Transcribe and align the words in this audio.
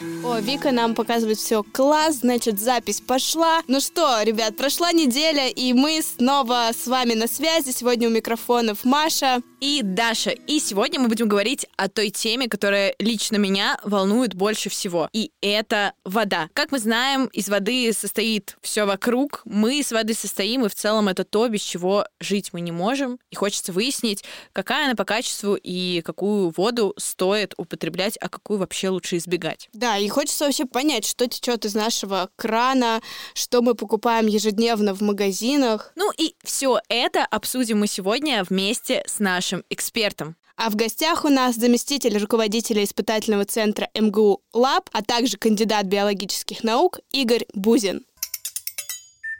О, 0.00 0.38
Вика 0.40 0.72
нам 0.72 0.94
показывает 0.94 1.38
все 1.38 1.62
класс, 1.62 2.16
значит, 2.16 2.58
запись 2.58 3.00
пошла. 3.00 3.62
Ну 3.68 3.80
что, 3.80 4.22
ребят, 4.22 4.56
прошла 4.56 4.92
неделя, 4.92 5.48
и 5.48 5.72
мы 5.72 6.02
снова 6.02 6.70
с 6.76 6.86
вами 6.86 7.14
на 7.14 7.28
связи. 7.28 7.70
Сегодня 7.70 8.08
у 8.08 8.10
микрофонов 8.10 8.84
Маша 8.84 9.40
и 9.64 9.80
Даша. 9.82 10.28
И 10.28 10.60
сегодня 10.60 11.00
мы 11.00 11.08
будем 11.08 11.26
говорить 11.26 11.66
о 11.78 11.88
той 11.88 12.10
теме, 12.10 12.50
которая 12.50 12.94
лично 12.98 13.36
меня 13.36 13.78
волнует 13.82 14.34
больше 14.34 14.68
всего. 14.68 15.08
И 15.14 15.30
это 15.40 15.94
вода. 16.04 16.50
Как 16.52 16.70
мы 16.70 16.78
знаем, 16.78 17.30
из 17.32 17.48
воды 17.48 17.90
состоит 17.94 18.58
все 18.60 18.84
вокруг. 18.84 19.40
Мы 19.46 19.78
из 19.78 19.90
воды 19.90 20.12
состоим, 20.12 20.66
и 20.66 20.68
в 20.68 20.74
целом 20.74 21.08
это 21.08 21.24
то, 21.24 21.48
без 21.48 21.62
чего 21.62 22.04
жить 22.20 22.50
мы 22.52 22.60
не 22.60 22.72
можем. 22.72 23.18
И 23.30 23.36
хочется 23.36 23.72
выяснить, 23.72 24.22
какая 24.52 24.84
она 24.84 24.96
по 24.96 25.06
качеству 25.06 25.54
и 25.54 26.02
какую 26.02 26.52
воду 26.54 26.92
стоит 26.98 27.54
употреблять, 27.56 28.18
а 28.20 28.28
какую 28.28 28.58
вообще 28.58 28.90
лучше 28.90 29.16
избегать. 29.16 29.70
Да, 29.72 29.96
и 29.96 30.06
хочется 30.08 30.44
вообще 30.44 30.66
понять, 30.66 31.06
что 31.06 31.26
течет 31.26 31.64
из 31.64 31.74
нашего 31.74 32.28
крана, 32.36 33.00
что 33.32 33.62
мы 33.62 33.74
покупаем 33.74 34.26
ежедневно 34.26 34.94
в 34.94 35.00
магазинах. 35.00 35.92
Ну 35.96 36.12
и 36.18 36.34
все 36.44 36.80
это 36.90 37.24
обсудим 37.24 37.78
мы 37.78 37.86
сегодня 37.86 38.44
вместе 38.46 39.02
с 39.06 39.20
нашим 39.20 39.53
экспертом. 39.70 40.36
А 40.56 40.70
в 40.70 40.76
гостях 40.76 41.24
у 41.24 41.28
нас 41.28 41.56
заместитель 41.56 42.16
руководителя 42.16 42.84
испытательного 42.84 43.44
центра 43.44 43.88
МГУ 43.94 44.40
ЛАБ, 44.52 44.88
а 44.92 45.02
также 45.02 45.36
кандидат 45.36 45.86
биологических 45.86 46.62
наук 46.62 47.00
Игорь 47.12 47.44
Бузин. 47.54 48.04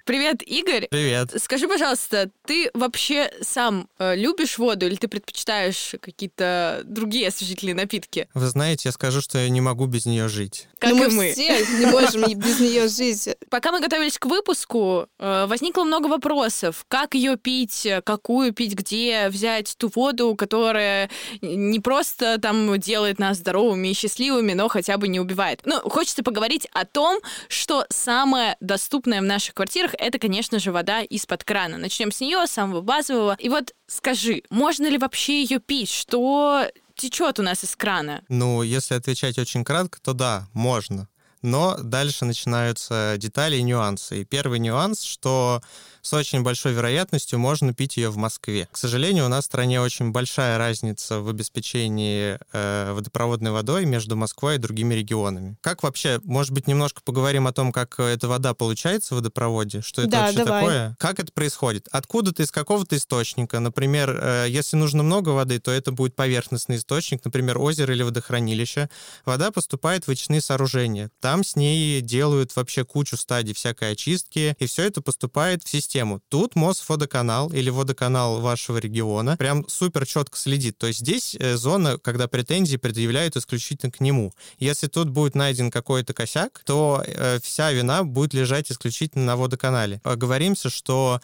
Привет, 0.05 0.43
Игорь. 0.43 0.87
Привет. 0.91 1.31
Скажи, 1.43 1.67
пожалуйста, 1.67 2.31
ты 2.47 2.71
вообще 2.75 3.31
сам 3.41 3.89
э, 3.99 4.15
любишь 4.17 4.59
воду 4.59 4.85
или 4.85 4.97
ты 4.97 5.09
предпочитаешь 5.09 5.95
какие-то 5.99 6.83
другие 6.85 7.29
освежительные 7.29 7.75
напитки? 7.75 8.29
Вы 8.35 8.47
знаете, 8.49 8.91
я 8.91 8.93
скажу, 8.93 9.23
что 9.23 9.39
я 9.39 9.49
не 9.49 9.63
могу 9.63 9.87
без 9.87 10.05
нее 10.05 10.29
жить. 10.29 10.69
Как 10.79 10.91
Но 10.91 10.97
и 10.97 11.01
мы, 11.09 11.09
мы. 11.09 11.33
все 11.33 11.65
не 11.79 11.87
можем 11.87 12.23
без 12.39 12.61
нее 12.61 12.89
жить. 12.89 13.35
Пока 13.49 13.73
мы 13.73 13.81
готовились 13.81 14.19
к 14.19 14.27
выпуску, 14.27 15.09
э, 15.19 15.47
возникло 15.49 15.85
много 15.85 16.09
вопросов. 16.09 16.85
Как 16.89 17.15
ее 17.15 17.39
пить, 17.39 17.89
какую 18.05 18.53
пить, 18.53 18.75
где 18.75 19.31
взять 19.31 19.75
ту 19.79 19.91
воду, 19.95 20.35
которая 20.37 21.09
не 21.41 21.81
просто 21.81 22.39
там 22.39 22.79
делает 22.79 23.19
нас 23.19 23.39
здоровыми 23.39 23.89
и 23.89 23.95
счастливыми, 23.95 24.53
но 24.53 24.69
хотя 24.69 24.99
бы 24.99 25.09
не 25.09 25.19
убивает. 25.19 25.63
Ну, 25.65 25.81
хочется 25.89 26.23
поговорить 26.23 26.69
о 26.75 26.85
том, 26.85 27.21
что 27.49 27.87
самое 27.89 28.59
доступное 28.61 29.23
в 29.23 29.25
наших 29.25 29.55
квартирах 29.55 29.94
это, 29.99 30.19
конечно 30.19 30.59
же, 30.59 30.73
вода 30.73 31.03
из-под 31.03 31.45
крана. 31.45 31.79
Начнем 31.79 32.11
с 32.11 32.21
нее, 32.21 32.47
самого 32.47 32.81
базового. 32.81 33.37
И 33.39 33.49
вот 33.49 33.75
скажи, 33.87 34.43
можно 34.51 34.87
ли 34.87 34.99
вообще 34.99 35.43
ее 35.43 35.59
пить? 35.59 35.91
Что 35.91 36.67
течет 36.95 37.39
у 37.39 37.43
нас 37.43 37.65
из 37.65 37.77
крана? 37.77 38.23
Ну, 38.29 38.63
если 38.63 38.95
отвечать 38.95 39.39
очень 39.39 39.65
кратко, 39.65 40.01
то 40.01 40.13
да, 40.13 40.49
можно. 40.53 41.09
Но 41.45 41.77
дальше 41.77 42.25
начинаются 42.25 43.17
детали 43.19 43.57
и 43.57 43.63
нюансы. 43.63 44.23
И 44.23 44.25
первый 44.25 44.59
нюанс, 44.59 45.03
что 45.03 45.61
с 46.01 46.11
очень 46.15 46.43
большой 46.43 46.73
вероятностью 46.73 47.39
можно 47.39 47.75
пить 47.75 47.99
ее 47.99 48.09
в 48.09 48.17
Москве. 48.17 48.67
К 48.73 48.79
сожалению, 48.79 49.27
у 49.27 49.29
нас 49.29 49.45
в 49.45 49.47
стране 49.49 49.81
очень 49.81 50.11
большая 50.11 50.57
разница 50.57 51.21
в 51.21 51.29
обеспечении 51.29 52.39
э, 52.53 52.93
водопроводной 52.93 53.51
водой 53.51 53.85
между 53.85 54.17
Москвой 54.17 54.57
и 54.57 54.59
другими 54.59 54.95
регионами. 54.95 55.57
Как 55.61 55.83
вообще, 55.83 56.19
может 56.25 56.53
быть, 56.53 56.67
немножко 56.67 57.03
поговорим 57.05 57.47
о 57.47 57.53
том, 57.53 57.73
как 57.73 58.01
эта 58.01 58.27
вода 58.27 58.55
получается 58.55 59.15
в 59.15 59.19
водопроводе? 59.19 59.83
Что 59.83 60.01
это 60.03 60.11
Да, 60.11 60.21
вообще 60.23 60.45
давай. 60.45 60.61
такое? 60.63 60.97
Как 60.99 61.21
это 61.21 61.31
происходит? 61.31 61.89
Откуда-то 61.91 62.43
из 62.43 62.51
какого-то 62.51 62.97
источника, 62.97 63.61
например, 63.61 64.19
э, 64.19 64.47
если 64.49 64.77
нужно 64.77 65.03
много 65.03 65.31
воды, 65.31 65.59
то 65.59 65.71
это 65.71 65.93
будет 65.93 66.17
поверхностный 66.17 66.77
источник, 66.77 67.23
например, 67.23 67.59
озеро 67.59 67.95
или 67.95 68.03
водохранилище. 68.03 68.89
Вода 69.27 69.51
поступает 69.51 70.05
в 70.05 70.09
вычные 70.09 70.41
сооружения. 70.41 71.11
Там 71.21 71.34
с 71.43 71.57
ней 71.57 72.01
делают 72.01 72.55
вообще 72.55 72.85
кучу 72.85 73.17
стадий 73.17 73.55
всякой 73.55 73.93
очистки, 73.93 74.55
и 74.59 74.67
все 74.67 74.85
это 74.85 75.01
поступает 75.01 75.65
в 75.65 75.69
систему. 75.69 76.21
Тут 76.29 76.55
Мосводоканал 76.55 77.51
или 77.53 77.71
водоканал 77.71 78.41
вашего 78.41 78.79
региона 78.79 79.37
прям 79.37 79.69
супер 79.69 80.07
четко 80.07 80.39
следит. 80.39 80.79
То 80.79 80.87
есть 80.87 81.01
здесь 81.01 81.35
э, 81.39 81.57
зона, 81.57 81.99
когда 81.99 82.29
претензии 82.29 82.77
предъявляют 82.77 83.37
исключительно 83.37 83.91
к 83.91 84.01
нему. 84.01 84.33
Если 84.59 84.87
тут 84.87 85.09
будет 85.09 85.35
найден 85.35 85.71
какой-то 85.71 86.13
косяк, 86.15 86.63
то 86.65 87.03
э, 87.07 87.39
вся 87.43 87.73
вина 87.73 88.05
будет 88.05 88.35
лежать 88.35 88.71
исключительно 88.71 89.25
на 89.25 89.37
водоканале. 89.37 90.01
Оговоримся, 90.05 90.71
что 90.71 91.21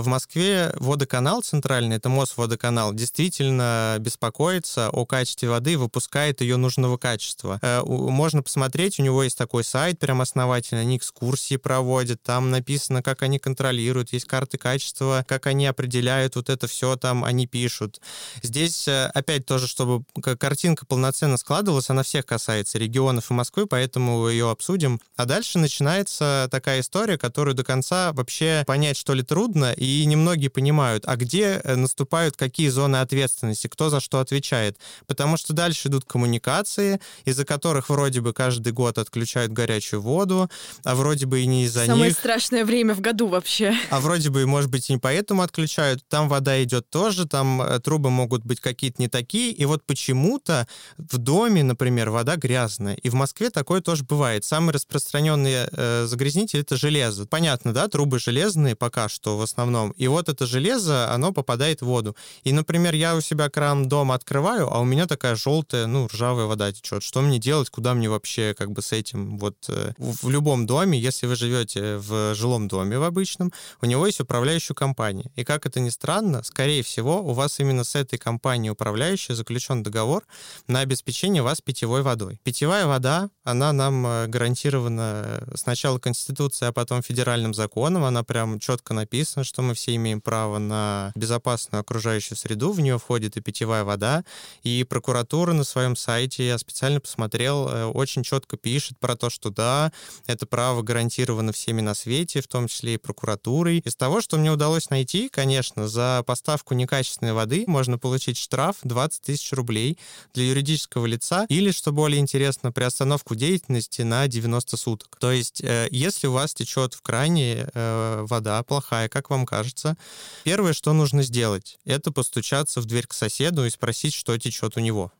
в 0.00 0.06
Москве 0.06 0.72
водоканал 0.76 1.42
центральный, 1.42 1.96
это 1.96 2.08
Мосводоканал, 2.08 2.94
действительно 2.94 3.96
беспокоится 4.00 4.90
о 4.90 5.06
качестве 5.06 5.48
воды 5.48 5.72
и 5.72 5.76
выпускает 5.76 6.40
ее 6.40 6.56
нужного 6.56 6.96
качества. 6.96 7.58
Э, 7.62 7.82
Можно 7.84 8.42
посмотреть, 8.42 8.98
у 8.98 9.02
него 9.02 9.22
есть 9.22 9.36
такой 9.36 9.64
сайт 9.64 9.98
прям 9.98 10.20
основательный, 10.20 10.82
они 10.82 10.96
экскурсии 10.96 11.56
проводят, 11.56 12.22
там 12.22 12.50
написано, 12.50 13.02
как 13.02 13.22
они 13.22 13.38
контролируют, 13.38 14.12
есть 14.12 14.26
карты 14.26 14.58
качества, 14.58 15.24
как 15.28 15.46
они 15.46 15.66
определяют 15.66 16.36
вот 16.36 16.50
это 16.50 16.66
все, 16.66 16.96
там 16.96 17.24
они 17.24 17.46
пишут. 17.46 18.00
Здесь 18.42 18.86
э, 18.88 19.10
опять 19.14 19.46
тоже, 19.46 19.66
чтобы 19.66 20.04
картинка 20.38 20.86
полноценно 20.86 21.36
складывалась, 21.36 21.90
она 21.90 22.02
всех 22.02 22.26
касается 22.26 22.78
регионов 22.78 23.30
и 23.30 23.34
Москвы, 23.34 23.66
поэтому 23.66 24.28
ее 24.28 24.50
обсудим. 24.50 25.00
А 25.16 25.24
дальше 25.24 25.58
начинается 25.58 26.48
такая 26.50 26.80
история, 26.80 27.18
которую 27.18 27.54
до 27.54 27.64
конца 27.64 28.12
вообще 28.12 28.64
понять, 28.66 28.96
что 28.96 29.14
ли, 29.14 29.22
трудно, 29.22 29.72
и 29.82 30.04
немногие 30.04 30.48
понимают, 30.48 31.02
а 31.08 31.16
где 31.16 31.60
э, 31.64 31.74
наступают 31.74 32.36
какие 32.36 32.68
зоны 32.68 32.96
ответственности, 32.96 33.66
кто 33.66 33.90
за 33.90 33.98
что 33.98 34.20
отвечает. 34.20 34.76
Потому 35.08 35.36
что 35.36 35.52
дальше 35.52 35.88
идут 35.88 36.04
коммуникации, 36.04 37.00
из-за 37.24 37.44
которых 37.44 37.88
вроде 37.88 38.20
бы 38.20 38.32
каждый 38.32 38.72
год 38.72 38.98
отключают 38.98 39.50
горячую 39.50 40.00
воду, 40.00 40.48
а 40.84 40.94
вроде 40.94 41.26
бы 41.26 41.40
и 41.40 41.46
не 41.46 41.64
из-за 41.64 41.86
Самое 41.86 42.10
них. 42.10 42.18
страшное 42.18 42.64
время 42.64 42.94
в 42.94 43.00
году 43.00 43.26
вообще. 43.26 43.74
А 43.90 44.00
вроде 44.00 44.30
бы, 44.30 44.46
может 44.46 44.70
быть, 44.70 44.88
и 44.88 44.92
не 44.92 44.98
поэтому 45.00 45.42
отключают. 45.42 46.06
Там 46.08 46.28
вода 46.28 46.62
идет 46.62 46.88
тоже, 46.88 47.26
там 47.26 47.60
э, 47.60 47.80
трубы 47.80 48.10
могут 48.10 48.44
быть 48.44 48.60
какие-то 48.60 49.02
не 49.02 49.08
такие. 49.08 49.50
И 49.50 49.64
вот 49.64 49.84
почему-то 49.84 50.68
в 50.96 51.18
доме, 51.18 51.64
например, 51.64 52.10
вода 52.10 52.36
грязная. 52.36 52.94
И 52.94 53.08
в 53.08 53.14
Москве 53.14 53.50
такое 53.50 53.80
тоже 53.80 54.04
бывает. 54.04 54.44
Самый 54.44 54.72
распространенный 54.72 55.66
э, 55.72 56.04
загрязнитель— 56.06 56.60
это 56.60 56.76
железо. 56.76 57.26
Понятно, 57.26 57.72
да, 57.72 57.88
трубы 57.88 58.20
железные 58.20 58.76
пока 58.76 59.08
что 59.08 59.36
в 59.36 59.42
основном. 59.42 59.61
И 59.96 60.08
вот 60.08 60.28
это 60.28 60.46
железо, 60.46 61.12
оно 61.12 61.32
попадает 61.32 61.82
в 61.82 61.86
воду. 61.86 62.16
И, 62.44 62.52
например, 62.52 62.94
я 62.94 63.16
у 63.16 63.20
себя 63.20 63.48
кран 63.48 63.88
дома 63.88 64.14
открываю, 64.14 64.72
а 64.72 64.80
у 64.80 64.84
меня 64.84 65.06
такая 65.06 65.36
желтая, 65.36 65.86
ну, 65.86 66.06
ржавая 66.06 66.46
вода 66.46 66.72
течет. 66.72 67.02
Что 67.02 67.20
мне 67.22 67.38
делать? 67.38 67.70
Куда 67.70 67.94
мне 67.94 68.08
вообще 68.08 68.54
как 68.56 68.72
бы 68.72 68.82
с 68.82 68.92
этим? 68.92 69.38
Вот 69.38 69.56
э, 69.68 69.92
в 69.98 70.28
любом 70.28 70.66
доме, 70.66 70.98
если 70.98 71.26
вы 71.26 71.36
живете 71.36 71.96
в 71.96 72.34
жилом 72.34 72.68
доме 72.68 72.98
в 72.98 73.02
обычном, 73.02 73.52
у 73.80 73.86
него 73.86 74.06
есть 74.06 74.20
управляющая 74.20 74.74
компания. 74.74 75.30
И 75.36 75.44
как 75.44 75.66
это 75.66 75.80
ни 75.80 75.90
странно, 75.90 76.42
скорее 76.42 76.82
всего, 76.82 77.22
у 77.22 77.32
вас 77.32 77.60
именно 77.60 77.84
с 77.84 77.94
этой 77.94 78.18
компанией 78.18 78.70
управляющей 78.70 79.34
заключен 79.34 79.82
договор 79.82 80.24
на 80.66 80.80
обеспечение 80.80 81.42
вас 81.42 81.60
питьевой 81.60 82.02
водой. 82.02 82.40
Питьевая 82.42 82.86
вода, 82.86 83.30
она 83.44 83.72
нам 83.72 84.06
э, 84.06 84.26
гарантирована 84.26 85.44
сначала 85.54 85.98
Конституцией, 85.98 86.70
а 86.70 86.72
потом 86.72 87.02
федеральным 87.02 87.54
законом. 87.54 88.04
Она 88.04 88.22
прям 88.22 88.58
четко 88.58 88.94
написана, 88.94 89.44
что 89.52 89.60
мы 89.60 89.74
все 89.74 89.94
имеем 89.96 90.22
право 90.22 90.56
на 90.56 91.12
безопасную 91.14 91.82
окружающую 91.82 92.38
среду. 92.38 92.72
В 92.72 92.80
нее 92.80 92.98
входит 92.98 93.36
и 93.36 93.42
питьевая 93.42 93.84
вода. 93.84 94.24
И 94.62 94.82
прокуратура 94.84 95.52
на 95.52 95.64
своем 95.64 95.94
сайте, 95.94 96.46
я 96.46 96.56
специально 96.56 97.00
посмотрел, 97.00 97.68
э, 97.68 97.84
очень 97.84 98.22
четко 98.22 98.56
пишет 98.56 98.98
про 98.98 99.14
то, 99.14 99.28
что 99.28 99.50
да, 99.50 99.92
это 100.26 100.46
право 100.46 100.80
гарантировано 100.80 101.52
всеми 101.52 101.82
на 101.82 101.92
свете, 101.92 102.40
в 102.40 102.48
том 102.48 102.66
числе 102.66 102.94
и 102.94 102.96
прокуратурой. 102.96 103.80
Из 103.84 103.94
того, 103.94 104.22
что 104.22 104.38
мне 104.38 104.50
удалось 104.50 104.88
найти, 104.88 105.28
конечно, 105.28 105.86
за 105.86 106.22
поставку 106.26 106.72
некачественной 106.72 107.34
воды 107.34 107.64
можно 107.66 107.98
получить 107.98 108.38
штраф 108.38 108.76
20 108.84 109.20
тысяч 109.20 109.52
рублей 109.52 109.98
для 110.32 110.44
юридического 110.44 111.04
лица 111.04 111.44
или, 111.50 111.72
что 111.72 111.92
более 111.92 112.20
интересно, 112.20 112.72
приостановку 112.72 113.34
деятельности 113.34 114.00
на 114.00 114.26
90 114.28 114.78
суток. 114.78 115.18
То 115.20 115.30
есть, 115.30 115.60
э, 115.62 115.88
если 115.90 116.26
у 116.26 116.32
вас 116.32 116.54
течет 116.54 116.94
в 116.94 117.02
кране 117.02 117.68
э, 117.74 118.24
вода 118.26 118.62
плохая, 118.62 119.10
как 119.10 119.28
вам 119.28 119.41
кажется, 119.46 119.96
первое, 120.44 120.72
что 120.72 120.92
нужно 120.92 121.22
сделать, 121.22 121.78
это 121.84 122.12
постучаться 122.12 122.80
в 122.80 122.84
дверь 122.84 123.06
к 123.06 123.14
соседу 123.14 123.64
и 123.64 123.70
спросить, 123.70 124.14
что 124.14 124.36
течет 124.38 124.76
у 124.76 124.80
него. 124.80 125.12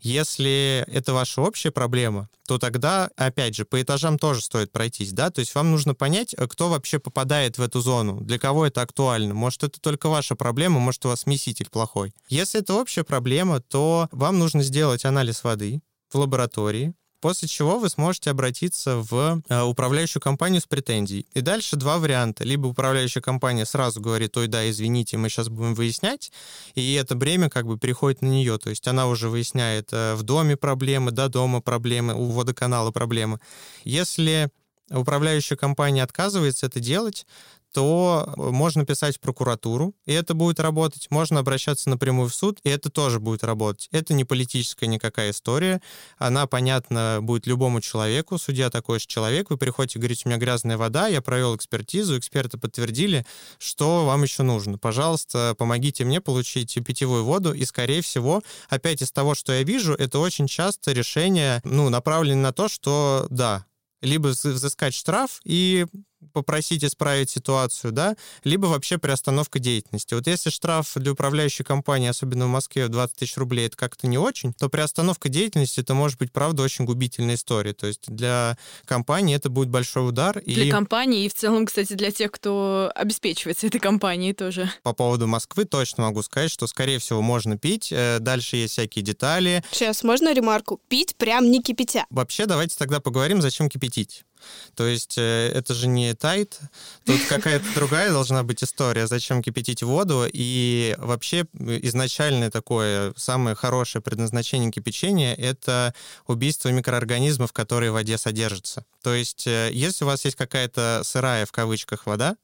Если 0.00 0.84
это 0.88 1.14
ваша 1.14 1.40
общая 1.40 1.70
проблема, 1.70 2.28
то 2.46 2.58
тогда, 2.58 3.10
опять 3.16 3.54
же, 3.54 3.64
по 3.64 3.80
этажам 3.80 4.18
тоже 4.18 4.42
стоит 4.42 4.72
пройтись, 4.72 5.12
да, 5.12 5.30
то 5.30 5.40
есть 5.40 5.54
вам 5.54 5.70
нужно 5.70 5.94
понять, 5.94 6.34
э, 6.36 6.46
кто 6.48 6.68
вообще 6.68 6.98
попадает 6.98 7.58
в 7.58 7.62
эту 7.62 7.80
зону, 7.80 8.20
для 8.20 8.38
кого 8.38 8.66
это 8.66 8.82
актуально. 8.82 9.34
Может, 9.34 9.64
это 9.64 9.80
только 9.80 10.08
ваша 10.08 10.34
проблема, 10.34 10.80
может, 10.80 11.04
у 11.04 11.08
вас 11.08 11.20
смеситель 11.20 11.70
плохой. 11.70 12.12
Если 12.28 12.60
это 12.60 12.74
общая 12.74 13.04
проблема, 13.04 13.60
то 13.60 14.08
вам 14.10 14.38
нужно 14.38 14.62
сделать 14.62 15.04
анализ 15.04 15.44
воды 15.44 15.80
в 16.10 16.18
лаборатории, 16.18 16.94
после 17.22 17.48
чего 17.48 17.78
вы 17.78 17.88
сможете 17.88 18.30
обратиться 18.30 18.96
в 18.96 19.40
э, 19.48 19.62
управляющую 19.62 20.20
компанию 20.20 20.60
с 20.60 20.66
претензией. 20.66 21.26
И 21.32 21.40
дальше 21.40 21.76
два 21.76 21.98
варианта. 21.98 22.44
Либо 22.44 22.66
управляющая 22.66 23.22
компания 23.22 23.64
сразу 23.64 24.00
говорит, 24.00 24.36
ой, 24.36 24.48
да, 24.48 24.68
извините, 24.68 25.16
мы 25.16 25.28
сейчас 25.28 25.48
будем 25.48 25.74
выяснять, 25.74 26.32
и 26.74 26.94
это 26.94 27.14
бремя 27.14 27.48
как 27.48 27.66
бы 27.66 27.78
переходит 27.78 28.22
на 28.22 28.26
нее, 28.26 28.58
то 28.58 28.70
есть 28.70 28.86
она 28.88 29.06
уже 29.06 29.28
выясняет 29.28 29.90
э, 29.92 30.14
в 30.16 30.24
доме 30.24 30.56
проблемы, 30.56 31.12
до 31.12 31.28
дома 31.28 31.60
проблемы, 31.60 32.14
у 32.14 32.26
водоканала 32.26 32.90
проблемы. 32.90 33.38
Если 33.84 34.50
управляющая 34.90 35.56
компания 35.56 36.02
отказывается 36.02 36.66
это 36.66 36.80
делать, 36.80 37.24
то 37.72 38.32
э, 38.36 38.40
можно 38.50 38.84
писать 38.84 39.16
в 39.16 39.20
прокуратуру, 39.20 39.94
и 40.06 40.12
это 40.12 40.34
будет 40.34 40.60
работать. 40.60 41.10
Можно 41.10 41.40
обращаться 41.40 41.90
напрямую 41.90 42.28
в 42.28 42.34
суд, 42.34 42.58
и 42.62 42.68
это 42.68 42.90
тоже 42.90 43.18
будет 43.18 43.42
работать. 43.44 43.88
Это 43.92 44.14
не 44.14 44.24
политическая 44.24 44.86
никакая 44.86 45.30
история. 45.30 45.80
Она, 46.18 46.46
понятно, 46.46 47.18
будет 47.20 47.46
любому 47.46 47.80
человеку. 47.80 48.38
Судья 48.38 48.70
такой 48.70 49.00
же 49.00 49.06
человек. 49.06 49.50
Вы 49.50 49.56
приходите 49.56 49.98
говорите, 49.98 50.22
у 50.24 50.28
меня 50.28 50.38
грязная 50.38 50.76
вода, 50.76 51.08
я 51.08 51.22
провел 51.22 51.56
экспертизу, 51.56 52.18
эксперты 52.18 52.58
подтвердили, 52.58 53.26
что 53.58 54.04
вам 54.04 54.22
еще 54.22 54.42
нужно. 54.42 54.78
Пожалуйста, 54.78 55.54
помогите 55.56 56.04
мне 56.04 56.20
получить 56.20 56.78
питьевую 56.84 57.24
воду, 57.24 57.52
и, 57.52 57.64
скорее 57.64 58.02
всего, 58.02 58.42
опять 58.68 59.02
из 59.02 59.10
того, 59.10 59.34
что 59.34 59.52
я 59.52 59.62
вижу, 59.62 59.94
это 59.94 60.18
очень 60.18 60.46
часто 60.46 60.92
решение, 60.92 61.60
ну, 61.64 61.88
направлено 61.88 62.42
на 62.42 62.52
то, 62.52 62.68
что, 62.68 63.26
да, 63.30 63.64
либо 64.02 64.28
взыскать 64.28 64.94
штраф 64.94 65.40
и 65.44 65.86
попросить 66.32 66.84
исправить 66.84 67.30
ситуацию, 67.30 67.92
да, 67.92 68.16
либо 68.44 68.66
вообще 68.66 68.98
приостановка 68.98 69.58
деятельности. 69.58 70.14
Вот 70.14 70.26
если 70.26 70.50
штраф 70.50 70.92
для 70.96 71.12
управляющей 71.12 71.64
компании, 71.64 72.08
особенно 72.08 72.46
в 72.46 72.50
Москве, 72.50 72.86
в 72.86 72.90
20 72.90 73.16
тысяч 73.16 73.36
рублей, 73.36 73.66
это 73.66 73.76
как-то 73.76 74.06
не 74.06 74.18
очень, 74.18 74.52
то 74.52 74.68
приостановка 74.68 75.28
деятельности 75.28 75.80
это 75.80 75.94
может 75.94 76.18
быть, 76.18 76.32
правда, 76.32 76.62
очень 76.62 76.84
губительная 76.84 77.34
история. 77.34 77.72
То 77.72 77.86
есть 77.86 78.04
для 78.08 78.56
компании 78.84 79.36
это 79.36 79.50
будет 79.50 79.68
большой 79.68 80.08
удар. 80.08 80.42
Для 80.44 80.64
и... 80.64 80.70
компании 80.70 81.24
и 81.24 81.28
в 81.28 81.34
целом, 81.34 81.66
кстати, 81.66 81.94
для 81.94 82.10
тех, 82.10 82.30
кто 82.30 82.90
обеспечивается 82.94 83.66
этой 83.66 83.78
компанией 83.80 84.32
тоже. 84.32 84.70
По 84.82 84.92
поводу 84.92 85.26
Москвы 85.26 85.64
точно 85.64 86.04
могу 86.04 86.22
сказать, 86.22 86.50
что, 86.50 86.66
скорее 86.66 86.98
всего, 86.98 87.22
можно 87.22 87.58
пить. 87.58 87.92
Э, 87.92 88.18
дальше 88.20 88.56
есть 88.56 88.74
всякие 88.74 89.04
детали. 89.04 89.64
Сейчас 89.70 90.02
можно 90.02 90.32
ремарку? 90.34 90.80
Пить 90.88 91.16
прям 91.16 91.50
не 91.50 91.62
кипятя. 91.62 92.06
Вообще, 92.10 92.46
давайте 92.46 92.76
тогда 92.76 93.00
поговорим, 93.00 93.40
зачем 93.40 93.68
кипятить. 93.68 94.24
То 94.74 94.86
есть 94.86 95.18
э, 95.18 95.48
это 95.54 95.74
же 95.74 95.88
не 95.88 96.14
тайт, 96.14 96.58
тут 97.04 97.20
какая-то 97.28 97.64
другая 97.74 98.10
должна 98.10 98.42
быть 98.42 98.62
история, 98.64 99.06
зачем 99.06 99.42
кипятить 99.42 99.82
воду. 99.82 100.26
И 100.32 100.94
вообще 100.98 101.46
изначальное 101.54 102.50
такое 102.50 103.12
самое 103.16 103.54
хорошее 103.56 104.02
предназначение 104.02 104.70
кипячения— 104.70 105.34
это 105.36 105.94
убийство 106.26 106.68
микроорганизмов, 106.68 107.52
которые 107.52 107.90
в 107.90 107.94
воде 107.94 108.18
содержатся. 108.18 108.84
То 109.02 109.14
есть 109.14 109.46
э, 109.46 109.70
если 109.72 110.04
у 110.04 110.06
вас 110.06 110.24
есть 110.24 110.36
какая-то 110.36 111.02
сырая 111.04 111.44
в 111.44 111.52
кавычках 111.52 112.06
вода, 112.06 112.36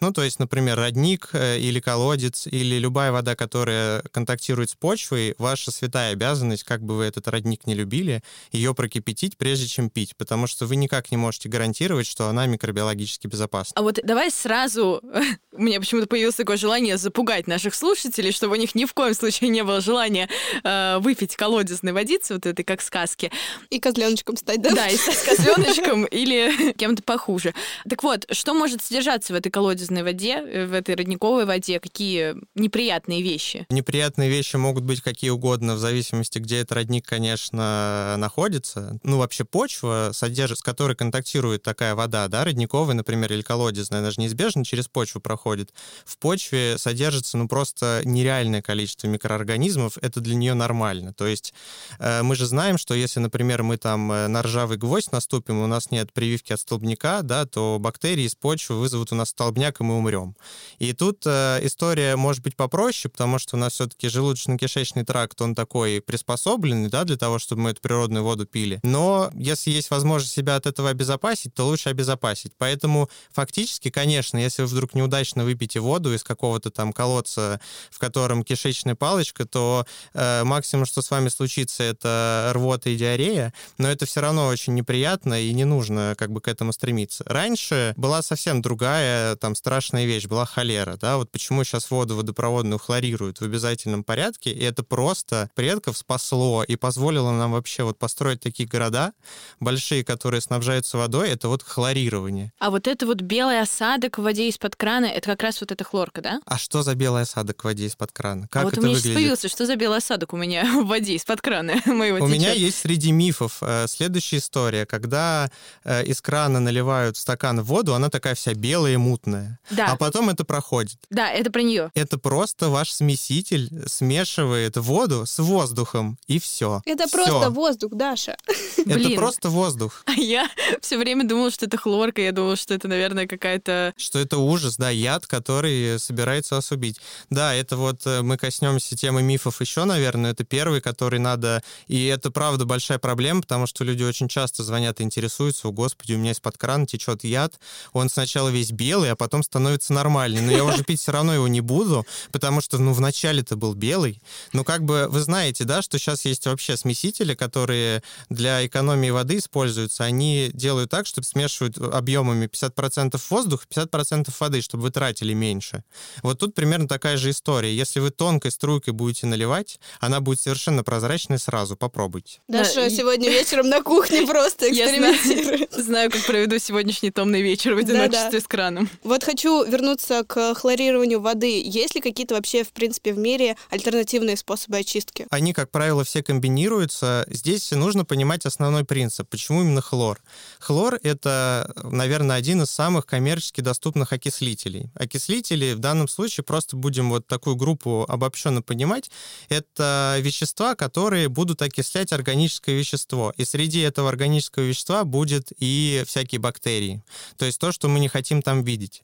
ну 0.00 0.12
то 0.12 0.22
есть, 0.22 0.38
например, 0.38 0.78
родник 0.78 1.30
э, 1.32 1.58
или 1.58 1.80
колодец, 1.80 2.46
или 2.46 2.78
любая 2.78 3.12
вода, 3.12 3.34
которая 3.34 4.02
контактирует 4.12 4.70
с 4.70 4.74
почвой, 4.74 5.34
ваша 5.38 5.70
святая 5.70 6.12
обязанность, 6.12 6.64
как 6.64 6.82
бы 6.82 6.96
вы 6.96 7.04
этот 7.04 7.28
родник 7.28 7.66
не 7.66 7.74
любили, 7.74 8.22
ее 8.52 8.74
прокипятить, 8.74 9.36
прежде 9.36 9.66
чем 9.66 9.88
пить, 9.90 10.16
потому 10.16 10.46
что 10.46 10.66
вы 10.66 10.76
никак 10.76 11.10
не 11.10 11.16
можете 11.16 11.41
можете 11.42 11.48
гарантировать, 11.48 12.06
что 12.06 12.28
она 12.28 12.46
микробиологически 12.46 13.26
безопасна. 13.26 13.72
А 13.76 13.82
вот 13.82 13.98
давай 14.02 14.30
сразу... 14.30 15.02
У 15.54 15.60
меня 15.60 15.80
почему-то 15.80 16.06
появилось 16.06 16.36
такое 16.36 16.56
желание 16.56 16.96
запугать 16.96 17.46
наших 17.46 17.74
слушателей, 17.74 18.32
чтобы 18.32 18.54
у 18.54 18.58
них 18.58 18.74
ни 18.74 18.86
в 18.86 18.94
коем 18.94 19.12
случае 19.12 19.50
не 19.50 19.62
было 19.62 19.82
желания 19.82 20.30
э, 20.64 20.98
выпить 20.98 21.36
колодезной 21.36 21.92
водицы, 21.92 22.34
вот 22.34 22.46
этой 22.46 22.64
как 22.64 22.80
сказки. 22.80 23.30
И 23.68 23.78
козленочком 23.78 24.38
стать, 24.38 24.62
да? 24.62 24.70
Да, 24.70 24.88
и 24.88 24.96
стать 24.96 25.22
козленочком 25.26 26.06
или 26.06 26.72
кем-то 26.78 27.02
похуже. 27.02 27.52
Так 27.86 28.02
вот, 28.02 28.24
что 28.30 28.54
может 28.54 28.82
содержаться 28.82 29.34
в 29.34 29.36
этой 29.36 29.50
колодезной 29.50 30.02
воде, 30.02 30.36
э, 30.36 30.64
в 30.64 30.72
этой 30.72 30.94
родниковой 30.94 31.44
воде? 31.44 31.80
Какие 31.80 32.34
неприятные 32.54 33.20
вещи? 33.20 33.66
Неприятные 33.68 34.30
вещи 34.30 34.56
могут 34.56 34.84
быть 34.84 35.02
какие 35.02 35.28
угодно, 35.30 35.74
в 35.74 35.78
зависимости, 35.78 36.38
где 36.38 36.60
этот 36.60 36.72
родник, 36.72 37.06
конечно, 37.06 38.14
находится. 38.16 38.98
Ну, 39.02 39.18
вообще 39.18 39.44
почва, 39.44 40.12
содержит, 40.14 40.60
с 40.60 40.62
которой 40.62 40.96
контактирует 40.96 41.31
фиксирует 41.32 41.62
такая 41.62 41.94
вода, 41.94 42.28
да, 42.28 42.44
родниковая, 42.44 42.94
например, 42.94 43.32
или 43.32 43.42
колодезная, 43.42 44.00
она 44.00 44.10
же 44.10 44.20
неизбежно 44.20 44.64
через 44.64 44.88
почву 44.88 45.20
проходит. 45.20 45.72
В 46.04 46.18
почве 46.18 46.76
содержится, 46.78 47.38
ну, 47.38 47.48
просто 47.48 48.02
нереальное 48.04 48.60
количество 48.60 49.06
микроорганизмов, 49.06 49.96
это 50.02 50.20
для 50.20 50.34
нее 50.34 50.54
нормально. 50.54 51.14
То 51.14 51.26
есть 51.26 51.54
э, 51.98 52.22
мы 52.22 52.36
же 52.36 52.46
знаем, 52.46 52.76
что 52.76 52.94
если, 52.94 53.20
например, 53.20 53.62
мы 53.62 53.78
там 53.78 54.12
э, 54.12 54.28
на 54.28 54.42
ржавый 54.42 54.76
гвоздь 54.76 55.12
наступим, 55.12 55.62
у 55.62 55.66
нас 55.66 55.90
нет 55.90 56.12
прививки 56.12 56.52
от 56.52 56.60
столбняка, 56.60 57.22
да, 57.22 57.46
то 57.46 57.78
бактерии 57.80 58.24
из 58.24 58.34
почвы 58.34 58.78
вызовут 58.78 59.12
у 59.12 59.14
нас 59.14 59.30
столбняк, 59.30 59.80
и 59.80 59.84
мы 59.84 59.96
умрем. 59.96 60.36
И 60.78 60.92
тут 60.92 61.22
э, 61.24 61.60
история 61.62 62.16
может 62.16 62.42
быть 62.42 62.56
попроще, 62.56 63.10
потому 63.10 63.38
что 63.38 63.56
у 63.56 63.58
нас 63.58 63.72
все-таки 63.72 64.08
желудочно-кишечный 64.08 65.04
тракт, 65.04 65.40
он 65.40 65.54
такой 65.54 66.02
приспособленный, 66.02 66.90
да, 66.90 67.04
для 67.04 67.16
того, 67.16 67.38
чтобы 67.38 67.62
мы 67.62 67.70
эту 67.70 67.80
природную 67.80 68.22
воду 68.22 68.44
пили. 68.44 68.80
Но 68.82 69.30
если 69.34 69.70
есть 69.70 69.90
возможность 69.90 70.34
себя 70.34 70.56
от 70.56 70.66
этого 70.66 70.90
обезопасить, 70.90 71.21
обезопасить, 71.22 71.54
то 71.54 71.66
лучше 71.66 71.88
обезопасить. 71.88 72.52
Поэтому 72.58 73.08
фактически, 73.32 73.90
конечно, 73.90 74.38
если 74.38 74.62
вы 74.62 74.68
вдруг 74.68 74.94
неудачно 74.94 75.44
выпьете 75.44 75.80
воду 75.80 76.14
из 76.14 76.24
какого-то 76.24 76.70
там 76.70 76.92
колодца, 76.92 77.60
в 77.90 77.98
котором 77.98 78.44
кишечная 78.44 78.94
палочка, 78.94 79.44
то 79.44 79.86
э, 80.14 80.44
максимум, 80.44 80.86
что 80.86 81.02
с 81.02 81.10
вами 81.10 81.28
случится, 81.28 81.82
это 81.82 82.50
рвота 82.54 82.90
и 82.90 82.96
диарея, 82.96 83.52
но 83.78 83.88
это 83.88 84.06
все 84.06 84.20
равно 84.20 84.46
очень 84.46 84.74
неприятно 84.74 85.40
и 85.40 85.52
не 85.52 85.64
нужно 85.64 86.14
как 86.18 86.30
бы 86.30 86.40
к 86.40 86.48
этому 86.48 86.72
стремиться. 86.72 87.24
Раньше 87.26 87.94
была 87.96 88.22
совсем 88.22 88.62
другая 88.62 89.36
там 89.36 89.54
страшная 89.54 90.06
вещь, 90.06 90.26
была 90.26 90.44
холера, 90.44 90.96
да, 90.96 91.16
вот 91.16 91.30
почему 91.30 91.64
сейчас 91.64 91.90
воду 91.90 92.16
водопроводную 92.16 92.78
хлорируют 92.78 93.40
в 93.40 93.44
обязательном 93.44 94.04
порядке, 94.04 94.50
и 94.50 94.64
это 94.64 94.82
просто 94.82 95.50
предков 95.54 95.96
спасло 95.96 96.64
и 96.64 96.76
позволило 96.76 97.30
нам 97.30 97.52
вообще 97.52 97.84
вот 97.84 97.98
построить 97.98 98.40
такие 98.40 98.68
города 98.68 99.12
большие, 99.60 100.04
которые 100.04 100.40
снабжаются 100.40 100.98
водой, 100.98 101.11
водой, 101.12 101.30
это 101.30 101.48
вот 101.48 101.62
хлорирование. 101.62 102.52
А 102.58 102.70
вот 102.70 102.88
это 102.88 103.06
вот 103.06 103.20
белый 103.20 103.60
осадок 103.60 104.18
в 104.18 104.22
воде 104.22 104.48
из-под 104.48 104.76
крана, 104.76 105.06
это 105.06 105.30
как 105.30 105.42
раз 105.42 105.60
вот 105.60 105.70
эта 105.70 105.84
хлорка, 105.84 106.22
да? 106.22 106.40
А 106.46 106.56
что 106.58 106.82
за 106.82 106.94
белый 106.94 107.22
осадок 107.22 107.62
в 107.62 107.64
воде 107.64 107.86
из-под 107.86 108.12
крана? 108.12 108.48
Как 108.50 108.62
а 108.62 108.64
вот 108.64 108.72
это 108.72 108.80
у 108.80 108.84
меня 108.84 108.94
выглядит? 108.94 109.16
появился, 109.16 109.48
что 109.48 109.66
за 109.66 109.76
белый 109.76 109.98
осадок 109.98 110.32
у 110.32 110.36
меня 110.36 110.64
в 110.82 110.86
воде 110.86 111.14
из-под 111.14 111.42
крана 111.42 111.74
моего 111.86 112.24
У 112.24 112.28
меня 112.28 112.52
есть 112.52 112.78
среди 112.78 113.12
мифов 113.12 113.58
э, 113.60 113.86
следующая 113.88 114.38
история. 114.38 114.86
Когда 114.86 115.50
э, 115.84 116.04
из 116.04 116.20
крана 116.22 116.60
наливают 116.60 117.16
стакан 117.16 117.60
в 117.60 117.64
воду, 117.64 117.94
она 117.94 118.08
такая 118.08 118.34
вся 118.34 118.54
белая 118.54 118.94
и 118.94 118.96
мутная. 118.96 119.58
Да. 119.70 119.92
А 119.92 119.96
потом 119.96 120.30
это 120.30 120.44
проходит. 120.44 120.96
Да, 121.10 121.30
это 121.30 121.50
про 121.50 121.62
нее. 121.62 121.90
Это 121.94 122.16
просто 122.16 122.70
ваш 122.70 122.90
смеситель 122.90 123.68
смешивает 123.86 124.76
воду 124.76 125.26
с 125.26 125.38
воздухом, 125.38 126.18
и 126.26 126.38
все. 126.38 126.80
Это 126.86 127.06
всё. 127.06 127.16
просто 127.24 127.50
воздух, 127.50 127.92
Даша. 127.92 128.36
Это 128.78 129.10
просто 129.14 129.50
воздух. 129.50 130.02
А 130.06 130.12
я 130.12 130.48
все 130.80 131.01
время 131.02 131.26
думала, 131.26 131.50
что 131.50 131.66
это 131.66 131.76
хлорка, 131.76 132.22
я 132.22 132.32
думала, 132.32 132.56
что 132.56 132.74
это, 132.74 132.88
наверное, 132.88 133.26
какая-то... 133.26 133.94
Что 133.96 134.18
это 134.18 134.38
ужас, 134.38 134.76
да, 134.76 134.90
яд, 134.90 135.26
который 135.26 135.98
собирается 135.98 136.56
вас 136.56 136.70
убить. 136.70 137.00
Да, 137.30 137.54
это 137.54 137.76
вот 137.76 138.06
э, 138.06 138.22
мы 138.22 138.36
коснемся 138.36 138.96
темы 138.96 139.22
мифов 139.22 139.60
еще, 139.60 139.84
наверное, 139.84 140.32
это 140.32 140.44
первый, 140.44 140.80
который 140.80 141.18
надо... 141.18 141.62
И 141.88 142.06
это, 142.06 142.30
правда, 142.30 142.64
большая 142.64 142.98
проблема, 142.98 143.42
потому 143.42 143.66
что 143.66 143.84
люди 143.84 144.02
очень 144.02 144.28
часто 144.28 144.62
звонят 144.62 145.00
и 145.00 145.04
интересуются, 145.04 145.68
о, 145.68 145.72
господи, 145.72 146.14
у 146.14 146.18
меня 146.18 146.32
из-под 146.32 146.56
крана 146.58 146.86
течет 146.86 147.24
яд, 147.24 147.54
он 147.92 148.08
сначала 148.08 148.48
весь 148.48 148.70
белый, 148.70 149.10
а 149.10 149.16
потом 149.16 149.42
становится 149.42 149.92
нормальный, 149.92 150.40
но 150.40 150.52
я 150.52 150.64
уже 150.64 150.84
пить 150.84 151.00
все 151.00 151.12
равно 151.12 151.34
его 151.34 151.48
не 151.48 151.60
буду, 151.60 152.06
потому 152.30 152.60
что, 152.60 152.78
ну, 152.78 152.92
вначале-то 152.92 153.56
был 153.56 153.74
белый. 153.74 154.20
Ну, 154.52 154.64
как 154.64 154.84
бы 154.84 155.06
вы 155.08 155.20
знаете, 155.20 155.64
да, 155.64 155.82
что 155.82 155.98
сейчас 155.98 156.24
есть 156.24 156.46
вообще 156.46 156.76
смесители, 156.76 157.34
которые 157.34 158.02
для 158.28 158.64
экономии 158.66 159.10
воды 159.10 159.38
используются, 159.38 160.04
они 160.04 160.50
делают 160.52 160.91
так, 160.92 161.06
чтобы 161.06 161.26
смешивают 161.26 161.78
объемами 161.78 162.44
50% 162.44 163.18
воздуха, 163.30 163.64
50% 163.74 164.28
воды, 164.38 164.60
чтобы 164.60 164.82
вы 164.82 164.90
тратили 164.90 165.32
меньше. 165.32 165.84
Вот 166.22 166.38
тут 166.38 166.54
примерно 166.54 166.86
такая 166.86 167.16
же 167.16 167.30
история. 167.30 167.74
Если 167.74 167.98
вы 167.98 168.10
тонкой 168.10 168.50
струйкой 168.50 168.92
будете 168.92 169.26
наливать, 169.26 169.80
она 170.00 170.20
будет 170.20 170.40
совершенно 170.40 170.84
прозрачной 170.84 171.38
сразу. 171.38 171.76
Попробуйте. 171.78 172.40
Даша 172.46 172.74
да, 172.74 172.90
сегодня 172.90 173.30
и... 173.30 173.32
вечером 173.38 173.70
на 173.70 173.80
кухне 173.82 174.26
просто 174.26 174.68
экспериментирует. 174.68 175.72
Знаю, 175.82 176.10
как 176.10 176.26
проведу 176.26 176.58
сегодняшний 176.58 177.10
томный 177.10 177.40
вечер 177.40 177.74
в 177.74 177.78
одиночестве 177.78 178.42
с 178.42 178.46
краном. 178.46 178.90
Вот 179.02 179.24
хочу 179.24 179.64
вернуться 179.64 180.24
к 180.24 180.54
хлорированию 180.54 181.22
воды. 181.22 181.62
Есть 181.64 181.94
ли 181.94 182.02
какие-то 182.02 182.34
вообще, 182.34 182.64
в 182.64 182.72
принципе, 182.72 183.14
в 183.14 183.18
мире 183.18 183.56
альтернативные 183.70 184.36
способы 184.36 184.76
очистки? 184.76 185.26
Они, 185.30 185.54
как 185.54 185.70
правило, 185.70 186.04
все 186.04 186.22
комбинируются. 186.22 187.24
Здесь 187.30 187.70
нужно 187.70 188.04
понимать 188.04 188.44
основной 188.44 188.84
принцип. 188.84 189.26
Почему 189.30 189.62
именно 189.62 189.80
хлор? 189.80 190.20
Хлор 190.58 190.71
хлор— 190.72 190.98
это, 191.02 191.70
наверное, 191.82 192.36
один 192.36 192.62
из 192.62 192.70
самых 192.70 193.04
коммерчески 193.04 193.60
доступных 193.60 194.14
окислителей. 194.14 194.90
Окислители 194.94 195.74
в 195.74 195.80
данном 195.80 196.08
случае, 196.08 196.44
просто 196.44 196.76
будем 196.76 197.10
вот 197.10 197.26
такую 197.26 197.56
группу 197.56 198.06
обобщенно 198.08 198.62
понимать, 198.62 199.10
это 199.50 200.16
вещества, 200.20 200.74
которые 200.74 201.28
будут 201.28 201.60
окислять 201.60 202.12
органическое 202.12 202.74
вещество. 202.74 203.34
И 203.36 203.44
среди 203.44 203.80
этого 203.80 204.08
органического 204.08 204.64
вещества 204.64 205.04
будет 205.04 205.52
и 205.58 206.04
всякие 206.06 206.38
бактерии. 206.38 207.02
То 207.36 207.44
есть 207.44 207.58
то, 207.58 207.70
что 207.70 207.88
мы 207.88 208.00
не 208.00 208.08
хотим 208.08 208.40
там 208.40 208.64
видеть. 208.64 209.02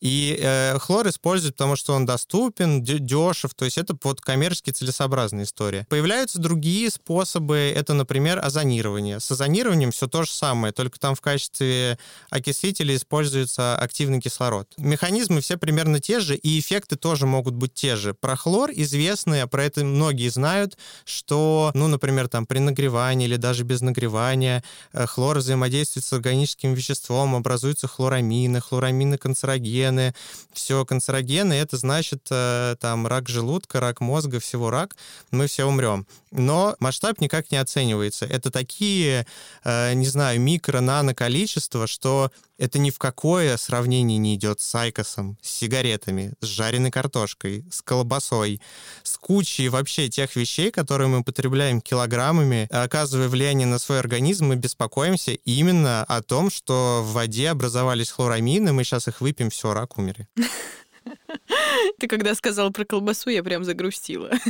И 0.00 0.38
э, 0.40 0.78
хлор 0.78 1.06
используют, 1.08 1.56
потому 1.56 1.76
что 1.76 1.92
он 1.92 2.06
доступен, 2.06 2.82
дешев, 2.82 3.52
то 3.54 3.66
есть 3.66 3.76
это 3.76 3.94
вот 4.02 4.22
коммерчески 4.22 4.70
целесообразная 4.70 5.44
история. 5.44 5.86
Появляются 5.90 6.38
другие 6.38 6.90
способы, 6.90 7.56
это, 7.76 7.92
например, 7.92 8.42
озонирование. 8.42 9.20
С 9.20 9.30
озонированием 9.30 9.90
все 9.90 10.06
то 10.06 10.22
же 10.22 10.30
самое, 10.30 10.72
только 10.72 10.98
там 10.98 11.09
в 11.14 11.20
качестве 11.20 11.98
окислителя 12.30 12.94
используется 12.96 13.76
активный 13.76 14.20
кислород. 14.20 14.72
Механизмы 14.76 15.40
все 15.40 15.56
примерно 15.56 16.00
те 16.00 16.20
же, 16.20 16.36
и 16.36 16.58
эффекты 16.58 16.96
тоже 16.96 17.26
могут 17.26 17.54
быть 17.54 17.74
те 17.74 17.96
же. 17.96 18.14
Про 18.14 18.36
хлор 18.36 18.70
известные, 18.72 19.46
про 19.46 19.64
это 19.64 19.84
многие 19.84 20.28
знают, 20.28 20.76
что, 21.04 21.70
ну, 21.74 21.88
например, 21.88 22.28
там 22.28 22.46
при 22.46 22.58
нагревании 22.58 23.26
или 23.26 23.36
даже 23.36 23.64
без 23.64 23.80
нагревания 23.80 24.62
э, 24.92 25.06
хлор 25.06 25.38
взаимодействует 25.38 26.04
с 26.04 26.12
органическим 26.12 26.74
веществом, 26.74 27.34
образуются 27.34 27.88
хлорамины, 27.88 28.60
хлорамины 28.60 29.18
канцерогены. 29.18 30.14
Все 30.52 30.84
канцерогены, 30.84 31.54
это 31.54 31.76
значит 31.76 32.26
э, 32.30 32.76
там 32.80 33.06
рак 33.06 33.28
желудка, 33.28 33.80
рак 33.80 34.00
мозга, 34.00 34.40
всего 34.40 34.70
рак, 34.70 34.96
мы 35.30 35.46
все 35.46 35.64
умрем. 35.64 36.06
Но 36.30 36.76
масштаб 36.78 37.20
никак 37.20 37.50
не 37.50 37.56
оценивается. 37.56 38.24
Это 38.26 38.50
такие, 38.50 39.26
э, 39.64 39.92
не 39.94 40.06
знаю, 40.06 40.40
микро-нано 41.00 41.14
количества, 41.14 41.86
что 41.86 42.30
это 42.58 42.78
ни 42.78 42.90
в 42.90 42.98
какое 42.98 43.56
сравнение 43.56 44.18
не 44.18 44.34
идет 44.34 44.60
с 44.60 44.74
айкосом, 44.74 45.38
с 45.42 45.50
сигаретами, 45.50 46.34
с 46.40 46.46
жареной 46.46 46.90
картошкой, 46.90 47.64
с 47.70 47.82
колбасой, 47.82 48.60
с 49.02 49.16
кучей 49.16 49.68
вообще 49.68 50.08
тех 50.08 50.36
вещей, 50.36 50.70
которые 50.70 51.08
мы 51.08 51.24
потребляем 51.24 51.80
килограммами, 51.80 52.68
оказывая 52.70 53.28
влияние 53.28 53.66
на 53.66 53.78
свой 53.78 53.98
организм, 53.98 54.46
мы 54.46 54.56
беспокоимся 54.56 55.32
именно 55.32 56.04
о 56.04 56.22
том, 56.22 56.50
что 56.50 57.02
в 57.02 57.12
воде 57.12 57.50
образовались 57.50 58.10
хлорамины, 58.10 58.72
мы 58.72 58.84
сейчас 58.84 59.08
их 59.08 59.20
выпьем, 59.20 59.50
все, 59.50 59.72
рак 59.72 59.98
умери. 59.98 60.26
Ты 61.98 62.06
когда 62.06 62.34
сказал 62.34 62.70
про 62.70 62.84
колбасу, 62.84 63.30
я 63.30 63.42
прям 63.42 63.64
загрустила. 63.64 64.30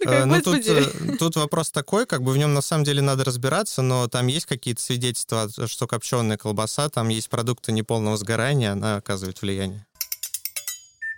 Э, 0.00 0.26
ну, 0.26 0.42
тут, 0.42 0.66
э, 0.66 1.16
тут 1.18 1.36
вопрос 1.36 1.70
такой, 1.70 2.04
как 2.04 2.22
бы 2.22 2.32
в 2.32 2.36
нем 2.36 2.52
на 2.52 2.60
самом 2.60 2.84
деле 2.84 3.00
надо 3.00 3.24
разбираться, 3.24 3.80
но 3.80 4.08
там 4.08 4.26
есть 4.26 4.44
какие-то 4.44 4.82
свидетельства, 4.82 5.48
что 5.66 5.86
копченая 5.86 6.36
колбаса, 6.36 6.90
там 6.90 7.08
есть 7.08 7.30
продукты 7.30 7.72
неполного 7.72 8.18
сгорания, 8.18 8.72
она 8.72 8.96
оказывает 8.96 9.40
влияние. 9.40 9.86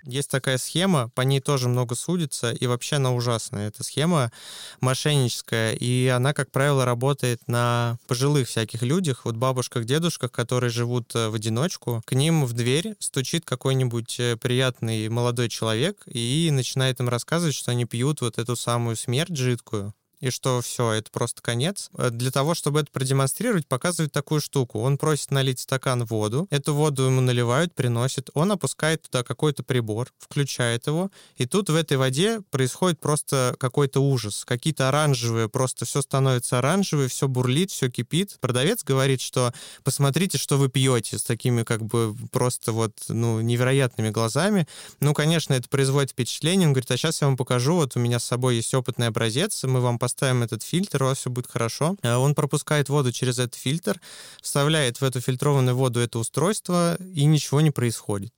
Есть 0.05 0.31
такая 0.31 0.59
схема, 0.59 1.11
по 1.15 1.21
ней 1.21 1.41
тоже 1.41 1.69
много 1.69 1.95
судится, 1.95 2.53
и 2.53 2.67
вообще 2.67 2.97
она 2.97 3.13
ужасная. 3.13 3.69
Эта 3.69 3.85
схема 3.85 4.33
мошенническая, 4.81 5.75
и 5.75 6.09
она, 6.09 6.33
как 6.33 6.51
правило, 6.51 6.85
работает 6.85 7.41
на 7.47 7.99
пожилых 8.09 8.49
всяких 8.49 8.83
людях, 8.83 9.25
вот 9.25 9.37
бабушках, 9.37 9.85
дедушках, 9.85 10.33
которые 10.33 10.71
живут 10.71 11.15
э, 11.15 11.29
в 11.29 11.35
одиночку. 11.35 12.03
К 12.05 12.13
ним 12.15 12.45
в 12.45 12.53
дверь 12.53 12.95
стучит 12.99 13.45
какой-нибудь 13.45 14.19
э, 14.19 14.37
приятный 14.37 15.09
молодой 15.09 15.49
человек 15.49 16.03
и 16.07 16.51
начинает 16.53 16.99
им 17.01 17.09
рассказывать, 17.09 17.55
что 17.55 17.71
они 17.71 17.85
пьют 17.85 18.21
вот 18.21 18.39
эту 18.39 18.57
самую 18.57 18.97
смерть 18.97 19.37
жидкую, 19.37 19.95
и 20.23 20.31
что 20.31 20.61
все, 20.63 20.93
это 20.93 21.11
просто 21.11 21.43
конец. 21.43 21.91
Э, 21.99 22.09
для 22.11 22.31
того, 22.31 22.55
чтобы 22.55 22.81
это 22.81 22.91
продемонстрировать, 22.93 23.67
показывает 23.67 24.13
такую 24.13 24.41
штуку. 24.41 24.81
Он 24.81 24.97
просит 24.97 25.33
налить 25.33 25.59
стакан 25.59 26.05
воду, 26.05 26.47
эту 26.51 26.75
воду 26.75 27.03
ему 27.03 27.21
наливают, 27.21 27.75
приносит, 27.75 28.31
он 28.33 28.53
опускает 28.53 29.03
туда 29.03 29.25
какой-то 29.25 29.65
прибор, 29.65 30.09
включает 30.19 30.87
его, 30.87 31.11
и 31.37 31.47
тут 31.47 31.71
в 31.71 31.75
этой 31.75 31.97
воде 31.97 32.41
происходит 32.51 33.01
просто 33.01 33.57
какой-то 33.59 34.01
ужас. 34.01 34.45
Какие-то 34.47 34.89
оранжевые, 34.89 35.49
просто 35.49 35.85
все 35.85 36.01
становится 36.03 36.59
оранжевым, 36.59 37.09
все 37.09 37.27
бурлит, 37.27 37.73
все 37.73 37.91
кипит. 37.91 38.37
Продавец 38.41 38.85
говорит, 38.85 39.21
что 39.21 39.53
посмотрите, 39.83 40.39
что 40.39 40.57
вы 40.57 40.69
пьете 40.69 41.19
с 41.19 41.25
такими 41.25 41.65
как 41.65 41.85
бы 41.85 42.15
просто 42.31 42.71
вот, 42.71 42.93
ну, 43.09 43.41
невероятными 43.41 44.11
глазами. 44.11 44.69
Ну, 45.01 45.15
конечно, 45.15 45.55
это 45.55 45.69
производит 45.69 46.11
впечатление. 46.11 46.69
Он 46.69 46.75
говорит, 46.75 46.91
а 46.93 46.97
сейчас 46.97 47.21
я 47.21 47.27
вам 47.27 47.37
покажу, 47.37 47.75
вот 47.75 47.97
у 47.97 47.99
меня 47.99 48.21
с 48.21 48.25
собой 48.25 48.55
есть 48.57 48.73
опытный 48.73 49.09
образец, 49.09 49.65
мы 49.65 49.81
вам 49.81 49.99
поставим 50.13 50.43
этот 50.43 50.63
фильтр, 50.63 51.03
у 51.03 51.07
вас 51.07 51.19
все 51.19 51.31
будет 51.31 51.51
хорошо. 51.51 51.97
Э, 52.03 52.17
он 52.17 52.35
пропускает 52.35 52.89
воду 52.89 53.13
через 53.13 53.39
этот 53.39 53.55
фильтр, 53.55 54.01
вставляет 54.43 55.01
в 55.01 55.05
эту 55.05 55.21
фильтрованную 55.21 55.75
воду 55.75 56.01
это 56.01 56.19
устройство, 56.19 56.97
и 57.15 57.25
ничего 57.25 57.61
не 57.63 57.71
происходит 57.71 58.33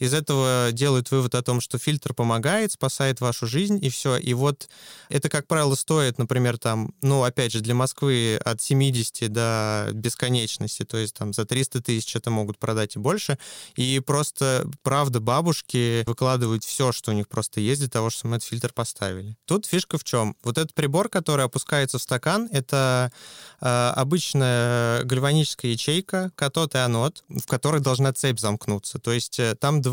из 0.00 0.14
этого 0.14 0.70
делают 0.72 1.10
вывод 1.10 1.34
о 1.34 1.42
том, 1.42 1.60
что 1.60 1.78
фильтр 1.78 2.14
помогает, 2.14 2.72
спасает 2.72 3.20
вашу 3.20 3.46
жизнь, 3.46 3.78
и 3.80 3.90
все. 3.90 4.16
И 4.16 4.32
вот 4.34 4.68
это, 5.10 5.28
как 5.28 5.46
правило, 5.46 5.74
стоит, 5.74 6.18
например, 6.18 6.58
там, 6.58 6.94
ну, 7.02 7.22
опять 7.22 7.52
же, 7.52 7.60
для 7.60 7.74
Москвы 7.74 8.40
от 8.42 8.62
70 8.62 9.30
до 9.30 9.90
бесконечности, 9.92 10.84
то 10.84 10.96
есть 10.96 11.14
там 11.14 11.34
за 11.34 11.44
300 11.44 11.82
тысяч 11.82 12.16
это 12.16 12.30
могут 12.30 12.58
продать 12.58 12.96
и 12.96 12.98
больше. 12.98 13.38
И 13.76 14.00
просто, 14.00 14.66
правда, 14.82 15.20
бабушки 15.20 16.02
выкладывают 16.06 16.64
все, 16.64 16.92
что 16.92 17.10
у 17.10 17.14
них 17.14 17.28
просто 17.28 17.60
есть 17.60 17.80
для 17.80 17.90
того, 17.90 18.08
чтобы 18.08 18.30
мы 18.30 18.36
этот 18.38 18.48
фильтр 18.48 18.72
поставили. 18.72 19.36
Тут 19.44 19.66
фишка 19.66 19.98
в 19.98 20.04
чем? 20.04 20.34
Вот 20.42 20.56
этот 20.56 20.72
прибор, 20.72 21.10
который 21.10 21.44
опускается 21.44 21.98
в 21.98 22.02
стакан, 22.02 22.48
это 22.50 23.12
э, 23.60 23.92
обычная 23.94 25.04
гальваническая 25.04 25.72
ячейка, 25.72 26.32
катод 26.34 26.74
и 26.74 26.78
анод, 26.78 27.22
в 27.28 27.46
которой 27.46 27.82
должна 27.82 28.14
цепь 28.14 28.40
замкнуться. 28.40 28.98
То 28.98 29.12
есть 29.12 29.38
э, 29.38 29.54
там 29.56 29.82
два 29.82 29.89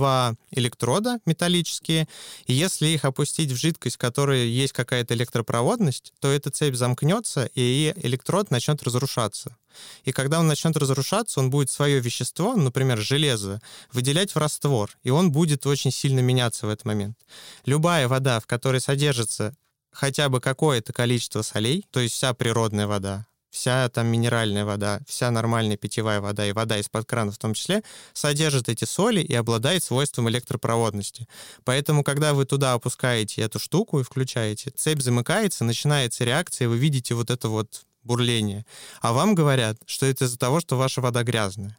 электрода 0.51 1.19
металлические, 1.25 2.07
и 2.45 2.53
если 2.53 2.87
их 2.87 3.05
опустить 3.05 3.51
в 3.51 3.55
жидкость, 3.55 3.95
в 3.95 3.99
которой 3.99 4.47
есть 4.47 4.73
какая-то 4.73 5.13
электропроводность, 5.13 6.13
то 6.19 6.31
эта 6.31 6.49
цепь 6.51 6.75
замкнется, 6.75 7.49
и 7.55 7.93
электрод 7.97 8.51
начнет 8.51 8.81
разрушаться. 8.83 9.57
И 10.05 10.11
когда 10.11 10.39
он 10.39 10.47
начнет 10.47 10.75
разрушаться, 10.77 11.39
он 11.39 11.49
будет 11.49 11.69
свое 11.69 11.99
вещество, 11.99 12.55
например, 12.55 12.99
железо, 12.99 13.61
выделять 13.91 14.33
в 14.33 14.37
раствор, 14.37 14.91
и 15.03 15.09
он 15.09 15.31
будет 15.31 15.65
очень 15.67 15.91
сильно 15.91 16.19
меняться 16.19 16.65
в 16.67 16.69
этот 16.69 16.85
момент. 16.85 17.17
Любая 17.65 18.07
вода, 18.07 18.39
в 18.39 18.47
которой 18.47 18.81
содержится 18.81 19.55
хотя 19.91 20.29
бы 20.29 20.39
какое-то 20.39 20.93
количество 20.93 21.41
солей, 21.41 21.85
то 21.91 21.99
есть 21.99 22.15
вся 22.15 22.33
природная 22.33 22.87
вода, 22.87 23.25
вся 23.49 23.89
там 23.89 24.07
минеральная 24.07 24.65
вода, 24.65 24.99
вся 25.07 25.31
нормальная 25.31 25.77
питьевая 25.77 26.21
вода 26.21 26.45
и 26.45 26.51
вода 26.51 26.77
из-под 26.79 27.05
крана 27.05 27.31
в 27.31 27.37
том 27.37 27.53
числе, 27.53 27.83
содержит 28.13 28.69
эти 28.69 28.85
соли 28.85 29.21
и 29.21 29.33
обладает 29.33 29.83
свойством 29.83 30.29
электропроводности. 30.29 31.27
Поэтому, 31.63 32.03
когда 32.03 32.33
вы 32.33 32.45
туда 32.45 32.73
опускаете 32.73 33.41
эту 33.41 33.59
штуку 33.59 33.99
и 33.99 34.03
включаете, 34.03 34.71
цепь 34.71 35.01
замыкается, 35.01 35.63
начинается 35.63 36.23
реакция, 36.23 36.67
вы 36.67 36.77
видите 36.77 37.13
вот 37.15 37.29
это 37.29 37.49
вот 37.49 37.85
бурление. 38.03 38.65
А 39.01 39.13
вам 39.13 39.35
говорят, 39.35 39.77
что 39.85 40.05
это 40.05 40.25
из-за 40.25 40.37
того, 40.37 40.59
что 40.59 40.77
ваша 40.77 41.01
вода 41.01 41.23
грязная. 41.23 41.77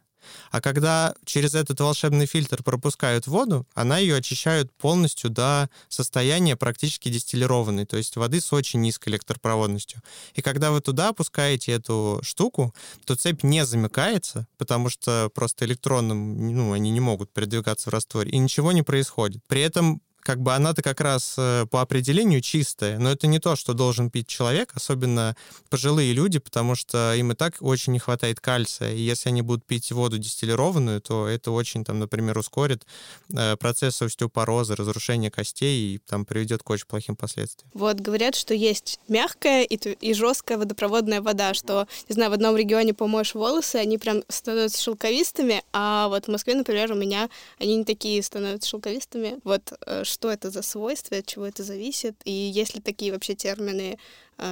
А 0.51 0.61
когда 0.61 1.13
через 1.25 1.55
этот 1.55 1.79
волшебный 1.79 2.25
фильтр 2.25 2.63
пропускают 2.63 3.27
воду, 3.27 3.67
она 3.73 3.97
ее 3.97 4.15
очищают 4.15 4.71
полностью 4.73 5.29
до 5.29 5.69
состояния 5.87 6.55
практически 6.55 7.09
дистиллированной, 7.09 7.85
то 7.85 7.97
есть 7.97 8.15
воды 8.15 8.41
с 8.41 8.51
очень 8.53 8.81
низкой 8.81 9.09
электропроводностью. 9.09 10.01
И 10.33 10.41
когда 10.41 10.71
вы 10.71 10.81
туда 10.81 11.09
опускаете 11.09 11.73
эту 11.73 12.19
штуку, 12.23 12.73
то 13.05 13.15
цепь 13.15 13.43
не 13.43 13.65
замыкается, 13.65 14.47
потому 14.57 14.89
что 14.89 15.29
просто 15.33 15.65
электронным, 15.65 16.53
ну, 16.53 16.73
они 16.73 16.91
не 16.91 16.99
могут 16.99 17.31
передвигаться 17.31 17.89
в 17.89 17.93
растворе, 17.93 18.31
и 18.31 18.37
ничего 18.37 18.71
не 18.71 18.83
происходит. 18.83 19.41
При 19.47 19.61
этом 19.61 20.01
как 20.21 20.41
бы 20.41 20.53
она-то 20.53 20.81
как 20.81 21.01
раз 21.01 21.35
э, 21.37 21.65
по 21.69 21.81
определению 21.81 22.41
чистая, 22.41 22.99
но 22.99 23.11
это 23.11 23.27
не 23.27 23.39
то, 23.39 23.55
что 23.55 23.73
должен 23.73 24.09
пить 24.09 24.27
человек, 24.27 24.71
особенно 24.75 25.35
пожилые 25.69 26.13
люди, 26.13 26.39
потому 26.39 26.75
что 26.75 27.13
им 27.15 27.31
и 27.31 27.35
так 27.35 27.55
очень 27.61 27.93
не 27.93 27.99
хватает 27.99 28.39
кальция, 28.39 28.93
и 28.93 29.01
если 29.01 29.29
они 29.29 29.41
будут 29.41 29.65
пить 29.65 29.91
воду 29.91 30.17
дистиллированную, 30.17 31.01
то 31.01 31.27
это 31.27 31.51
очень, 31.51 31.83
там, 31.83 31.99
например, 31.99 32.37
ускорит 32.37 32.85
э, 33.33 33.55
процесс 33.57 34.01
остеопороза, 34.01 34.75
разрушения 34.75 35.31
костей 35.31 35.95
и 35.95 35.97
там 35.99 36.25
приведет 36.25 36.63
к 36.63 36.69
очень 36.69 36.85
плохим 36.85 37.15
последствиям. 37.15 37.69
Вот 37.73 37.99
говорят, 37.99 38.35
что 38.35 38.53
есть 38.53 38.99
мягкая 39.07 39.63
и, 39.63 39.75
и 39.75 40.13
жесткая 40.13 40.57
водопроводная 40.57 41.21
вода, 41.21 41.53
что, 41.53 41.87
не 42.07 42.13
знаю, 42.13 42.31
в 42.31 42.33
одном 42.33 42.55
регионе 42.55 42.93
помоешь 42.93 43.33
волосы, 43.33 43.77
они 43.77 43.97
прям 43.97 44.23
становятся 44.27 44.81
шелковистыми, 44.81 45.63
а 45.73 46.07
вот 46.09 46.25
в 46.25 46.27
Москве, 46.29 46.55
например, 46.55 46.91
у 46.91 46.95
меня 46.95 47.29
они 47.59 47.77
не 47.77 47.85
такие 47.85 48.21
становятся 48.21 48.69
шелковистыми. 48.69 49.39
Вот 49.43 49.73
э, 49.85 50.03
что 50.09 50.31
это 50.31 50.49
за 50.49 50.61
свойства, 50.61 51.17
от 51.17 51.25
чего 51.27 51.45
это 51.45 51.63
зависит, 51.63 52.15
и 52.25 52.31
есть 52.31 52.75
ли 52.75 52.81
такие 52.81 53.11
вообще 53.11 53.35
термины 53.35 53.97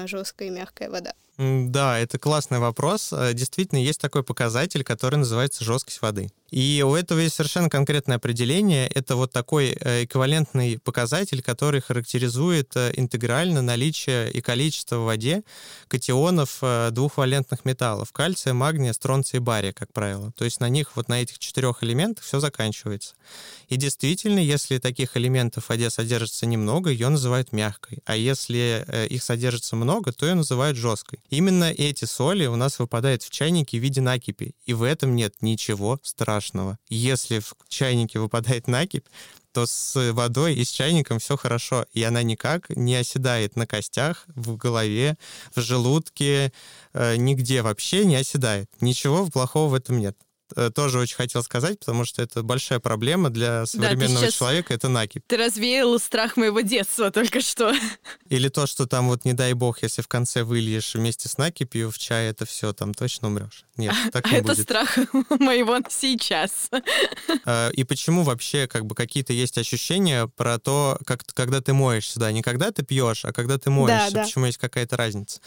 жесткая 0.06 0.50
и 0.50 0.51
мягкая 0.51 0.89
вода? 0.89 1.13
Да, 1.38 2.00
это 2.00 2.17
классный 2.17 2.58
вопрос. 2.58 3.13
Э, 3.13 3.34
действительно, 3.34 3.77
есть 3.77 4.01
такой 4.01 4.24
показатель, 4.24 4.84
который 4.84 5.17
называется 5.17 5.63
жесткость 5.63 6.01
воды. 6.01 6.32
И 6.50 6.84
у 6.84 6.96
этого 6.96 7.20
есть 7.20 7.36
совершенно 7.36 7.70
конкретное 7.70 8.15
определение. 8.15 8.88
Это 8.88 9.15
вот 9.15 9.34
такой 9.34 9.77
э, 9.79 10.06
эквивалентный 10.06 10.79
показатель, 10.79 11.44
который 11.44 11.79
характеризует 11.79 12.75
э, 12.75 12.91
интегрально 12.96 13.62
наличие 13.62 14.32
и 14.32 14.41
количество 14.41 14.96
в 14.96 15.06
воде 15.06 15.44
катионов 15.88 16.63
двухвалентных 16.91 17.65
металлов— 17.65 18.12
кальция, 18.13 18.53
магния, 18.53 18.94
стронция 18.94 19.39
и 19.39 19.41
бария, 19.41 19.74
как 19.74 19.94
правило. 19.94 20.32
То 20.32 20.44
есть 20.44 20.60
на 20.60 20.70
них, 20.70 20.96
вот 20.96 21.08
на 21.08 21.22
этих 21.22 21.38
четырех 21.38 21.84
элементах 21.84 22.25
все 22.25 22.39
заканчивается. 22.39 23.13
И 23.70 23.75
действительно, 23.75 24.39
если 24.39 24.79
таких 24.79 25.15
элементов 25.17 25.65
в 25.65 25.70
воде 25.70 25.89
содержится 25.89 26.46
немного, 26.46 26.89
ее 26.89 27.10
называют 27.10 27.51
мягкой. 27.51 28.00
А 28.06 28.15
если 28.15 28.86
их 29.10 29.22
содержится 29.24 29.75
много, 29.77 30.12
то 30.12 30.25
ее 30.25 30.34
называют 30.34 30.77
жесткой. 30.77 31.19
Именно 31.29 31.72
эти 31.72 32.05
соли 32.05 32.46
у 32.46 32.55
нас 32.55 32.79
выпадают 32.79 33.24
в 33.24 33.29
чайнике 33.29 33.79
в 33.79 33.81
виде 33.81 34.01
накипи, 34.01 34.55
и 34.65 34.74
в 34.74 34.84
этом 34.84 35.15
нет 35.15 35.36
ничего 35.41 36.00
страшного. 36.03 36.77
Если 36.89 37.39
в 37.39 37.53
чайнике 37.69 38.19
выпадает 38.19 38.67
накипь, 38.67 39.05
то 39.57 39.65
с 39.65 40.12
водой 40.13 40.53
и 40.53 40.63
с 40.63 40.69
чайником 40.69 41.17
все 41.17 41.36
хорошо, 41.36 41.86
и 41.91 42.03
она 42.03 42.22
никак 42.22 42.69
не 42.69 42.96
оседает 42.96 43.55
на 43.55 43.65
костях, 43.65 44.25
в 44.27 44.55
голове, 44.55 45.17
в 45.55 45.62
желудке, 45.62 46.51
э, 46.93 47.15
нигде 47.15 47.63
вообще 47.63 48.05
не 48.05 48.17
оседает. 48.17 48.69
Ничего 48.81 49.25
плохого 49.27 49.69
в 49.69 49.74
этом 49.74 50.00
нет. 50.00 50.15
Э, 50.56 50.70
тоже 50.74 51.00
очень 51.00 51.16
хотел 51.16 51.44
сказать, 51.44 51.80
потому 51.80 52.06
что 52.06 52.22
это 52.22 52.42
большая 52.42 52.80
проблема 52.80 53.30
для 53.30 53.66
современного 53.66 54.25
да, 54.25 54.32
человека, 54.32 54.74
это 54.74 54.88
накипь. 54.88 55.24
Ты 55.27 55.38
развеял 55.38 56.00
страх 56.00 56.38
моего 56.38 56.62
детства 56.62 57.12
только 57.12 57.42
что. 57.42 57.74
Или 58.30 58.48
то, 58.50 58.66
что 58.66 58.88
там 58.88 59.08
вот, 59.08 59.25
не 59.25 59.34
дай 59.34 59.54
бог, 59.54 59.84
если 59.84 60.01
в 60.01 60.08
конце 60.08 60.44
выльешь 60.44 60.96
вместе 60.96 61.27
с 61.27 61.38
накипью 61.38 61.92
в 61.92 61.98
чай, 61.98 62.30
это 62.30 62.46
все, 62.46 62.72
там 62.72 62.94
точно 62.94 63.27
умрешь. 63.27 63.66
Нет, 63.75 63.94
так 64.13 64.25
а 64.27 64.30
не 64.30 64.38
это 64.38 64.48
будет. 64.48 64.63
страх 64.63 64.98
моего 65.39 65.77
сейчас. 65.89 66.70
А, 67.46 67.70
и 67.70 67.84
почему 67.84 68.24
вообще 68.24 68.68
как 68.68 68.86
бы 68.86 68.96
какие-то 68.96 69.34
есть 69.34 69.58
ощущения 69.58 70.27
про 70.27 70.60
то, 70.60 70.98
как 71.06 71.24
когда 71.34 71.62
ты 71.62 71.74
моешься, 71.74 72.20
да, 72.20 72.32
не 72.32 72.42
когда 72.42 72.72
ты 72.72 72.84
пьешь, 72.84 73.25
а 73.25 73.34
когда 73.34 73.58
ты 73.58 73.70
моешься, 73.70 74.12
да, 74.12 74.22
да. 74.22 74.24
почему 74.24 74.46
есть 74.46 74.58
какая-то 74.58 74.96
разница. 74.96 75.42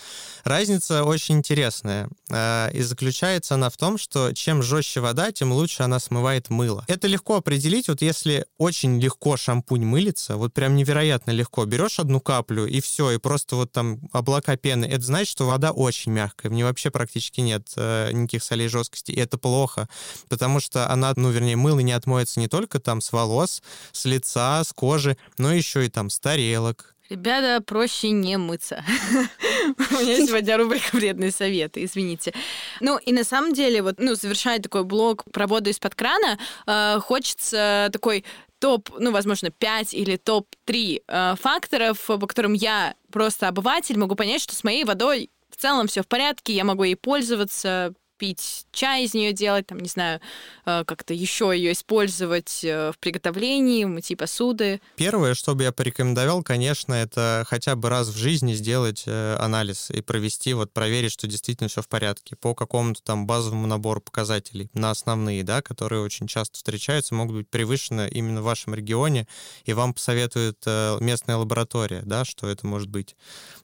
Разница 0.44 1.04
очень 1.04 1.38
интересная, 1.38 2.08
а, 2.30 2.68
и 2.68 2.82
заключается 2.82 3.54
она 3.54 3.70
в 3.70 3.76
том, 3.76 3.96
что 3.96 4.32
чем 4.32 4.62
жестче 4.62 4.89
вода, 4.98 5.30
тем 5.30 5.52
лучше 5.52 5.82
она 5.84 6.00
смывает 6.00 6.50
мыло. 6.50 6.84
Это 6.88 7.06
легко 7.06 7.36
определить, 7.36 7.88
вот 7.88 8.02
если 8.02 8.46
очень 8.58 9.00
легко 9.00 9.36
шампунь 9.36 9.84
мылится, 9.84 10.36
вот 10.36 10.52
прям 10.52 10.74
невероятно 10.74 11.30
легко, 11.30 11.64
берешь 11.64 12.00
одну 12.00 12.20
каплю 12.20 12.66
и 12.66 12.80
все, 12.80 13.12
и 13.12 13.18
просто 13.18 13.56
вот 13.56 13.70
там 13.70 14.00
облака 14.12 14.56
пены, 14.56 14.86
это 14.86 15.04
значит, 15.04 15.28
что 15.28 15.46
вода 15.46 15.70
очень 15.70 16.12
мягкая, 16.12 16.50
в 16.50 16.54
ней 16.54 16.64
вообще 16.64 16.90
практически 16.90 17.40
нет 17.40 17.68
э, 17.76 18.10
никаких 18.12 18.42
солей 18.42 18.68
жесткости, 18.68 19.12
и 19.12 19.20
это 19.20 19.38
плохо, 19.38 19.88
потому 20.28 20.58
что 20.60 20.90
она, 20.90 21.12
ну, 21.14 21.30
вернее, 21.30 21.56
мыло 21.56 21.80
не 21.80 21.92
отмоется 21.92 22.40
не 22.40 22.48
только 22.48 22.80
там 22.80 23.00
с 23.00 23.12
волос, 23.12 23.62
с 23.92 24.04
лица, 24.06 24.64
с 24.64 24.72
кожи, 24.72 25.16
но 25.38 25.52
еще 25.52 25.86
и 25.86 25.88
там 25.88 26.10
с 26.10 26.18
тарелок, 26.18 26.96
Ребята, 27.10 27.60
проще 27.60 28.10
не 28.10 28.38
мыться. 28.38 28.84
У 29.76 29.94
меня 29.94 30.26
сегодня 30.26 30.56
рубрика 30.56 30.96
«Вредные 30.96 31.32
советы», 31.32 31.84
извините. 31.84 32.32
Ну, 32.80 32.98
и 32.98 33.12
на 33.12 33.24
самом 33.24 33.52
деле, 33.52 33.82
вот, 33.82 33.96
ну, 33.98 34.14
завершая 34.14 34.60
такой 34.60 34.84
блог 34.84 35.24
про 35.32 35.48
воду 35.48 35.70
из-под 35.70 35.96
крана, 35.96 36.38
э, 36.68 37.00
хочется 37.00 37.90
такой 37.92 38.24
топ, 38.60 38.90
ну, 38.96 39.10
возможно, 39.10 39.50
5 39.50 39.92
или 39.92 40.16
топ-3 40.16 41.02
э, 41.06 41.34
факторов, 41.40 41.98
по 42.06 42.26
которым 42.28 42.52
я 42.52 42.94
просто 43.10 43.48
обыватель 43.48 43.98
могу 43.98 44.14
понять, 44.14 44.40
что 44.40 44.54
с 44.54 44.62
моей 44.62 44.84
водой 44.84 45.30
в 45.50 45.56
целом 45.56 45.88
все 45.88 46.02
в 46.02 46.06
порядке, 46.06 46.52
я 46.52 46.62
могу 46.62 46.84
ей 46.84 46.94
пользоваться, 46.94 47.92
пить 48.20 48.66
чай 48.70 49.04
из 49.04 49.14
нее 49.14 49.32
делать, 49.32 49.66
там, 49.66 49.80
не 49.80 49.88
знаю, 49.88 50.20
э, 50.66 50.84
как-то 50.84 51.14
еще 51.14 51.52
ее 51.54 51.72
использовать 51.72 52.60
э, 52.62 52.92
в 52.92 52.98
приготовлении, 52.98 53.84
мыть 53.86 54.12
посуды. 54.18 54.82
Первое, 54.96 55.32
что 55.32 55.54
бы 55.54 55.62
я 55.62 55.72
порекомендовал, 55.72 56.42
конечно, 56.42 56.92
это 56.92 57.46
хотя 57.48 57.76
бы 57.76 57.88
раз 57.88 58.08
в 58.08 58.16
жизни 58.16 58.52
сделать 58.52 59.04
э, 59.06 59.36
анализ 59.38 59.90
и 59.90 60.02
провести, 60.02 60.52
вот 60.52 60.70
проверить, 60.70 61.12
что 61.12 61.26
действительно 61.26 61.70
все 61.70 61.80
в 61.80 61.88
порядке 61.88 62.36
по 62.36 62.54
какому-то 62.54 63.02
там 63.02 63.26
базовому 63.26 63.66
набору 63.66 64.02
показателей 64.02 64.68
на 64.74 64.90
основные, 64.90 65.42
да, 65.42 65.62
которые 65.62 66.02
очень 66.02 66.26
часто 66.26 66.56
встречаются, 66.56 67.14
могут 67.14 67.36
быть 67.36 67.48
превышены 67.48 68.06
именно 68.10 68.42
в 68.42 68.44
вашем 68.44 68.74
регионе, 68.74 69.26
и 69.64 69.72
вам 69.72 69.94
посоветует 69.94 70.58
местная 71.00 71.36
лаборатория, 71.36 72.02
да, 72.04 72.26
что 72.26 72.48
это 72.48 72.66
может 72.66 72.90
быть. 72.90 73.16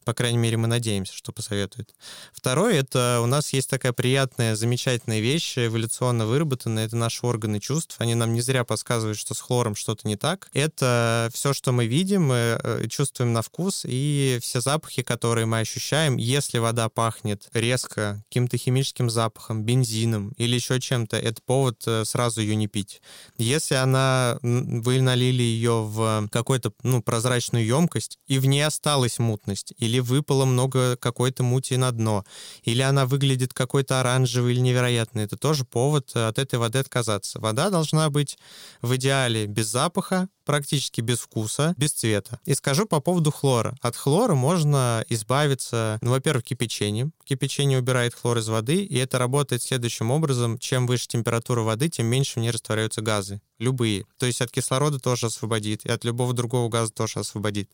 По 0.07 0.15
крайней 0.15 0.39
мере, 0.39 0.57
мы 0.57 0.67
надеемся, 0.67 1.13
что 1.15 1.33
посоветует. 1.33 1.95
Второе, 2.33 2.81
это 2.81 3.21
у 3.23 3.27
нас 3.27 3.53
есть 3.53 3.69
такая 3.69 3.93
приятная, 3.93 4.46
замечательная 4.55 5.21
вещь, 5.21 5.59
эволюционно 5.59 6.27
выработанная, 6.27 6.87
это 6.87 6.97
наши 6.97 7.27
органы 7.27 7.59
чувств. 7.59 7.97
Они 7.99 8.15
нам 8.15 8.35
не 8.35 8.41
зря 8.41 8.65
подсказывают, 8.65 9.19
что 9.19 9.35
с 9.35 9.41
хлором 9.41 9.75
что-то 9.75 10.07
не 10.07 10.17
так. 10.17 10.49
Это 10.53 11.31
все, 11.33 11.53
что 11.53 11.73
мы 11.73 11.87
видим, 11.87 12.27
мы 12.27 12.61
э, 12.63 12.87
чувствуем 12.89 13.33
на 13.33 13.43
вкус, 13.43 13.85
и 13.85 14.39
все 14.43 14.61
запахи, 14.61 15.03
которые 15.03 15.47
мы 15.47 15.61
ощущаем, 15.61 16.17
если 16.17 16.59
вода 16.59 16.89
пахнет 16.89 17.49
резко 17.53 18.23
каким-то 18.29 18.57
химическим 18.59 19.11
запахом, 19.11 19.65
бензином 19.65 20.33
или 20.37 20.55
еще 20.55 20.81
чем-то, 20.81 21.17
это 21.17 21.41
повод 21.45 21.83
э, 21.87 22.05
сразу 22.05 22.41
ее 22.41 22.57
не 22.57 22.69
пить. 22.69 23.01
Если 23.39 23.75
она, 23.75 24.39
вы 24.43 25.01
налили 25.01 25.43
ее 25.43 25.83
в 25.83 26.29
какую-то 26.31 26.73
ну, 26.83 27.03
прозрачную 27.03 27.65
емкость, 27.65 28.19
и 28.27 28.39
в 28.39 28.47
ней 28.47 28.63
осталась 28.63 29.19
мутность, 29.19 29.73
или 29.79 29.99
выпало 29.99 30.45
много 30.45 30.97
какой-то 30.97 31.43
мути 31.43 31.77
на 31.77 31.91
дно, 31.93 32.25
или 32.63 32.83
она 32.83 33.07
выглядит 33.07 33.55
какой-то 33.55 34.01
оранжевый 34.37 34.53
или 34.53 34.61
невероятный. 34.61 35.25
Это 35.25 35.37
тоже 35.37 35.65
повод 35.65 36.13
э, 36.15 36.29
от 36.29 36.39
этой 36.39 36.59
воды 36.59 36.79
отказаться. 36.79 37.41
Вода 37.41 37.71
должна 37.71 38.11
быть 38.11 38.39
в 38.83 38.95
идеале 38.97 39.47
без 39.47 39.67
запаха, 39.67 40.29
практически 40.45 41.01
без 41.01 41.19
вкуса, 41.19 41.75
без 41.77 41.93
цвета. 41.93 42.39
И 42.45 42.55
скажу 42.55 42.87
по 42.87 43.01
поводу 43.01 43.31
хлора. 43.31 43.77
От 43.81 43.97
хлора 43.97 44.35
можно 44.35 45.05
избавиться, 45.09 45.99
ну, 46.03 46.11
во-первых, 46.11 46.45
кипячением. 46.45 47.13
Кипячение 47.25 47.79
убирает 47.79 48.15
хлор 48.15 48.39
из 48.39 48.49
воды, 48.49 48.85
и 48.85 48.97
это 48.99 49.19
работает 49.19 49.63
следующим 49.63 50.11
образом. 50.11 50.59
Чем 50.59 50.87
выше 50.87 51.09
температура 51.09 51.63
воды, 51.63 51.89
тем 51.89 52.07
меньше 52.07 52.39
в 52.39 52.43
ней 52.43 52.51
растворяются 52.51 53.01
газы. 53.01 53.41
Любые. 53.59 54.05
То 54.19 54.27
есть 54.27 54.41
от 54.41 54.51
кислорода 54.51 54.99
тоже 54.99 55.27
освободит, 55.27 55.87
и 55.87 55.91
от 55.91 56.05
любого 56.05 56.33
другого 56.33 56.69
газа 56.69 56.93
тоже 56.93 57.21
освободит. 57.21 57.71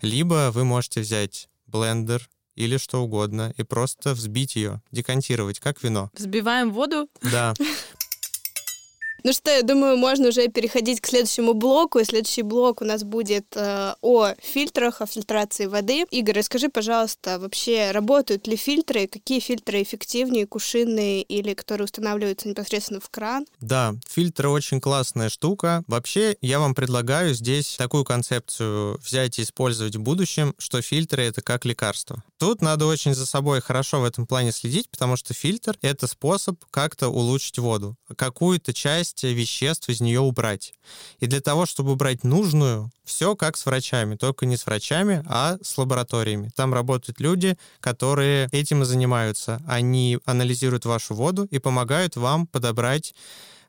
Либо 0.00 0.50
вы 0.52 0.64
можете 0.64 1.00
взять 1.00 1.48
блендер 1.66 2.28
или 2.54 2.76
что 2.76 3.02
угодно, 3.02 3.52
и 3.56 3.62
просто 3.62 4.14
взбить 4.14 4.56
ее, 4.56 4.80
декантировать, 4.92 5.60
как 5.60 5.82
вино. 5.82 6.10
Взбиваем 6.14 6.72
воду? 6.72 7.08
Да. 7.22 7.54
Ну 9.26 9.32
что, 9.32 9.50
я 9.50 9.62
думаю, 9.62 9.96
можно 9.96 10.28
уже 10.28 10.48
переходить 10.48 11.00
к 11.00 11.06
следующему 11.06 11.54
блоку. 11.54 11.98
И 11.98 12.04
следующий 12.04 12.42
блок 12.42 12.82
у 12.82 12.84
нас 12.84 13.04
будет 13.04 13.46
э, 13.56 13.94
о 14.02 14.34
фильтрах, 14.42 15.00
о 15.00 15.06
фильтрации 15.06 15.64
воды. 15.64 16.04
Игорь, 16.10 16.36
расскажи, 16.36 16.68
пожалуйста, 16.68 17.38
вообще 17.38 17.90
работают 17.92 18.46
ли 18.46 18.56
фильтры? 18.56 19.06
Какие 19.06 19.40
фильтры 19.40 19.82
эффективнее, 19.82 20.46
кушинные 20.46 21.22
или 21.22 21.54
которые 21.54 21.86
устанавливаются 21.86 22.50
непосредственно 22.50 23.00
в 23.00 23.08
кран? 23.08 23.46
Да, 23.62 23.94
фильтры 24.06 24.50
очень 24.50 24.78
классная 24.78 25.30
штука. 25.30 25.84
Вообще, 25.86 26.36
я 26.42 26.60
вам 26.60 26.74
предлагаю 26.74 27.32
здесь 27.32 27.76
такую 27.78 28.04
концепцию 28.04 29.00
взять 29.02 29.38
и 29.38 29.42
использовать 29.42 29.96
в 29.96 30.02
будущем, 30.02 30.54
что 30.58 30.82
фильтры— 30.82 31.22
это 31.24 31.40
как 31.40 31.64
лекарство. 31.64 32.22
Тут 32.38 32.62
надо 32.62 32.86
очень 32.86 33.14
за 33.14 33.26
собой 33.26 33.60
хорошо 33.60 34.00
в 34.00 34.04
этом 34.04 34.26
плане 34.26 34.50
следить, 34.50 34.90
потому 34.90 35.16
что 35.16 35.34
фильтр— 35.34 35.78
это 35.82 36.06
способ 36.06 36.62
как-то 36.70 37.08
улучшить 37.08 37.58
воду. 37.58 37.96
Какую-то 38.16 38.72
часть 38.72 39.22
веществ 39.22 39.88
из 39.88 40.00
нее 40.00 40.20
убрать. 40.20 40.74
И 41.20 41.26
для 41.26 41.40
того, 41.40 41.64
чтобы 41.64 41.92
убрать 41.92 42.24
нужную, 42.24 42.90
все 43.04 43.36
как 43.36 43.56
с 43.56 43.66
врачами, 43.66 44.16
только 44.16 44.46
не 44.46 44.56
с 44.56 44.66
врачами, 44.66 45.22
а 45.26 45.58
с 45.62 45.78
лабораториями. 45.78 46.50
Там 46.56 46.74
работают 46.74 47.20
люди, 47.20 47.56
которые 47.80 48.48
этим 48.50 48.82
и 48.82 48.84
занимаются. 48.84 49.62
Они 49.66 50.18
анализируют 50.24 50.86
вашу 50.86 51.14
воду 51.14 51.44
и 51.50 51.58
помогают 51.58 52.16
вам 52.16 52.46
подобрать 52.48 53.14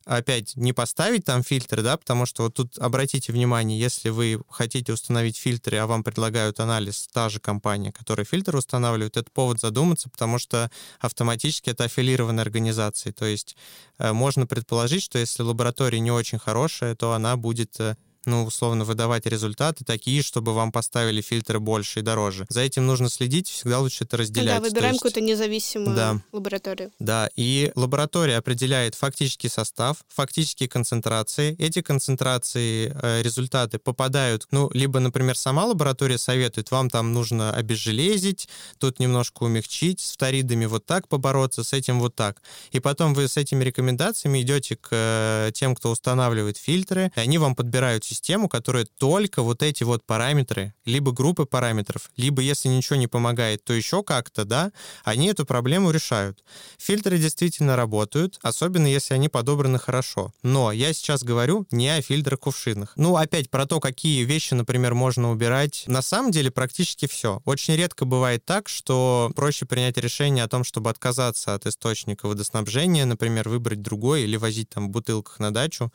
опять 0.05 0.55
не 0.55 0.71
поставить 0.71 1.25
там 1.25 1.43
фильтры, 1.43 1.81
да, 1.81 1.97
потому 1.97 2.25
что 2.25 2.43
вот 2.43 2.53
тут 2.53 2.77
обратите 2.77 3.33
внимание, 3.33 3.79
если 3.79 4.09
вы 4.09 4.41
хотите 4.49 4.93
установить 4.93 5.37
фильтры, 5.37 5.77
а 5.77 5.87
вам 5.87 6.03
предлагают 6.03 6.59
анализ 6.59 7.07
та 7.11 7.27
же 7.29 7.39
компания, 7.39 7.91
которая 7.91 8.25
фильтр 8.25 8.55
устанавливает, 8.55 9.17
это 9.17 9.29
повод 9.31 9.59
задуматься, 9.59 10.09
потому 10.09 10.37
что 10.37 10.69
автоматически 10.99 11.71
это 11.71 11.85
аффилированная 11.85 12.43
организация. 12.43 13.13
То 13.13 13.25
есть 13.25 13.57
э, 13.97 14.13
можно 14.13 14.45
предположить, 14.45 15.03
что 15.03 15.17
если 15.17 15.41
лаборатория 15.41 15.99
не 15.99 16.11
очень 16.11 16.37
хорошая, 16.39 16.95
то 16.95 17.13
она 17.13 17.35
будет 17.35 17.79
э, 17.79 17.97
ну, 18.25 18.45
условно, 18.45 18.85
выдавать 18.85 19.25
результаты 19.25 19.83
такие, 19.83 20.21
чтобы 20.21 20.53
вам 20.53 20.71
поставили 20.71 21.21
фильтры 21.21 21.59
больше 21.59 21.99
и 21.99 22.01
дороже. 22.01 22.45
За 22.49 22.61
этим 22.61 22.85
нужно 22.85 23.09
следить, 23.09 23.49
всегда 23.49 23.79
лучше 23.79 24.03
это 24.03 24.17
разделять. 24.17 24.61
Да, 24.61 24.61
выбираем 24.61 24.93
есть... 24.93 25.01
какую-то 25.01 25.21
независимую 25.21 25.95
да. 25.95 26.21
лабораторию. 26.31 26.91
Да, 26.99 27.29
и 27.35 27.71
лаборатория 27.75 28.37
определяет 28.37 28.95
фактический 28.95 29.49
состав, 29.49 29.97
фактические 30.07 30.69
концентрации. 30.69 31.55
Эти 31.59 31.81
концентрации, 31.81 32.95
э, 33.01 33.21
результаты 33.21 33.79
попадают, 33.79 34.47
ну, 34.51 34.69
либо, 34.73 34.99
например, 34.99 35.37
сама 35.37 35.65
лаборатория 35.65 36.17
советует, 36.17 36.71
вам 36.71 36.89
там 36.89 37.13
нужно 37.13 37.51
обезжелезить, 37.51 38.47
тут 38.79 38.99
немножко 38.99 39.43
умягчить, 39.43 40.01
с 40.01 40.13
фторидами 40.13 40.65
вот 40.65 40.85
так 40.85 41.07
побороться, 41.07 41.63
с 41.63 41.73
этим 41.73 41.99
вот 41.99 42.15
так. 42.15 42.41
И 42.71 42.79
потом 42.79 43.13
вы 43.13 43.27
с 43.27 43.37
этими 43.37 43.63
рекомендациями 43.63 44.41
идете 44.41 44.75
к 44.75 44.89
э, 44.91 45.51
тем, 45.53 45.75
кто 45.75 45.91
устанавливает 45.91 46.57
фильтры, 46.57 47.11
и 47.15 47.19
они 47.19 47.37
вам 47.37 47.55
подбирают 47.55 48.03
систему, 48.15 48.47
которая 48.47 48.85
только 48.97 49.43
вот 49.43 49.61
эти 49.61 49.83
вот 49.83 50.03
параметры, 50.05 50.73
либо 50.85 51.11
группы 51.11 51.45
параметров, 51.45 52.09
либо, 52.15 52.41
если 52.41 52.69
ничего 52.69 52.95
не 52.95 53.07
помогает, 53.07 53.63
то 53.63 53.73
еще 53.73 54.03
как-то, 54.03 54.45
да, 54.45 54.71
они 55.03 55.27
эту 55.27 55.45
проблему 55.45 55.91
решают. 55.91 56.43
Фильтры 56.77 57.17
действительно 57.17 57.75
работают, 57.75 58.39
особенно 58.41 58.87
если 58.87 59.13
они 59.13 59.29
подобраны 59.29 59.77
хорошо. 59.79 60.33
Но 60.43 60.71
я 60.71 60.93
сейчас 60.93 61.23
говорю 61.23 61.67
не 61.71 61.89
о 61.89 62.01
фильтрах-кувшинах. 62.01 62.93
Ну, 62.95 63.17
опять 63.17 63.49
про 63.49 63.65
то, 63.65 63.79
какие 63.79 64.23
вещи, 64.23 64.53
например, 64.53 64.93
можно 64.93 65.31
убирать. 65.31 65.83
На 65.87 66.01
самом 66.01 66.31
деле 66.31 66.51
практически 66.51 67.07
все. 67.07 67.41
Очень 67.45 67.75
редко 67.75 68.05
бывает 68.05 68.45
так, 68.45 68.69
что 68.69 69.31
проще 69.35 69.65
принять 69.65 69.97
решение 69.97 70.43
о 70.43 70.47
том, 70.47 70.63
чтобы 70.63 70.89
отказаться 70.89 71.53
от 71.53 71.65
источника 71.65 72.27
водоснабжения, 72.27 73.05
например, 73.05 73.49
выбрать 73.49 73.81
другой 73.81 74.23
или 74.23 74.37
возить 74.37 74.69
там 74.69 74.87
в 74.87 74.91
бутылках 74.91 75.39
на 75.39 75.53
дачу, 75.53 75.91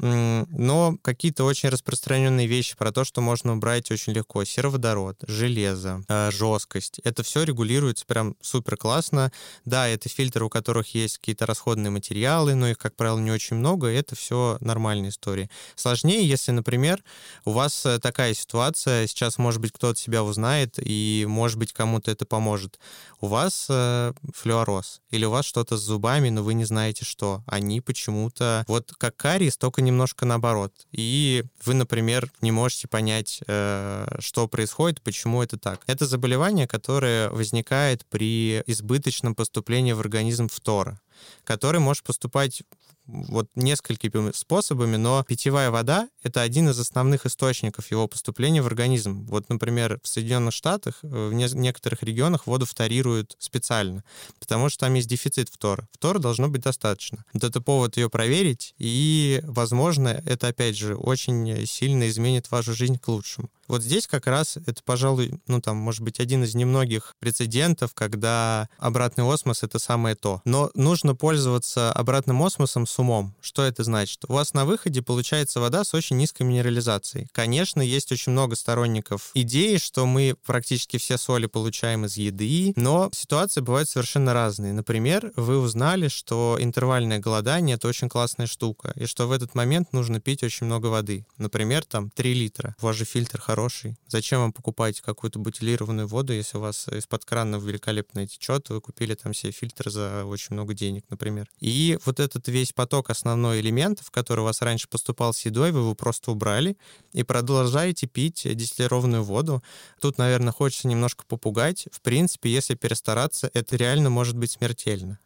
но 0.00 0.96
какие-то 1.02 1.44
очень 1.44 1.68
распространенные 1.68 2.46
вещи 2.46 2.76
про 2.76 2.92
то, 2.92 3.04
что 3.04 3.20
можно 3.20 3.54
убрать 3.54 3.90
очень 3.90 4.12
легко. 4.12 4.44
Сероводород, 4.44 5.24
железо, 5.26 6.02
э, 6.08 6.30
жесткость. 6.30 7.00
Это 7.04 7.22
все 7.22 7.42
регулируется 7.42 8.06
прям 8.06 8.36
супер 8.40 8.76
классно. 8.76 9.32
Да, 9.64 9.88
это 9.88 10.08
фильтры, 10.08 10.44
у 10.44 10.48
которых 10.48 10.94
есть 10.94 11.18
какие-то 11.18 11.46
расходные 11.46 11.90
материалы, 11.90 12.54
но 12.54 12.68
их, 12.68 12.78
как 12.78 12.94
правило, 12.94 13.18
не 13.18 13.32
очень 13.32 13.56
много, 13.56 13.90
и 13.90 13.96
это 13.96 14.14
все 14.14 14.56
нормальная 14.60 15.10
история. 15.10 15.50
Сложнее, 15.74 16.26
если, 16.26 16.52
например, 16.52 17.02
у 17.44 17.50
вас 17.50 17.84
э, 17.84 17.98
такая 17.98 18.34
ситуация, 18.34 19.06
сейчас, 19.06 19.38
может 19.38 19.60
быть, 19.60 19.72
кто-то 19.72 19.98
себя 19.98 20.22
узнает, 20.22 20.74
и, 20.78 21.26
может 21.28 21.58
быть, 21.58 21.72
кому-то 21.72 22.10
это 22.10 22.24
поможет. 22.24 22.78
У 23.20 23.26
вас 23.26 23.66
э, 23.68 24.12
флюороз, 24.34 25.00
или 25.10 25.24
у 25.24 25.30
вас 25.30 25.44
что-то 25.44 25.76
с 25.76 25.80
зубами, 25.80 26.28
но 26.28 26.42
вы 26.42 26.54
не 26.54 26.64
знаете, 26.64 27.04
что. 27.04 27.42
Они 27.46 27.80
почему-то, 27.80 28.64
вот 28.68 28.92
как 28.96 29.16
кариес, 29.16 29.56
только 29.56 29.82
немножко 29.88 30.24
наоборот. 30.26 30.72
И 30.92 31.44
вы, 31.64 31.74
например, 31.74 32.30
не 32.40 32.52
можете 32.52 32.88
понять, 32.88 33.40
э, 33.46 34.06
что 34.20 34.46
происходит, 34.48 35.02
почему 35.02 35.42
это 35.42 35.58
так. 35.58 35.82
Это 35.86 36.06
заболевание, 36.06 36.66
которое 36.66 37.30
возникает 37.30 38.06
при 38.06 38.62
избыточном 38.66 39.34
поступлении 39.34 39.92
в 39.92 40.00
организм 40.00 40.48
фтора 40.48 41.00
который 41.44 41.80
может 41.80 42.04
поступать 42.04 42.62
вот 43.08 43.48
несколькими 43.54 44.32
способами, 44.34 44.96
но 44.96 45.24
питьевая 45.24 45.70
вода— 45.70 46.08
это 46.22 46.42
один 46.42 46.68
из 46.68 46.78
основных 46.78 47.26
источников 47.26 47.90
его 47.90 48.06
поступления 48.06 48.62
в 48.62 48.66
организм. 48.66 49.26
Вот, 49.26 49.48
например, 49.48 49.98
в 50.02 50.08
Соединенных 50.08 50.54
Штатах, 50.54 51.00
э, 51.02 51.28
в 51.28 51.32
некоторых 51.32 52.02
регионах 52.02 52.46
воду 52.46 52.66
фторируют 52.66 53.34
специально, 53.38 54.04
потому 54.38 54.68
что 54.68 54.86
там 54.86 54.94
есть 54.94 55.08
дефицит 55.08 55.48
фтора. 55.48 55.88
Фтора 55.92 56.18
должно 56.18 56.48
быть 56.48 56.62
достаточно. 56.62 57.24
Вот 57.32 57.44
это 57.44 57.60
повод 57.60 57.96
ее 57.96 58.10
проверить, 58.10 58.74
и, 58.78 59.40
возможно, 59.44 60.08
это, 60.08 60.48
опять 60.48 60.76
же, 60.76 60.94
очень 60.94 61.66
сильно 61.66 62.08
изменит 62.08 62.50
вашу 62.50 62.74
жизнь 62.74 62.98
к 62.98 63.08
лучшему. 63.08 63.48
Вот 63.68 63.82
здесь 63.82 64.06
как 64.06 64.26
раз 64.26 64.56
это, 64.56 64.82
пожалуй, 64.82 65.40
ну 65.46 65.60
там, 65.60 65.76
может 65.76 66.00
быть, 66.00 66.20
один 66.20 66.42
из 66.44 66.54
немногих 66.54 67.14
прецедентов, 67.18 67.92
когда 67.94 68.68
обратный 68.78 69.30
осмос— 69.30 69.62
это 69.62 69.78
самое 69.78 70.14
то. 70.14 70.40
Но 70.44 70.70
нужно 70.74 71.14
пользоваться 71.14 71.92
обратным 71.92 72.42
осмосом 72.42 72.86
с 72.86 72.98
умом. 72.98 73.36
Что 73.40 73.62
это 73.62 73.84
значит? 73.84 74.24
У 74.26 74.32
вас 74.32 74.54
на 74.54 74.64
выходе 74.64 75.02
получается 75.02 75.60
вода 75.60 75.84
с 75.84 75.92
очень 75.92 76.16
низкой 76.16 76.44
минерализацией. 76.44 77.28
Конечно, 77.32 77.82
есть 77.82 78.10
очень 78.10 78.32
много 78.32 78.56
сторонников 78.56 79.30
идеи, 79.34 79.76
что 79.76 80.06
мы 80.06 80.34
практически 80.46 80.96
все 80.96 81.18
соли 81.18 81.46
получаем 81.46 82.06
из 82.06 82.16
еды, 82.16 82.72
но 82.76 83.10
ситуации 83.12 83.60
бывают 83.60 83.88
совершенно 83.90 84.32
разные. 84.32 84.72
Например, 84.72 85.30
вы 85.36 85.58
узнали, 85.58 86.08
что 86.08 86.56
интервальное 86.58 87.18
голодание— 87.18 87.76
это 87.76 87.88
очень 87.88 88.08
классная 88.08 88.46
штука, 88.46 88.92
и 88.96 89.04
что 89.04 89.26
в 89.26 89.32
этот 89.32 89.54
момент 89.54 89.92
нужно 89.92 90.20
пить 90.20 90.42
очень 90.42 90.66
много 90.66 90.86
воды. 90.86 91.26
Например, 91.36 91.84
там 91.84 92.10
3 92.10 92.32
литра. 92.32 92.74
У 92.80 92.86
вас 92.86 92.96
же 92.96 93.04
фильтр 93.04 93.40
хороший 93.40 93.57
хороший. 93.58 93.96
Зачем 94.06 94.40
вам 94.40 94.52
покупать 94.52 95.00
какую-то 95.00 95.40
бутилированную 95.40 96.06
воду, 96.06 96.32
если 96.32 96.58
у 96.58 96.60
вас 96.60 96.86
из-под 96.88 97.24
крана 97.24 97.56
великолепно 97.56 98.24
течет, 98.24 98.68
вы 98.68 98.80
купили 98.80 99.14
там 99.14 99.34
себе 99.34 99.50
фильтр 99.50 99.90
за 99.90 100.24
очень 100.24 100.54
много 100.54 100.74
денег, 100.74 101.04
например. 101.10 101.48
И 101.58 101.98
вот 102.04 102.20
этот 102.20 102.46
весь 102.46 102.72
поток 102.72 103.10
основной 103.10 103.60
элементов, 103.60 104.12
который 104.12 104.40
у 104.40 104.44
вас 104.44 104.62
раньше 104.62 104.88
поступал 104.88 105.34
с 105.34 105.44
едой, 105.44 105.72
вы 105.72 105.80
его 105.80 105.94
просто 105.96 106.30
убрали 106.30 106.76
и 107.12 107.24
продолжаете 107.24 108.06
пить 108.06 108.42
дистиллированную 108.44 109.24
воду. 109.24 109.60
Тут, 110.00 110.18
наверное, 110.18 110.52
хочется 110.52 110.86
немножко 110.86 111.24
попугать. 111.26 111.88
В 111.90 112.00
принципе, 112.00 112.50
если 112.50 112.76
перестараться, 112.76 113.50
это 113.54 113.76
реально 113.76 114.08
может 114.08 114.36
быть 114.36 114.52
смертельно. 114.52 115.18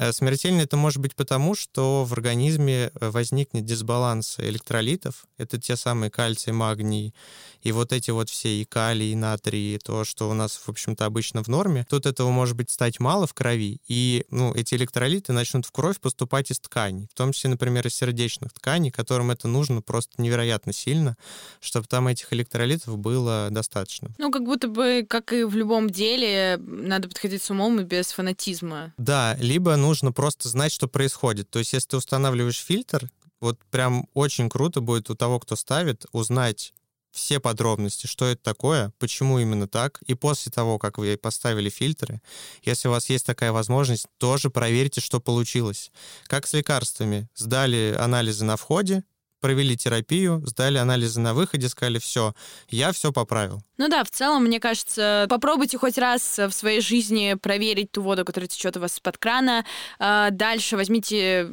Э, 0.00 0.12
смертельно 0.12 0.62
это 0.62 0.78
может 0.78 0.98
быть 0.98 1.14
потому, 1.14 1.54
что 1.54 2.04
в 2.04 2.14
организме 2.14 2.90
э, 2.94 3.10
возникнет 3.10 3.66
дисбаланс 3.66 4.36
электролитов. 4.38 5.26
Это 5.36 5.60
те 5.60 5.76
самые 5.76 6.10
кальций, 6.10 6.54
магний 6.54 7.14
и 7.60 7.72
вот 7.72 7.92
эти 7.92 8.10
вот 8.10 8.30
все 8.30 8.62
и 8.62 8.64
калий, 8.64 9.12
и 9.12 9.14
натрий, 9.14 9.74
и 9.74 9.78
то, 9.78 10.04
что 10.04 10.30
у 10.30 10.32
нас, 10.32 10.56
в 10.56 10.68
общем-то, 10.70 11.04
обычно 11.04 11.44
в 11.44 11.48
норме. 11.48 11.86
Тут 11.90 12.06
этого 12.06 12.30
может 12.30 12.56
быть 12.56 12.70
стать 12.70 12.98
мало 12.98 13.26
в 13.26 13.34
крови, 13.34 13.82
и 13.86 14.24
ну, 14.30 14.54
эти 14.54 14.74
электролиты 14.74 15.34
начнут 15.34 15.66
в 15.66 15.70
кровь 15.72 16.00
поступать 16.00 16.50
из 16.50 16.58
тканей, 16.60 17.08
в 17.12 17.14
том 17.14 17.32
числе, 17.32 17.50
например, 17.50 17.86
из 17.86 17.94
сердечных 17.94 18.54
тканей, 18.54 18.90
которым 18.90 19.30
это 19.30 19.48
нужно 19.48 19.82
просто 19.82 20.22
невероятно 20.22 20.72
сильно, 20.72 21.18
чтобы 21.60 21.86
там 21.86 22.08
этих 22.08 22.32
электролитов 22.32 22.96
было 22.96 23.48
достаточно. 23.50 24.08
Ну, 24.16 24.30
как 24.30 24.44
будто 24.44 24.68
бы, 24.68 25.04
как 25.06 25.34
и 25.34 25.44
в 25.44 25.54
любом 25.54 25.90
деле, 25.90 26.58
надо 26.58 27.08
подходить 27.08 27.42
с 27.42 27.50
умом 27.50 27.80
и 27.80 27.84
без 27.84 28.12
фанатизма. 28.12 28.94
Да, 28.96 29.36
либо 29.38 29.76
ну 29.76 29.89
нужно 29.90 30.12
просто 30.12 30.48
знать, 30.48 30.72
что 30.72 30.86
происходит. 30.86 31.50
То 31.50 31.58
есть, 31.58 31.72
если 31.72 31.88
ты 31.88 31.96
устанавливаешь 31.96 32.64
фильтр, 32.64 33.10
вот 33.40 33.58
прям 33.70 34.06
очень 34.14 34.48
круто 34.48 34.80
будет 34.80 35.10
у 35.10 35.16
того, 35.16 35.40
кто 35.40 35.56
ставит, 35.56 36.06
узнать 36.12 36.72
все 37.10 37.40
подробности, 37.40 38.06
что 38.06 38.26
это 38.26 38.40
такое, 38.40 38.92
почему 39.00 39.40
именно 39.40 39.66
так. 39.66 40.00
И 40.06 40.14
после 40.14 40.52
того, 40.52 40.78
как 40.78 40.98
вы 40.98 41.16
поставили 41.16 41.68
фильтры, 41.68 42.22
если 42.62 42.86
у 42.86 42.92
вас 42.92 43.10
есть 43.10 43.26
такая 43.26 43.50
возможность, 43.50 44.06
тоже 44.18 44.48
проверьте, 44.48 45.00
что 45.00 45.18
получилось. 45.20 45.90
Как 46.28 46.46
с 46.46 46.52
лекарствами. 46.52 47.28
Сдали 47.34 47.96
анализы 47.98 48.44
на 48.44 48.56
входе, 48.56 49.02
провели 49.40 49.76
терапию, 49.76 50.42
сдали 50.46 50.78
анализы 50.78 51.20
на 51.20 51.34
выходе, 51.34 51.68
сказали, 51.68 51.98
все, 51.98 52.34
я 52.68 52.92
все 52.92 53.12
поправил. 53.12 53.62
Ну 53.78 53.88
да, 53.88 54.04
в 54.04 54.10
целом, 54.10 54.44
мне 54.44 54.60
кажется, 54.60 55.26
попробуйте 55.28 55.78
хоть 55.78 55.98
раз 55.98 56.38
в 56.38 56.50
своей 56.50 56.80
жизни 56.80 57.34
проверить 57.34 57.90
ту 57.92 58.02
воду, 58.02 58.24
которая 58.24 58.48
течет 58.48 58.76
у 58.76 58.80
вас 58.80 58.94
из-под 58.94 59.18
крана. 59.18 59.64
А, 59.98 60.30
дальше 60.30 60.76
возьмите 60.76 61.48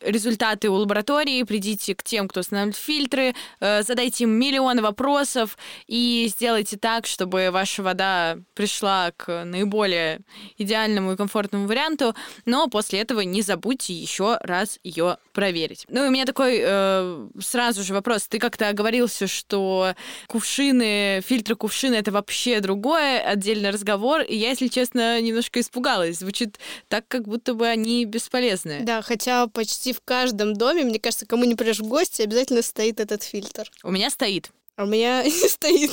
результаты 0.00 0.68
у 0.68 0.74
лаборатории, 0.74 1.42
придите 1.42 1.94
к 1.94 2.02
тем, 2.02 2.28
кто 2.28 2.40
устанавливает 2.40 2.76
фильтры, 2.76 3.34
э, 3.60 3.82
задайте 3.82 4.24
им 4.24 4.30
миллион 4.30 4.80
вопросов 4.80 5.58
и 5.86 6.26
сделайте 6.30 6.76
так, 6.76 7.06
чтобы 7.06 7.50
ваша 7.50 7.82
вода 7.82 8.38
пришла 8.54 9.12
к 9.16 9.44
наиболее 9.44 10.20
идеальному 10.58 11.12
и 11.12 11.16
комфортному 11.16 11.66
варианту, 11.66 12.14
но 12.44 12.68
после 12.68 13.00
этого 13.00 13.20
не 13.20 13.42
забудьте 13.42 13.92
еще 13.92 14.38
раз 14.42 14.78
ее 14.82 15.18
проверить. 15.32 15.84
Ну 15.88 16.04
и 16.04 16.08
у 16.08 16.10
меня 16.10 16.24
такой 16.24 16.60
э, 16.60 17.28
сразу 17.40 17.82
же 17.82 17.94
вопрос. 17.94 18.28
Ты 18.28 18.38
как-то 18.38 18.68
оговорился, 18.68 19.26
что 19.26 19.94
кувшины, 20.26 21.22
фильтры 21.26 21.56
кувшины— 21.56 21.94
это 21.96 22.12
вообще 22.12 22.60
другое, 22.60 23.20
отдельный 23.20 23.70
разговор, 23.70 24.20
и 24.22 24.36
я, 24.36 24.50
если 24.50 24.68
честно, 24.68 25.20
немножко 25.20 25.60
испугалась. 25.60 26.18
Звучит 26.18 26.58
так, 26.88 27.06
как 27.08 27.26
будто 27.26 27.54
бы 27.54 27.66
они 27.66 28.04
бесполезны. 28.04 28.80
Да, 28.82 29.02
хотя 29.02 29.46
почти 29.46 29.81
почти 29.82 29.92
в 29.92 30.00
каждом 30.00 30.54
доме, 30.54 30.84
мне 30.84 31.00
кажется, 31.00 31.26
кому 31.26 31.44
не 31.44 31.56
придешь 31.56 31.80
в 31.80 31.88
гости, 31.88 32.22
обязательно 32.22 32.62
стоит 32.62 33.00
этот 33.00 33.24
фильтр. 33.24 33.68
У 33.82 33.90
меня 33.90 34.10
стоит. 34.10 34.52
А 34.76 34.84
у 34.84 34.86
меня 34.86 35.22
не 35.24 35.48
стоит. 35.48 35.90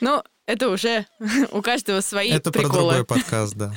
Ну, 0.00 0.22
это 0.46 0.68
уже 0.68 1.06
у 1.52 1.62
каждого 1.62 2.00
свои 2.00 2.30
это 2.30 2.50
приколы. 2.50 2.94
Это 2.94 3.04
про 3.04 3.04
другой 3.04 3.04
подкаст, 3.22 3.54
да. 3.54 3.74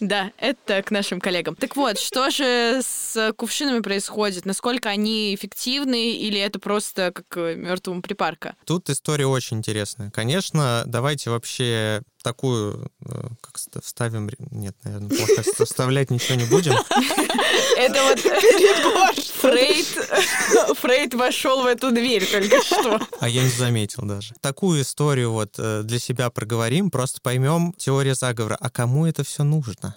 да, 0.00 0.32
это 0.38 0.82
к 0.82 0.90
нашим 0.90 1.20
коллегам. 1.20 1.56
Так 1.56 1.76
вот, 1.76 1.98
что 1.98 2.30
же 2.30 2.80
с 2.82 3.32
кувшинами 3.36 3.80
происходит? 3.80 4.44
Насколько 4.44 4.88
они 4.88 5.34
эффективны 5.34 6.12
или 6.12 6.38
это 6.38 6.58
просто 6.58 7.12
как 7.12 7.36
мертвому 7.56 8.02
припарка? 8.02 8.54
Тут 8.64 8.90
история 8.90 9.26
очень 9.26 9.58
интересная. 9.58 10.10
Конечно, 10.10 10.84
давайте 10.86 11.30
вообще 11.30 12.02
такую, 12.24 12.90
э, 13.06 13.28
как 13.40 13.58
вставим... 13.84 14.30
Нет, 14.50 14.74
наверное, 14.82 15.10
плохо. 15.10 15.64
Вставлять 15.64 16.10
ничего 16.10 16.36
не 16.36 16.46
будем. 16.46 16.72
Это 17.76 18.02
вот 18.02 18.18
Фрейд, 19.44 19.86
Фрейд 20.78 21.14
вошел 21.14 21.62
в 21.62 21.66
эту 21.66 21.92
дверь 21.92 22.26
только 22.26 22.62
что. 22.62 23.00
А 23.20 23.28
я 23.28 23.42
не 23.42 23.50
заметил 23.50 24.04
даже. 24.04 24.34
Такую 24.40 24.82
историю 24.82 25.32
вот 25.32 25.54
э, 25.58 25.82
для 25.84 25.98
себя 26.04 26.30
проговорим, 26.30 26.90
просто 26.90 27.20
поймем 27.22 27.72
теория 27.76 28.14
заговора. 28.14 28.56
А 28.60 28.70
кому 28.70 29.06
это 29.06 29.24
все 29.24 29.42
нужно? 29.42 29.96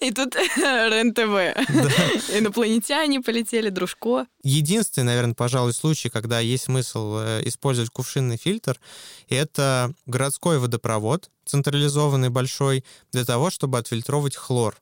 И 0.00 0.10
тут 0.10 0.34
РЕН-ТВ. 0.56 2.36
Инопланетяне 2.36 3.20
полетели, 3.20 3.68
дружко. 3.68 4.26
Единственный, 4.42 5.04
наверное, 5.06 5.34
пожалуй, 5.34 5.72
случай, 5.72 6.08
когда 6.08 6.40
есть 6.40 6.64
смысл 6.64 7.18
э, 7.18 7.42
использовать 7.44 7.90
кувшинный 7.90 8.36
фильтр, 8.36 8.80
это 9.28 9.92
городской 10.06 10.58
водопровод, 10.58 11.30
централизованный 11.44 12.30
большой, 12.30 12.84
для 13.12 13.24
того, 13.24 13.50
чтобы 13.50 13.78
отфильтровать 13.78 14.36
хлор. 14.36 14.76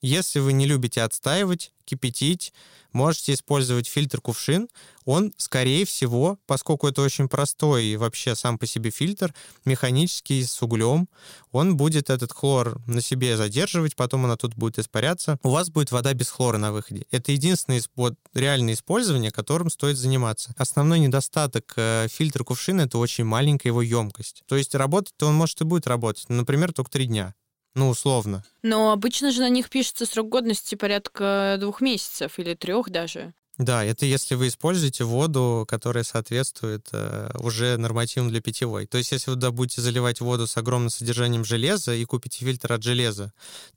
Если 0.00 0.38
вы 0.38 0.52
не 0.52 0.66
любите 0.66 1.02
отстаивать, 1.02 1.72
кипятить, 1.84 2.52
можете 2.92 3.32
использовать 3.32 3.86
фильтр 3.86 4.20
кувшин. 4.20 4.68
Он, 5.04 5.32
скорее 5.36 5.84
всего, 5.86 6.38
поскольку 6.46 6.86
это 6.88 7.02
очень 7.02 7.28
простой 7.28 7.86
и 7.86 7.96
вообще 7.96 8.34
сам 8.34 8.58
по 8.58 8.66
себе 8.66 8.90
фильтр, 8.90 9.34
механический, 9.64 10.44
с 10.44 10.62
углем, 10.62 11.08
он 11.50 11.76
будет 11.76 12.10
этот 12.10 12.32
хлор 12.32 12.80
на 12.86 13.00
себе 13.00 13.36
задерживать, 13.36 13.96
потом 13.96 14.26
она 14.26 14.36
тут 14.36 14.54
будет 14.54 14.78
испаряться. 14.78 15.38
У 15.42 15.50
вас 15.50 15.70
будет 15.70 15.90
вода 15.90 16.12
без 16.12 16.28
хлора 16.28 16.58
на 16.58 16.72
выходе. 16.72 17.06
Это 17.10 17.32
единственное 17.32 17.82
вот, 17.96 18.14
реальное 18.34 18.74
использование, 18.74 19.30
которым 19.30 19.70
стоит 19.70 19.96
заниматься. 19.96 20.54
Основной 20.58 20.98
недостаток 20.98 21.72
э, 21.76 22.08
фильтра 22.10 22.44
кувшина— 22.44 22.80
это 22.82 22.98
очень 22.98 23.24
маленькая 23.24 23.70
его 23.70 23.82
емкость. 23.82 24.44
То 24.46 24.56
есть 24.56 24.74
работать-то 24.74 25.26
он 25.26 25.34
может 25.34 25.60
и 25.60 25.64
будет 25.64 25.86
работать, 25.86 26.28
например, 26.28 26.72
только 26.72 26.90
три 26.90 27.06
дня. 27.06 27.34
Ну, 27.74 27.88
условно. 27.88 28.44
Но 28.62 28.92
обычно 28.92 29.30
же 29.30 29.40
на 29.40 29.48
них 29.48 29.70
пишется 29.70 30.06
срок 30.06 30.28
годности 30.28 30.74
порядка 30.74 31.56
двух 31.60 31.80
месяцев 31.80 32.38
или 32.38 32.54
трех 32.54 32.90
даже. 32.90 33.34
Да, 33.58 33.84
это 33.84 34.06
если 34.06 34.36
вы 34.36 34.48
используете 34.48 35.02
воду, 35.02 35.66
которая 35.68 36.04
соответствует 36.04 36.86
э, 36.92 37.30
уже 37.40 37.76
нормативам 37.76 38.28
для 38.30 38.40
питьевой. 38.40 38.86
То 38.86 38.98
есть, 38.98 39.10
если 39.10 39.30
вы 39.32 39.36
да, 39.36 39.50
будете 39.50 39.80
заливать 39.80 40.20
воду 40.20 40.46
с 40.46 40.56
огромным 40.56 40.90
содержанием 40.90 41.44
железа 41.44 41.92
и 41.92 42.04
купите 42.04 42.44
фильтр 42.44 42.72
от 42.72 42.84
железа, 42.84 43.32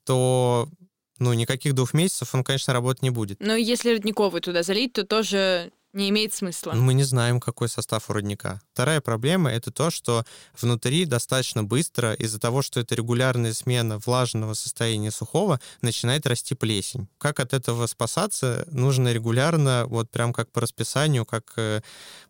то 0.05 0.69
ну, 1.17 1.33
никаких 1.33 1.73
двух 1.73 1.95
месяцев 1.95 2.33
он, 2.35 2.43
конечно, 2.43 2.73
работать 2.73 3.01
не 3.01 3.09
будет. 3.09 3.39
Но 3.39 3.55
если 3.55 3.93
родниковый 3.95 4.41
туда 4.41 4.61
залить, 4.61 4.93
то 4.93 5.03
тоже 5.03 5.71
не 5.93 6.09
имеет 6.09 6.33
смысла. 6.33 6.71
Мы 6.71 6.93
не 6.93 7.03
знаем, 7.03 7.39
какой 7.39 7.67
состав 7.67 8.09
у 8.09 8.13
родника. 8.13 8.61
Вторая 8.73 9.01
проблема— 9.01 9.51
это 9.51 9.71
то, 9.71 9.91
что 9.91 10.25
внутри 10.59 11.05
достаточно 11.05 11.63
быстро, 11.63 12.13
из-за 12.13 12.39
того, 12.39 12.61
что 12.61 12.79
это 12.79 12.95
регулярная 12.95 13.53
смена 13.53 13.99
влажного 13.99 14.53
состояния 14.53 15.11
сухого, 15.11 15.59
начинает 15.81 16.25
расти 16.25 16.55
плесень. 16.55 17.09
Как 17.17 17.39
от 17.39 17.53
этого 17.53 17.87
спасаться? 17.87 18.65
Нужно 18.71 19.11
регулярно, 19.11 19.85
вот 19.87 20.09
прям 20.09 20.31
как 20.31 20.49
по 20.51 20.61
расписанию, 20.61 21.25
как 21.25 21.53
э, 21.57 21.81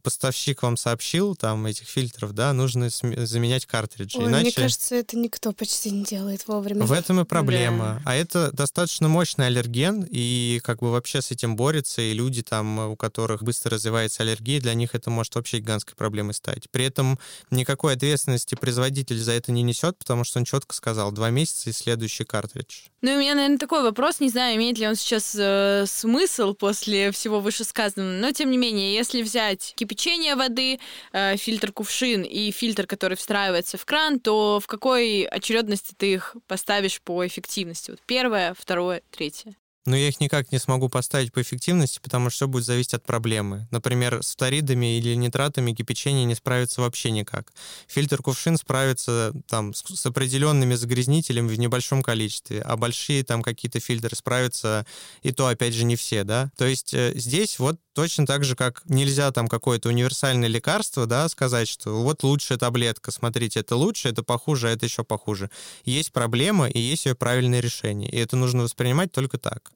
поставщик 0.01 0.63
вам 0.63 0.75
сообщил, 0.75 1.35
там, 1.35 1.65
этих 1.67 1.87
фильтров, 1.87 2.33
да, 2.33 2.53
нужно 2.53 2.89
заменять 2.89 3.67
картриджи. 3.67 4.17
Ой, 4.17 4.25
Иначе... 4.25 4.43
Мне 4.43 4.51
кажется, 4.53 4.95
это 4.95 5.17
никто 5.17 5.51
почти 5.51 5.91
не 5.91 6.03
делает 6.03 6.47
вовремя. 6.47 6.85
В 6.85 6.91
этом 6.91 7.19
и 7.19 7.25
проблема. 7.25 8.01
Да. 8.03 8.11
А 8.11 8.15
это 8.15 8.51
достаточно 8.51 9.07
мощный 9.07 9.47
аллерген, 9.47 10.05
и 10.09 10.59
как 10.63 10.79
бы 10.79 10.91
вообще 10.91 11.21
с 11.21 11.29
этим 11.29 11.55
борется, 11.55 12.01
и 12.01 12.13
люди 12.13 12.41
там, 12.41 12.79
у 12.79 12.95
которых 12.95 13.43
быстро 13.51 13.71
развивается 13.71 14.23
аллергия, 14.23 14.61
для 14.61 14.73
них 14.73 14.95
это 14.95 15.09
может 15.09 15.35
вообще 15.35 15.57
гигантской 15.57 15.93
проблемой 15.93 16.33
стать. 16.33 16.69
При 16.71 16.85
этом 16.85 17.19
никакой 17.49 17.95
ответственности 17.95 18.55
производитель 18.55 19.17
за 19.17 19.33
это 19.33 19.51
не 19.51 19.61
несет, 19.61 19.97
потому 19.97 20.23
что 20.23 20.39
он 20.39 20.45
четко 20.45 20.73
сказал, 20.73 21.11
два 21.11 21.31
месяца 21.31 21.69
и 21.69 21.73
следующий 21.73 22.23
картридж. 22.23 22.83
Ну 23.01 23.11
и 23.11 23.15
у 23.15 23.19
меня, 23.19 23.35
наверное, 23.35 23.57
такой 23.57 23.83
вопрос, 23.83 24.21
не 24.21 24.29
знаю, 24.29 24.55
имеет 24.55 24.77
ли 24.77 24.87
он 24.87 24.95
сейчас 24.95 25.35
э, 25.37 25.83
смысл 25.85 26.53
после 26.53 27.11
всего 27.11 27.41
вышесказанного, 27.41 28.21
но 28.21 28.31
тем 28.31 28.51
не 28.51 28.57
менее, 28.57 28.95
если 28.95 29.21
взять 29.21 29.73
кипячение 29.75 30.35
воды, 30.35 30.79
э, 31.11 31.35
фильтр 31.35 31.73
кувшин 31.73 32.21
и 32.21 32.51
фильтр, 32.51 32.87
который 32.87 33.17
встраивается 33.17 33.77
в 33.77 33.83
кран, 33.83 34.21
то 34.21 34.61
в 34.63 34.67
какой 34.67 35.23
очередности 35.23 35.93
ты 35.97 36.13
их 36.13 36.37
поставишь 36.47 37.01
по 37.01 37.27
эффективности? 37.27 37.91
Вот 37.91 37.99
первое, 38.05 38.55
второе, 38.57 39.01
третье. 39.11 39.57
Но 39.85 39.95
я 39.95 40.09
их 40.09 40.19
никак 40.19 40.51
не 40.51 40.59
смогу 40.59 40.89
поставить 40.89 41.31
по 41.31 41.41
эффективности, 41.41 41.99
потому 42.01 42.29
что 42.29 42.35
все 42.35 42.47
будет 42.47 42.65
зависеть 42.65 42.93
от 42.93 43.03
проблемы. 43.03 43.67
Например, 43.71 44.21
с 44.21 44.33
фторидами 44.33 44.97
или 44.97 45.15
нитратами 45.15 45.73
кипячение 45.73 46.25
не 46.25 46.35
справится 46.35 46.81
вообще 46.81 47.09
никак. 47.11 47.51
Фильтр 47.87 48.21
кувшин 48.21 48.57
справится 48.57 49.33
там, 49.47 49.73
с, 49.73 50.05
определенными 50.05 50.75
загрязнителями 50.75 51.47
в 51.47 51.57
небольшом 51.57 52.03
количестве, 52.03 52.61
а 52.61 52.77
большие 52.77 53.23
там 53.23 53.41
какие-то 53.41 53.79
фильтры 53.79 54.15
справятся, 54.15 54.85
и 55.23 55.31
то, 55.31 55.47
опять 55.47 55.73
же, 55.73 55.83
не 55.83 55.95
все, 55.95 56.23
да. 56.23 56.51
То 56.57 56.65
есть 56.65 56.93
э, 56.93 57.13
здесь 57.15 57.57
вот 57.57 57.79
точно 57.93 58.25
так 58.25 58.43
же, 58.43 58.55
как 58.55 58.81
нельзя 58.85 59.31
там 59.31 59.47
какое-то 59.47 59.89
универсальное 59.89 60.47
лекарство, 60.47 61.05
да, 61.05 61.27
сказать, 61.29 61.67
что 61.67 62.01
вот 62.01 62.23
лучшая 62.23 62.57
таблетка, 62.57 63.11
смотрите, 63.11 63.59
это 63.59 63.75
лучше, 63.75 64.09
это 64.09 64.23
похуже, 64.23 64.69
а 64.69 64.71
это 64.71 64.85
еще 64.85 65.03
похуже. 65.03 65.49
Есть 65.83 66.11
проблема, 66.11 66.67
и 66.67 66.79
есть 66.79 67.05
ее 67.05 67.15
правильное 67.15 67.59
решение. 67.59 68.09
И 68.09 68.17
это 68.17 68.35
нужно 68.35 68.63
воспринимать 68.63 69.11
только 69.11 69.37
так. 69.37 69.71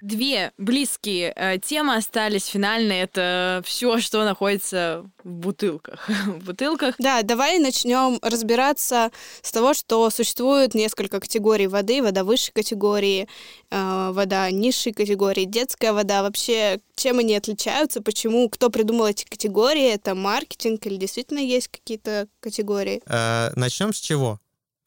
Две 0.00 0.52
близкие 0.58 1.32
э, 1.34 1.58
темы 1.58 1.96
остались 1.96 2.46
финальные. 2.46 3.02
Это 3.02 3.62
все, 3.64 3.98
что 3.98 4.24
находится 4.24 5.04
в 5.24 5.28
бутылках. 5.28 6.08
в 6.26 6.44
бутылках. 6.44 6.94
Да, 6.98 7.22
давай 7.22 7.58
начнем 7.58 8.18
разбираться 8.22 9.10
с 9.42 9.50
того, 9.50 9.74
что 9.74 10.08
существует 10.10 10.74
несколько 10.74 11.20
категорий 11.20 11.66
воды. 11.66 12.02
Вода 12.02 12.22
высшей 12.22 12.52
категории, 12.52 13.28
э, 13.70 14.10
вода 14.12 14.50
низшей 14.50 14.92
категории, 14.92 15.44
детская 15.44 15.92
вода. 15.92 16.22
Вообще, 16.22 16.80
чем 16.94 17.18
они 17.18 17.34
отличаются? 17.34 18.00
Почему? 18.00 18.48
Кто 18.48 18.70
придумал 18.70 19.06
эти 19.06 19.24
категории? 19.24 19.92
Это 19.92 20.14
маркетинг 20.14 20.86
или 20.86 20.96
действительно 20.96 21.40
есть 21.40 21.68
какие-то 21.68 22.28
категории? 22.40 23.02
Э, 23.06 23.50
начнем 23.56 23.92
с 23.92 23.98
чего? 23.98 24.38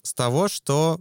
С 0.04 0.13
того, 0.13 0.47
что 0.47 1.00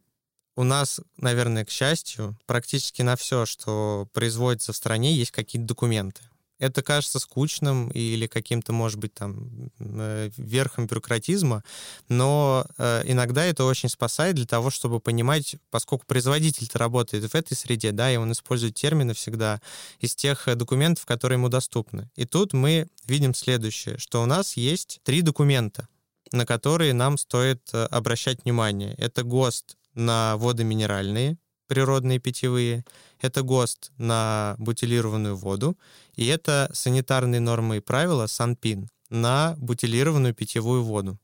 у 0.61 0.63
нас, 0.63 1.01
наверное, 1.17 1.65
к 1.65 1.71
счастью, 1.71 2.37
практически 2.45 3.01
на 3.01 3.17
все, 3.17 3.47
что 3.47 4.07
производится 4.13 4.75
в 4.75 4.77
стране, 4.77 5.15
есть 5.15 5.31
какие-то 5.31 5.67
документы. 5.67 6.21
Это 6.59 6.83
кажется 6.83 7.19
скучным 7.19 7.89
или 7.89 8.27
каким-то, 8.27 8.75
может 8.75 8.99
быть, 8.99 9.15
там, 9.15 9.71
э, 9.79 10.31
верхом 10.37 10.87
бюрократизма, 10.87 11.65
но 12.11 12.67
э, 12.77 13.05
иногда 13.07 13.43
это 13.47 13.65
очень 13.65 13.89
спасает 13.89 14.35
для 14.35 14.45
того, 14.45 14.69
чтобы 14.69 15.01
понимать, 15.01 15.57
поскольку 15.71 16.05
производитель-то 16.05 16.79
работает 16.79 17.33
в 17.33 17.35
этой 17.35 17.57
среде, 17.57 17.93
да, 17.93 18.13
и 18.13 18.19
он 18.19 18.31
использует 18.33 18.75
термины 18.75 19.15
всегда 19.15 19.63
из 19.99 20.15
тех 20.15 20.47
э, 20.47 20.57
документов, 20.57 21.07
которые 21.07 21.39
ему 21.39 21.49
доступны. 21.49 22.11
И 22.17 22.27
тут 22.27 22.53
мы 22.53 22.87
видим 23.07 23.33
следующее, 23.33 23.97
что 23.97 24.23
у 24.23 24.27
нас 24.27 24.59
есть 24.59 25.01
три 25.05 25.23
документа, 25.23 25.89
на 26.33 26.45
которые 26.45 26.93
нам 26.93 27.17
стоит 27.17 27.63
обращать 27.73 28.45
внимание. 28.45 28.95
Это 28.99 29.23
ГОСТ 29.23 29.79
на 29.95 30.37
воды 30.37 30.65
минеральные, 30.65 31.39
природные 31.67 32.19
питьевые, 32.19 32.85
это 33.21 33.43
ГОСТ 33.43 33.93
на 33.97 34.57
бутилированную 34.59 35.37
воду, 35.37 35.79
и 36.17 36.27
это 36.27 36.71
санитарные 36.73 37.41
нормы 37.41 37.77
и 37.77 37.81
правила 37.81 38.27
СанПин 38.27 38.89
на 39.09 39.55
бутилированную 39.59 40.35
питьевую 40.35 40.83
воду. 40.83 41.19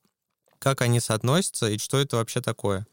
Как 0.59 0.83
они 0.83 1.01
соотносятся 1.01 1.71
и 1.71 1.79
что 1.79 1.99
это 1.99 2.17
вообще 2.17 2.41
такое? 2.41 2.87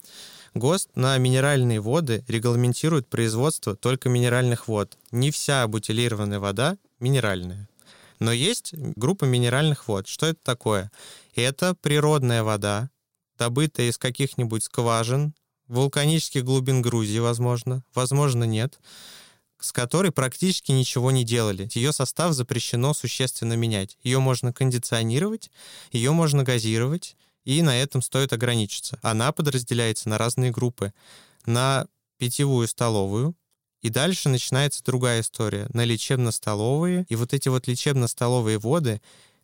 ГОСТ 0.53 0.95
на 0.95 1.17
минеральные 1.17 1.79
воды 1.79 2.23
регламентирует 2.27 3.07
производство 3.07 3.75
только 3.75 4.09
минеральных 4.09 4.67
вод. 4.67 4.97
Не 5.11 5.31
вся 5.31 5.67
бутилированная 5.67 6.39
вода 6.39 6.77
минеральная. 6.99 7.67
Но 8.19 8.31
есть 8.31 8.73
группа 8.73 9.25
минеральных 9.25 9.87
вод. 9.87 10.07
Что 10.07 10.27
это 10.27 10.39
такое? 10.43 10.91
Это 11.35 11.75
природная 11.75 12.43
вода, 12.43 12.89
добытая 13.37 13.89
из 13.89 13.97
каких-нибудь 13.97 14.63
скважин, 14.63 15.33
вулканических 15.73 16.43
глубин 16.43 16.81
Грузии, 16.81 17.19
возможно, 17.19 17.83
возможно, 17.93 18.43
нет, 18.43 18.79
с 19.59 19.71
которой 19.71 20.11
практически 20.11 20.71
ничего 20.71 21.11
не 21.11 21.23
делали. 21.23 21.69
Ее 21.73 21.93
состав 21.93 22.33
запрещено 22.33 22.93
существенно 22.93 23.53
менять. 23.53 23.97
Ее 24.03 24.19
можно 24.19 24.53
кондиционировать, 24.53 25.51
ее 25.91 26.11
можно 26.11 26.43
газировать, 26.43 27.15
и 27.45 27.61
на 27.61 27.75
этом 27.77 28.01
стоит 28.01 28.33
ограничиться. 28.33 28.99
Она 29.01 29.31
подразделяется 29.31 30.09
на 30.09 30.17
разные 30.17 30.51
группы. 30.51 30.93
На 31.45 31.87
питьевую 32.17 32.67
столовую, 32.67 33.35
и 33.81 33.89
дальше 33.89 34.29
начинается 34.29 34.81
другая 34.83 35.21
история. 35.21 35.67
На 35.73 35.83
лечебно-столовые. 35.83 37.05
И 37.09 37.15
вот 37.17 37.33
эти 37.33 37.49
вот 37.49 37.67
лечебно-столовые 37.67 38.57
воды 38.57 39.01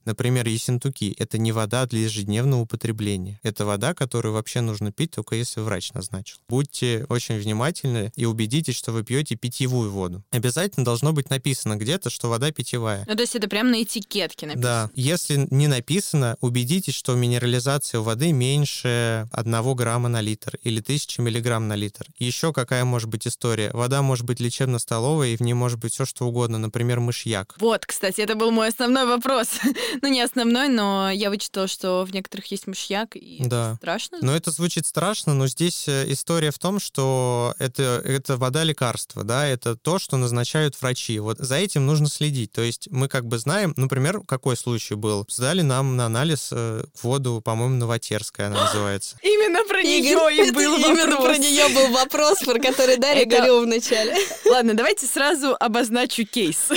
например, 0.10 0.48
ессентуки, 0.48 1.16
это 1.20 1.38
не 1.38 1.52
вода 1.52 1.86
для 1.86 2.00
ежедневного 2.02 2.62
употребления. 2.62 3.40
Это 3.44 3.64
вода, 3.66 3.94
которую 3.94 4.34
вообще 4.34 4.62
нужно 4.62 4.92
пить 4.92 5.12
только 5.12 5.36
если 5.36 5.62
врач 5.62 5.94
назначил. 5.94 6.38
Будьте 6.50 7.06
очень 7.10 7.38
внимательны 7.38 8.12
и 8.16 8.26
убедитесь, 8.26 8.76
что 8.76 8.92
вы 8.92 9.04
пьете 9.04 9.36
питьевую 9.36 9.92
воду. 9.92 10.24
Обязательно 10.32 10.84
должно 10.84 11.14
быть 11.14 11.30
написано 11.30 11.76
где-то, 11.76 12.10
что 12.10 12.28
вода 12.28 12.52
питьевая. 12.52 13.06
Ну, 13.08 13.16
то 13.16 13.22
есть 13.22 13.36
это 13.36 13.48
прям 13.48 13.70
на 13.70 13.84
этикетке 13.84 14.48
написано? 14.48 14.64
Да. 14.64 14.90
Если 14.96 15.48
не 15.52 15.68
написано, 15.68 16.38
убедитесь, 16.42 16.96
что 16.96 17.14
минерализация 17.14 18.02
воды 18.02 18.32
меньше 18.32 19.28
1 19.32 19.76
грамма 19.76 20.10
на 20.10 20.22
литр 20.22 20.58
или 20.64 20.80
1000 20.80 21.22
миллиграмм 21.22 21.68
на 21.68 21.76
литр. 21.76 22.08
Еще 22.18 22.52
какая 22.52 22.84
может 22.84 23.10
быть 23.10 23.28
история? 23.28 23.70
Вода 23.74 24.02
может 24.02 24.26
быть 24.26 24.40
лечебно-столовая, 24.40 25.30
и 25.30 25.38
в 25.38 25.42
ней 25.42 25.54
может 25.54 25.78
быть 25.78 25.94
все 25.94 26.06
что 26.06 26.26
угодно, 26.26 26.58
например, 26.58 27.00
мышьяк. 27.00 27.56
Вот, 27.60 27.86
кстати, 27.86 28.22
это 28.22 28.34
был 28.34 28.50
мой 28.50 28.70
основной 28.70 29.06
вопрос. 29.06 29.60
ну, 30.02 30.10
не 30.10 30.22
основной, 30.22 30.68
но 30.68 31.10
я 31.12 31.30
вычитала, 31.30 31.68
что 31.68 32.04
в 32.04 32.14
некоторых 32.14 32.46
есть 32.48 32.68
мышьяк, 32.68 33.16
и 33.16 33.42
да. 33.46 33.76
страшно. 33.76 34.20
Но 34.22 34.36
это 34.36 34.52
звучит 34.52 34.86
страшно, 34.86 35.34
но 35.34 35.48
здесь 35.48 35.88
э, 35.88 36.06
история 36.12 36.52
в 36.52 36.60
том, 36.60 36.80
что 36.80 37.54
это, 37.60 38.02
это 38.06 38.38
вода 38.38 38.64
лекарства, 38.64 39.24
да, 39.24 39.48
это 39.48 39.76
то, 39.76 40.00
что 40.00 40.18
назначают 40.18 40.80
врачи. 40.82 41.20
Вот 41.20 41.38
за 41.40 41.56
этим 41.56 41.86
нужно 41.86 42.08
следить. 42.08 42.52
То 42.52 42.62
есть 42.62 42.88
мы 42.92 43.08
как 43.08 43.26
бы 43.26 43.38
знаем, 43.38 43.74
например, 43.78 44.22
какой 44.26 44.58
случай 44.58 44.96
был. 44.96 45.26
Сдали 45.30 45.62
нам 45.62 45.96
на 45.96 46.06
анализ 46.06 46.50
э, 46.52 46.84
воду, 47.02 47.42
по-моему, 47.44 47.76
Новотерская 47.76 48.48
она 48.48 48.64
называется. 48.66 49.18
Именно 49.22 49.66
про 49.66 49.82
нее 49.82 50.48
и 50.48 50.52
был 50.52 50.78
вопрос. 50.78 50.90
Именно 50.90 51.16
про 51.18 51.38
нее 51.38 51.70
был 51.70 51.94
вопрос, 51.94 52.40
про 52.40 52.60
который 52.60 52.98
Дарья 53.00 53.26
говорила 53.26 53.62
вначале. 53.62 54.16
Ладно, 54.46 54.74
давайте 54.74 55.08
сразу 55.08 55.56
обозначу 55.60 56.26
кейс. 56.26 56.70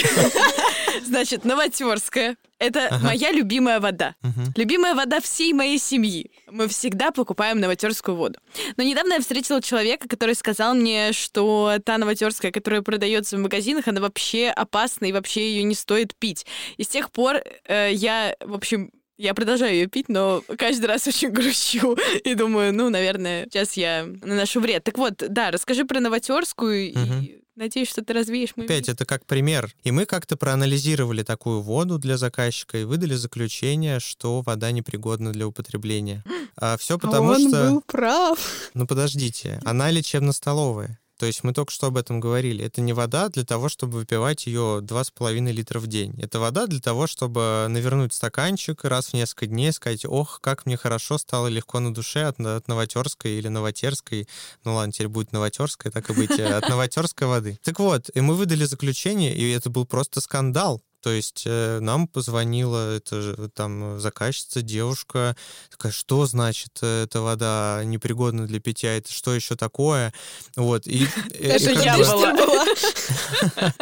Значит, 1.05 1.45
Новотерская. 1.45 2.37
Это 2.63 2.87
ага. 2.87 3.07
моя 3.07 3.33
любимая 3.33 3.81
вода. 3.81 4.15
Угу. 4.23 4.53
Любимая 4.55 4.95
вода 4.95 5.21
всей 5.21 5.53
моей 5.53 5.79
семьи. 5.79 6.31
Мы 6.49 6.69
всегда 6.69 7.11
покупаем 7.11 7.59
новотерскую 7.59 8.17
воду. 8.17 8.39
Но 8.77 8.85
недавно 8.85 9.15
я 9.15 9.21
встретила 9.21 9.61
человека, 9.61 10.09
который 10.09 10.37
сказал 10.37 10.75
мне, 10.75 11.13
что 11.13 11.73
та 11.85 11.99
новотерская, 11.99 12.53
которая 12.53 12.83
продается 12.83 13.37
в 13.37 13.41
магазинах, 13.41 13.89
она 13.89 14.01
вообще 14.01 14.49
опасна 14.49 15.07
и 15.07 15.13
вообще 15.13 15.51
ее 15.51 15.65
не 15.65 15.75
стоит 15.75 16.15
пить. 16.15 16.47
И 16.77 16.85
с 16.85 16.89
тех 16.89 17.11
пор 17.11 17.39
э, 17.67 17.91
я, 17.93 18.37
в 18.41 18.55
общем, 18.55 18.93
я 19.19 19.35
продолжаю 19.35 19.73
ее 19.73 19.87
пить, 19.89 20.09
но 20.09 20.45
каждый 20.57 20.87
раз 20.87 21.07
очень 21.09 21.31
грущу 21.31 21.97
и 22.23 22.35
думаю, 22.35 22.73
ну, 22.73 22.91
наверное, 22.91 23.47
сейчас 23.47 23.77
я 23.77 24.07
наношу 24.23 24.61
вред. 24.61 24.85
Так 24.85 24.99
вот, 24.99 25.15
да, 25.17 25.51
расскажи 25.51 25.85
про 25.85 25.99
новотерскую 25.99 26.93
угу. 26.93 27.01
и 27.23 27.42
Надеюсь, 27.55 27.91
что 27.91 28.03
ты 28.03 28.15
развеешь 28.15 28.57
мою 28.57 28.67
Опять, 28.67 28.89
это 28.89 29.05
как 29.05 29.27
пример. 29.27 29.71
И 29.85 29.91
мы 29.91 30.07
как-то 30.07 30.37
проанализировали 30.37 31.23
такую 31.23 31.61
воду 31.61 31.99
для 31.99 32.17
заказчика 32.17 32.79
и 32.79 32.85
выдали 32.85 33.15
заключение, 33.15 34.01
что 34.01 34.41
вода 34.41 34.71
непригодна 34.71 35.33
для 35.33 35.47
употребления. 35.47 36.25
А 36.57 36.77
все 36.79 36.99
потому 36.99 37.31
а 37.31 37.35
он 37.35 37.49
что... 37.49 37.71
был 37.71 37.81
прав. 37.83 38.39
Ну 38.73 38.87
подождите, 38.87 39.61
она 39.65 39.91
лечебно-столовая. 39.91 40.99
То 41.19 41.27
есть 41.27 41.45
мы 41.45 41.53
только 41.53 41.73
что 41.73 41.89
об 41.89 41.97
этом 41.97 42.21
говорили. 42.21 42.65
Это 42.65 42.81
не 42.81 42.93
вода 42.93 43.29
для 43.29 43.45
того, 43.45 43.69
чтобы 43.69 43.99
выпивать 43.99 44.47
ее 44.47 44.81
2,5 44.83 45.53
литра 45.53 45.79
в 45.79 45.87
день. 45.87 46.19
Это 46.21 46.41
вода 46.41 46.67
для 46.67 46.81
того, 46.81 47.07
чтобы 47.07 47.67
навернуть 47.69 48.13
стаканчик 48.13 48.85
раз 48.85 49.09
в 49.09 49.15
несколько 49.15 49.47
дней, 49.47 49.73
сказать, 49.73 50.05
ох, 50.05 50.41
как 50.41 50.67
мне 50.67 50.77
хорошо, 50.77 51.19
стало 51.19 51.47
легко 51.47 51.81
на 51.81 51.95
душе 51.95 52.25
от, 52.25 52.41
от 52.41 52.67
Новотерской 52.69 53.33
или 53.33 53.49
Новотерской. 53.49 54.29
Ну 54.65 54.75
ладно, 54.75 54.93
теперь 54.93 55.09
будет 55.09 55.33
Новотерская, 55.33 55.93
так 55.93 56.11
и 56.11 56.13
быть, 56.13 56.39
э, 56.39 56.45
от 56.45 56.69
Новотерской 56.69 57.27
воды. 57.27 57.59
Так 57.63 57.79
вот, 57.79 58.11
и 58.15 58.21
мы 58.21 58.35
выдали 58.35 58.65
заключение, 58.65 59.35
и 59.35 59.51
это 59.51 59.71
был 59.71 59.87
просто 59.87 60.21
скандал. 60.21 60.83
То 61.03 61.11
есть 61.11 61.43
э, 61.47 61.81
нам 61.81 62.07
позвонила 62.07 62.97
это 62.97 63.21
же, 63.21 63.51
там 63.55 63.99
заказчица, 63.99 64.63
девушка, 64.63 65.37
такая, 65.69 65.91
что 65.91 66.27
значит 66.27 66.79
э, 66.83 67.05
эта 67.05 67.21
вода 67.21 67.83
непригодна 67.85 68.47
для 68.47 68.61
питья, 68.61 68.97
это 68.97 69.13
что 69.13 69.35
еще 69.35 69.57
такое? 69.57 70.15
Вот. 70.55 70.87
И, 70.87 71.07
Даже 71.41 71.73
я 71.73 71.99
была. 71.99 72.35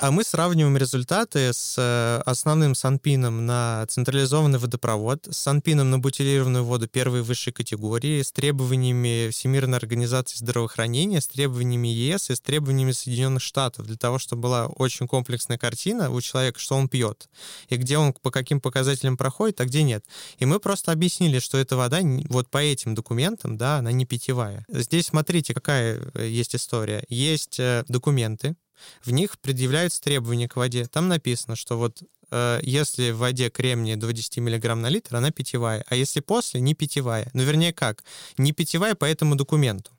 А 0.00 0.10
мы 0.10 0.24
сравниваем 0.24 0.78
результаты 0.78 1.52
с 1.52 1.74
э, 1.76 2.22
основным 2.24 2.74
санпином 2.74 3.44
на 3.44 3.84
централизованный 3.86 4.58
водопровод, 4.58 5.28
с 5.30 5.36
санпином 5.36 5.90
на 5.90 5.98
бутилированную 5.98 6.64
воду 6.64 6.88
первой 6.88 7.18
и 7.18 7.22
высшей 7.22 7.52
категории, 7.52 8.22
с 8.22 8.32
требованиями 8.32 9.28
Всемирной 9.28 9.76
организации 9.76 10.38
здравоохранения, 10.38 11.20
с 11.20 11.28
требованиями 11.28 11.88
ЕС 11.88 12.30
и 12.30 12.34
с 12.34 12.40
требованиями 12.40 12.92
Соединенных 12.92 13.42
Штатов, 13.42 13.86
для 13.86 13.98
того, 13.98 14.18
чтобы 14.18 14.40
была 14.40 14.68
очень 14.68 15.06
комплексная 15.06 15.58
картина 15.58 16.10
у 16.10 16.18
человека, 16.22 16.58
что 16.58 16.76
он 16.76 16.88
пьет, 16.88 17.28
и 17.68 17.76
где 17.76 17.98
он 17.98 18.14
по 18.14 18.30
каким 18.30 18.62
показателям 18.62 19.18
проходит, 19.18 19.60
а 19.60 19.66
где 19.66 19.82
нет. 19.82 20.06
И 20.38 20.46
мы 20.46 20.60
просто 20.60 20.92
объяснили, 20.92 21.40
что 21.40 21.58
эта 21.58 21.76
вода 21.76 22.00
вот 22.30 22.48
по 22.48 22.56
этим 22.56 22.94
документам, 22.94 23.58
да, 23.58 23.76
она 23.76 23.92
не 23.92 24.06
питьевая. 24.06 24.64
Здесь 24.70 25.08
смотрите, 25.08 25.52
какая 25.52 26.00
э, 26.14 26.26
есть 26.26 26.54
история. 26.54 27.04
Есть 27.10 27.60
э, 27.60 27.84
документы, 27.88 28.56
в 29.04 29.10
них 29.10 29.38
предъявляются 29.38 30.00
требования 30.00 30.48
к 30.48 30.56
воде. 30.56 30.86
Там 30.86 31.08
написано, 31.08 31.56
что 31.56 31.78
вот 31.78 32.02
э, 32.30 32.60
если 32.62 33.10
в 33.10 33.18
воде 33.18 33.50
кремния 33.50 33.96
до 33.96 34.12
10 34.12 34.38
мг 34.38 34.74
на 34.74 34.88
литр, 34.88 35.16
она 35.16 35.30
питьевая, 35.30 35.84
а 35.88 35.96
если 35.96 36.20
после, 36.20 36.60
не 36.60 36.74
питьевая. 36.74 37.30
Ну, 37.32 37.42
вернее, 37.42 37.72
как? 37.72 38.04
Не 38.38 38.52
питьевая 38.52 38.94
по 38.94 39.04
этому 39.04 39.36
документу. 39.36 39.90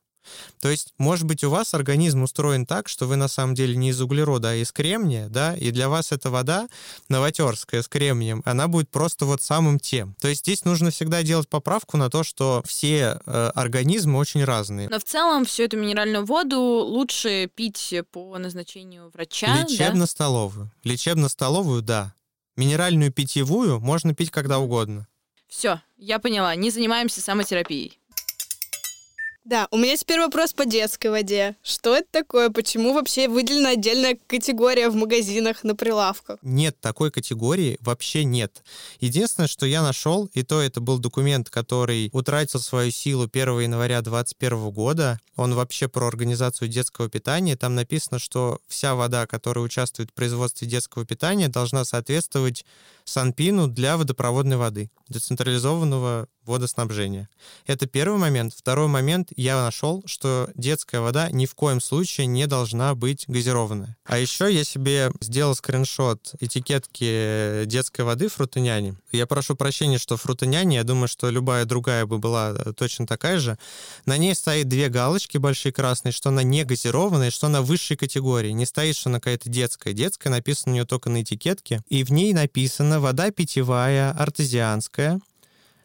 То 0.60 0.70
есть, 0.70 0.94
может 0.98 1.26
быть, 1.26 1.44
у 1.44 1.50
вас 1.50 1.74
организм 1.74 2.24
устроен 2.24 2.66
так, 2.66 2.88
что 2.88 3.08
вы 3.08 3.16
на 3.16 3.28
самом 3.28 3.56
деле 3.56 3.76
не 3.76 3.90
из 3.90 4.02
углерода, 4.02 4.52
а 4.52 4.56
из 4.56 4.72
кремния, 4.72 5.28
да, 5.30 5.56
и 5.56 5.72
для 5.72 5.90
вас 5.90 6.12
эта 6.12 6.30
вода 6.30 6.68
новотерская 7.10 7.82
с 7.82 7.88
кремнием, 7.88 8.42
она 8.46 8.68
будет 8.68 8.90
просто 8.90 9.26
вот 9.26 9.42
самым 9.42 9.80
тем. 9.80 10.16
То 10.20 10.28
есть 10.28 10.42
здесь 10.42 10.66
нужно 10.66 10.92
всегда 10.92 11.24
делать 11.24 11.50
поправку 11.50 11.98
на 11.98 12.10
то, 12.10 12.24
что 12.24 12.64
все 12.66 13.20
э, 13.26 13.52
организмы 13.56 14.20
очень 14.20 14.44
разные. 14.44 14.90
Но 14.90 15.00
в 15.00 15.04
целом 15.04 15.46
всю 15.46 15.64
эту 15.64 15.78
минеральную 15.78 16.26
воду 16.26 16.60
лучше 16.60 17.50
пить 17.54 17.94
по 18.12 18.38
назначению 18.38 19.10
врача. 19.14 19.64
Лечебно-столовую. 19.64 20.72
Да? 20.84 20.90
Лечебно-столовую, 20.90 21.82
да. 21.82 22.14
Минеральную 22.56 23.12
питьевую 23.12 23.80
можно 23.80 24.14
пить 24.14 24.32
когда 24.32 24.60
угодно. 24.60 25.08
Все, 25.48 25.82
я 25.98 26.20
поняла. 26.20 26.56
Не 26.56 26.70
занимаемся 26.70 27.22
самотерапией. 27.22 28.01
Да, 29.44 29.68
у 29.72 29.78
меня 29.78 29.98
теперь 29.98 30.20
вопрос 30.20 30.54
по 30.54 30.66
детской 30.66 31.08
воде. 31.08 31.56
Что 31.64 31.96
это 31.96 32.08
такое? 32.12 32.52
Почему 32.52 32.94
вообще 32.94 33.28
выделена 33.28 33.72
отдельная 33.72 34.16
категория 34.28 34.88
в 34.90 34.96
магазинах 34.96 35.64
на 35.64 35.76
прилавках? 35.76 36.38
Нет, 36.44 36.80
такой 36.80 37.10
категории 37.10 37.80
вообще 37.82 38.24
нет. 38.24 38.64
Единственное, 39.00 39.48
что 39.48 39.66
я 39.66 39.82
нашел, 39.82 40.30
и 40.34 40.44
то 40.44 40.62
это 40.62 40.80
был 40.80 41.00
документ, 41.00 41.50
который 41.50 42.12
утратил 42.14 42.60
свою 42.60 42.92
силу 42.92 43.28
1 43.32 43.62
января 43.62 44.02
2021 44.02 44.70
года. 44.70 45.20
Он 45.36 45.56
вообще 45.56 45.88
про 45.88 46.08
организацию 46.08 46.68
детского 46.68 47.10
питания. 47.10 47.56
Там 47.56 47.74
написано, 47.74 48.20
что 48.20 48.60
вся 48.68 48.94
вода, 48.94 49.26
которая 49.26 49.66
участвует 49.66 50.12
в 50.12 50.14
производстве 50.14 50.68
детского 50.68 51.04
питания, 51.04 51.48
должна 51.48 51.84
соответствовать 51.84 52.64
Санпину 53.06 53.68
для 53.68 53.98
водопроводной 53.98 54.58
воды, 54.58 54.90
децентрализованного 55.10 56.28
водоснабжения. 56.46 57.30
Это 57.68 57.86
первый 57.86 58.18
момент. 58.18 58.54
Второй 58.56 58.88
момент, 58.88 59.30
я 59.36 59.64
нашел, 59.64 60.04
что 60.06 60.50
детская 60.56 61.00
вода 61.00 61.30
ни 61.30 61.46
в 61.46 61.56
коем 61.56 61.80
случае 61.80 62.28
не 62.28 62.48
должна 62.48 62.96
быть 62.96 63.26
газированная. 63.28 63.96
А 64.06 64.18
еще 64.18 64.52
я 64.52 64.64
себе 64.64 65.12
сделал 65.22 65.56
скриншот 65.56 66.34
этикетки 66.40 67.66
детской 67.66 68.02
воды 68.02 68.28
фрутоняни. 68.28 68.96
Я 69.12 69.28
прошу 69.28 69.56
прощения, 69.56 70.00
что 70.00 70.18
фрутоняни, 70.18 70.76
я 70.76 70.84
думаю, 70.84 71.08
что 71.08 71.30
любая 71.30 71.66
другая 71.66 72.06
бы 72.06 72.18
была 72.18 72.54
точно 72.76 73.06
такая 73.06 73.40
же. 73.40 73.58
На 74.06 74.18
ней 74.18 74.34
стоит 74.34 74.68
две 74.68 74.90
галочки 74.90 75.38
большие 75.38 75.72
красные, 75.72 76.12
что 76.12 76.30
она 76.30 76.44
не 76.44 76.64
газированная, 76.64 77.30
что 77.30 77.48
она 77.48 77.62
высшей 77.62 77.98
категории. 77.98 78.50
Не 78.50 78.66
стоит, 78.66 78.96
что 78.96 79.10
она 79.10 79.20
какая-то 79.20 79.50
детская. 79.50 79.94
Детская 79.94 80.30
написано 80.30 80.72
у 80.72 80.76
нее 80.76 80.86
только 80.86 81.10
на 81.10 81.22
этикетке. 81.22 81.84
И 81.88 82.04
в 82.04 82.12
ней 82.12 82.34
написано 82.34 82.91
вода 83.00 83.32
питьевая, 83.32 84.12
артезианская, 84.12 85.20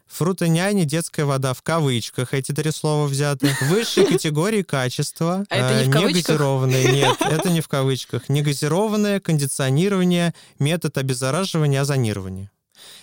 Фрутоняне 0.07 0.85
детская 0.85 1.25
вода 1.25 1.53
в 1.53 1.61
кавычках, 1.61 2.33
эти 2.33 2.53
три 2.53 2.71
слова 2.71 3.07
взяты. 3.07 3.53
Высшей 3.69 4.05
категории 4.05 4.63
качества. 4.63 5.45
А 5.49 5.55
это 5.55 5.79
не 5.79 5.85
в 5.85 5.89
э, 5.89 5.91
кавычках? 5.91 6.29
Негазированная, 6.29 6.91
нет, 6.91 7.17
это 7.19 7.49
не 7.49 7.61
в 7.61 7.67
кавычках. 7.67 8.29
Негазированное 8.29 9.19
кондиционирование, 9.19 10.33
метод 10.59 10.97
обеззараживания, 10.97 11.81
озонирования. 11.81 12.51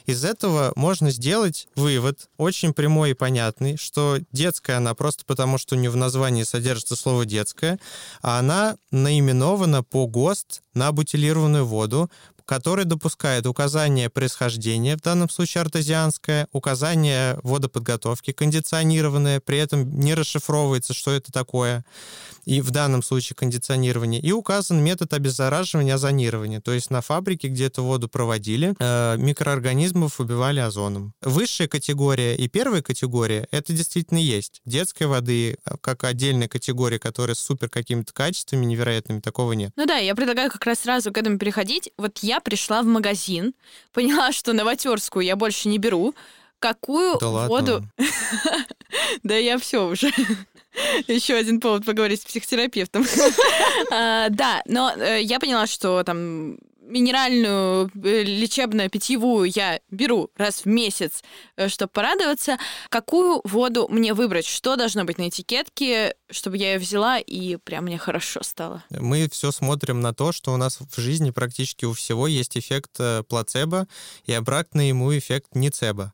Из 0.06 0.24
этого 0.24 0.72
можно 0.76 1.10
сделать 1.10 1.66
вывод, 1.76 2.28
очень 2.36 2.72
прямой 2.72 3.10
и 3.10 3.14
понятный, 3.14 3.76
что 3.76 4.18
детская 4.32 4.76
она 4.76 4.94
просто 4.94 5.24
потому, 5.24 5.58
что 5.58 5.74
у 5.74 5.78
нее 5.78 5.90
в 5.90 5.96
названии 5.96 6.42
содержится 6.42 6.94
слово 6.94 7.24
«детская», 7.24 7.78
а 8.22 8.38
она 8.38 8.76
наименована 8.90 9.82
по 9.82 10.06
ГОСТ 10.06 10.62
на 10.74 10.92
бутилированную 10.92 11.66
воду, 11.66 12.10
который 12.46 12.84
допускает 12.84 13.46
указание 13.46 14.10
происхождения, 14.10 14.96
в 14.96 15.00
данном 15.00 15.28
случае 15.28 15.62
артезианское, 15.62 16.48
указание 16.52 17.38
водоподготовки, 17.42 18.32
кондиционированное, 18.32 19.40
при 19.40 19.58
этом 19.58 19.98
не 19.98 20.14
расшифровывается, 20.14 20.94
что 20.94 21.12
это 21.12 21.32
такое, 21.32 21.84
и 22.44 22.60
в 22.60 22.70
данном 22.70 23.02
случае 23.02 23.36
кондиционирование, 23.36 24.20
и 24.20 24.32
указан 24.32 24.82
метод 24.82 25.12
обеззараживания, 25.14 25.94
озонирования, 25.94 26.60
то 26.60 26.72
есть 26.72 26.90
на 26.90 27.00
фабрике, 27.00 27.48
где 27.48 27.66
эту 27.66 27.82
воду 27.84 28.08
проводили, 28.08 28.74
э, 28.78 29.16
микроорганизмов 29.16 30.20
убивали 30.20 30.60
озоном. 30.60 31.14
Высшая 31.22 31.68
категория 31.68 32.36
и 32.36 32.48
первая 32.48 32.82
категория— 32.82 33.48
это 33.50 33.72
действительно 33.72 34.18
есть. 34.18 34.60
Детской 34.64 35.06
воды, 35.06 35.56
э, 35.64 35.74
как 35.80 36.04
отдельная 36.04 36.48
категория, 36.48 36.98
которая 36.98 37.34
с 37.34 37.40
супер 37.40 37.68
какими-то 37.68 38.12
качествами 38.12 38.64
невероятными, 38.64 39.20
такого 39.20 39.52
нет. 39.52 39.72
Ну 39.76 39.86
да, 39.86 39.96
я 39.96 40.14
предлагаю 40.14 40.50
как 40.50 40.64
раз 40.66 40.80
сразу 40.80 41.12
к 41.12 41.18
этому 41.18 41.38
переходить. 41.38 41.90
Вот 41.96 42.18
я 42.18 42.33
пришла 42.40 42.82
в 42.82 42.86
магазин, 42.86 43.54
поняла, 43.92 44.32
что 44.32 44.52
новотерскую 44.52 45.24
я 45.24 45.36
больше 45.36 45.68
не 45.68 45.78
беру, 45.78 46.14
какую 46.58 47.18
Да 47.18 47.28
воду... 47.48 47.82
Да 49.22 49.34
я 49.34 49.58
все 49.58 49.86
уже. 49.86 50.12
Еще 51.08 51.34
один 51.34 51.60
повод 51.60 51.84
поговорить 51.84 52.22
с 52.22 52.24
психотерапевтом. 52.24 53.04
А, 53.90 54.28
Да, 54.30 54.62
но 54.66 54.92
э, 54.96 55.20
я 55.22 55.38
поняла, 55.38 55.66
что 55.66 56.02
там 56.04 56.56
минеральную, 56.86 57.90
э, 58.02 58.22
лечебную, 58.22 58.90
питьевую 58.90 59.50
я 59.54 59.80
беру 59.90 60.30
раз 60.36 60.64
в 60.64 60.66
месяц, 60.66 61.22
чтобы 61.68 61.90
порадоваться. 61.90 62.58
Какую 62.88 63.40
воду 63.44 63.88
мне 63.88 64.14
выбрать? 64.14 64.46
Что 64.46 64.76
должно 64.76 65.04
быть 65.04 65.18
на 65.18 65.28
этикетке, 65.28 66.14
чтобы 66.30 66.56
я 66.56 66.74
ее 66.74 66.78
взяла 66.78 67.18
и 67.18 67.56
прям 67.56 67.84
мне 67.84 67.98
хорошо 67.98 68.42
стало? 68.42 68.84
Мы 68.90 69.28
все 69.30 69.50
смотрим 69.50 70.00
на 70.00 70.14
то, 70.14 70.32
что 70.32 70.52
у 70.52 70.56
нас 70.56 70.78
в 70.78 71.00
жизни 71.00 71.30
практически 71.30 71.84
у 71.84 71.92
всего 71.92 72.26
есть 72.26 72.56
эффект 72.56 72.92
э, 72.98 73.22
плацебо 73.28 73.86
и 74.24 74.32
обратный 74.32 74.88
ему 74.88 75.16
эффект 75.16 75.54
ницебо. 75.54 76.12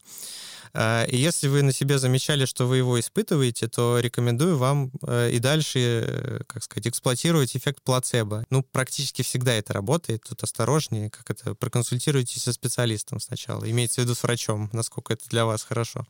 А, 0.73 1.05
И 1.05 1.17
если 1.17 1.49
вы 1.49 1.63
на 1.63 1.73
себе 1.73 1.99
замечали, 1.99 2.45
что 2.45 2.67
вы 2.67 2.79
его 2.79 2.99
испытываете, 2.99 3.69
то 3.69 3.99
рекомендую 3.99 4.57
вам 4.57 4.93
э, 5.07 5.31
и 5.33 5.39
дальше, 5.39 5.79
э, 5.79 6.41
как 6.47 6.63
сказать, 6.63 6.87
эксплуатировать 6.87 7.57
эффект 7.57 7.83
плацебо. 7.83 8.45
Ну, 8.51 8.63
практически 8.63 9.23
всегда 9.23 9.53
это 9.55 9.73
работает. 9.73 10.25
Тут 10.29 10.43
осторожнее, 10.43 11.11
как 11.11 11.31
это, 11.31 11.55
проконсультируйтесь 11.55 12.43
со 12.43 12.53
специалистом 12.53 13.21
сначала. 13.21 13.69
Имеется 13.71 14.01
в 14.01 14.05
виду 14.05 14.15
с 14.15 14.23
врачом, 14.23 14.71
насколько 14.73 15.13
это 15.13 15.29
для 15.29 15.45
вас 15.45 15.63
хорошо. 15.63 16.07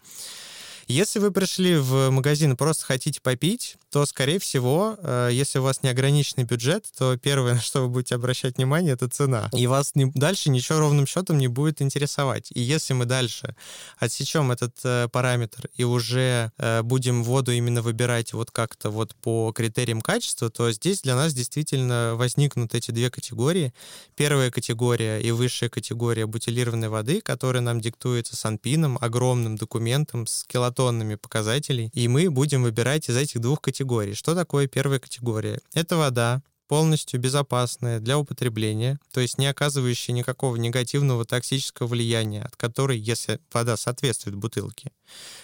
Если 0.90 1.20
вы 1.20 1.30
пришли 1.30 1.76
в 1.76 2.10
магазин 2.10 2.52
и 2.52 2.56
просто 2.56 2.84
хотите 2.84 3.20
попить, 3.20 3.76
то, 3.92 4.04
скорее 4.06 4.40
всего, 4.40 4.96
э, 4.98 5.30
если 5.32 5.60
у 5.60 5.62
вас 5.62 5.84
неограниченный 5.84 6.42
бюджет, 6.42 6.84
то 6.98 7.16
первое, 7.16 7.54
на 7.54 7.60
что 7.60 7.82
вы 7.82 7.88
будете 7.88 8.16
обращать 8.16 8.56
внимание, 8.56 8.94
это 8.94 9.08
цена. 9.08 9.48
И 9.52 9.68
вас 9.68 9.94
не- 9.94 10.10
дальше 10.12 10.50
ничего 10.50 10.80
ровным 10.80 11.06
счетом 11.06 11.38
не 11.38 11.46
будет 11.46 11.80
интересовать. 11.80 12.50
И 12.54 12.60
если 12.60 12.92
мы 12.94 13.04
дальше 13.04 13.54
отсечем 13.98 14.50
этот 14.50 14.74
э, 14.82 15.06
параметр 15.12 15.68
и 15.76 15.84
уже 15.84 16.50
э, 16.58 16.82
будем 16.82 17.22
воду 17.22 17.52
именно 17.52 17.82
выбирать 17.82 18.32
вот 18.32 18.50
как-то 18.50 18.90
вот 18.90 19.14
по 19.14 19.52
критериям 19.52 20.00
качества, 20.00 20.50
то 20.50 20.72
здесь 20.72 21.02
для 21.02 21.14
нас 21.14 21.34
действительно 21.34 22.14
возникнут 22.16 22.74
эти 22.74 22.90
две 22.90 23.10
категории. 23.10 23.72
Первая 24.16 24.50
категория 24.50 25.20
и 25.20 25.30
высшая 25.30 25.68
категория 25.68 26.26
бутилированной 26.26 26.88
воды, 26.88 27.20
которая 27.20 27.62
нам 27.62 27.80
диктуется 27.80 28.34
Санпином, 28.34 28.98
огромным 29.00 29.54
документом 29.54 30.26
с 30.26 30.42
килотоннами 30.80 31.16
показателей, 31.16 31.90
и 31.92 32.08
мы 32.08 32.30
будем 32.30 32.62
выбирать 32.62 33.08
из 33.08 33.16
этих 33.16 33.40
двух 33.40 33.60
категорий. 33.60 34.14
Что 34.14 34.34
такое 34.34 34.66
первая 34.66 34.98
категория? 34.98 35.60
Это 35.74 35.96
вода, 35.96 36.42
полностью 36.68 37.20
безопасная 37.20 38.00
для 38.00 38.18
употребления, 38.18 38.98
то 39.12 39.20
есть 39.20 39.38
не 39.38 39.46
оказывающая 39.46 40.14
никакого 40.14 40.56
негативного 40.56 41.24
токсического 41.24 41.86
влияния, 41.86 42.42
от 42.42 42.56
которой, 42.56 42.98
если 42.98 43.40
вода 43.52 43.76
соответствует 43.76 44.36
бутылке, 44.36 44.92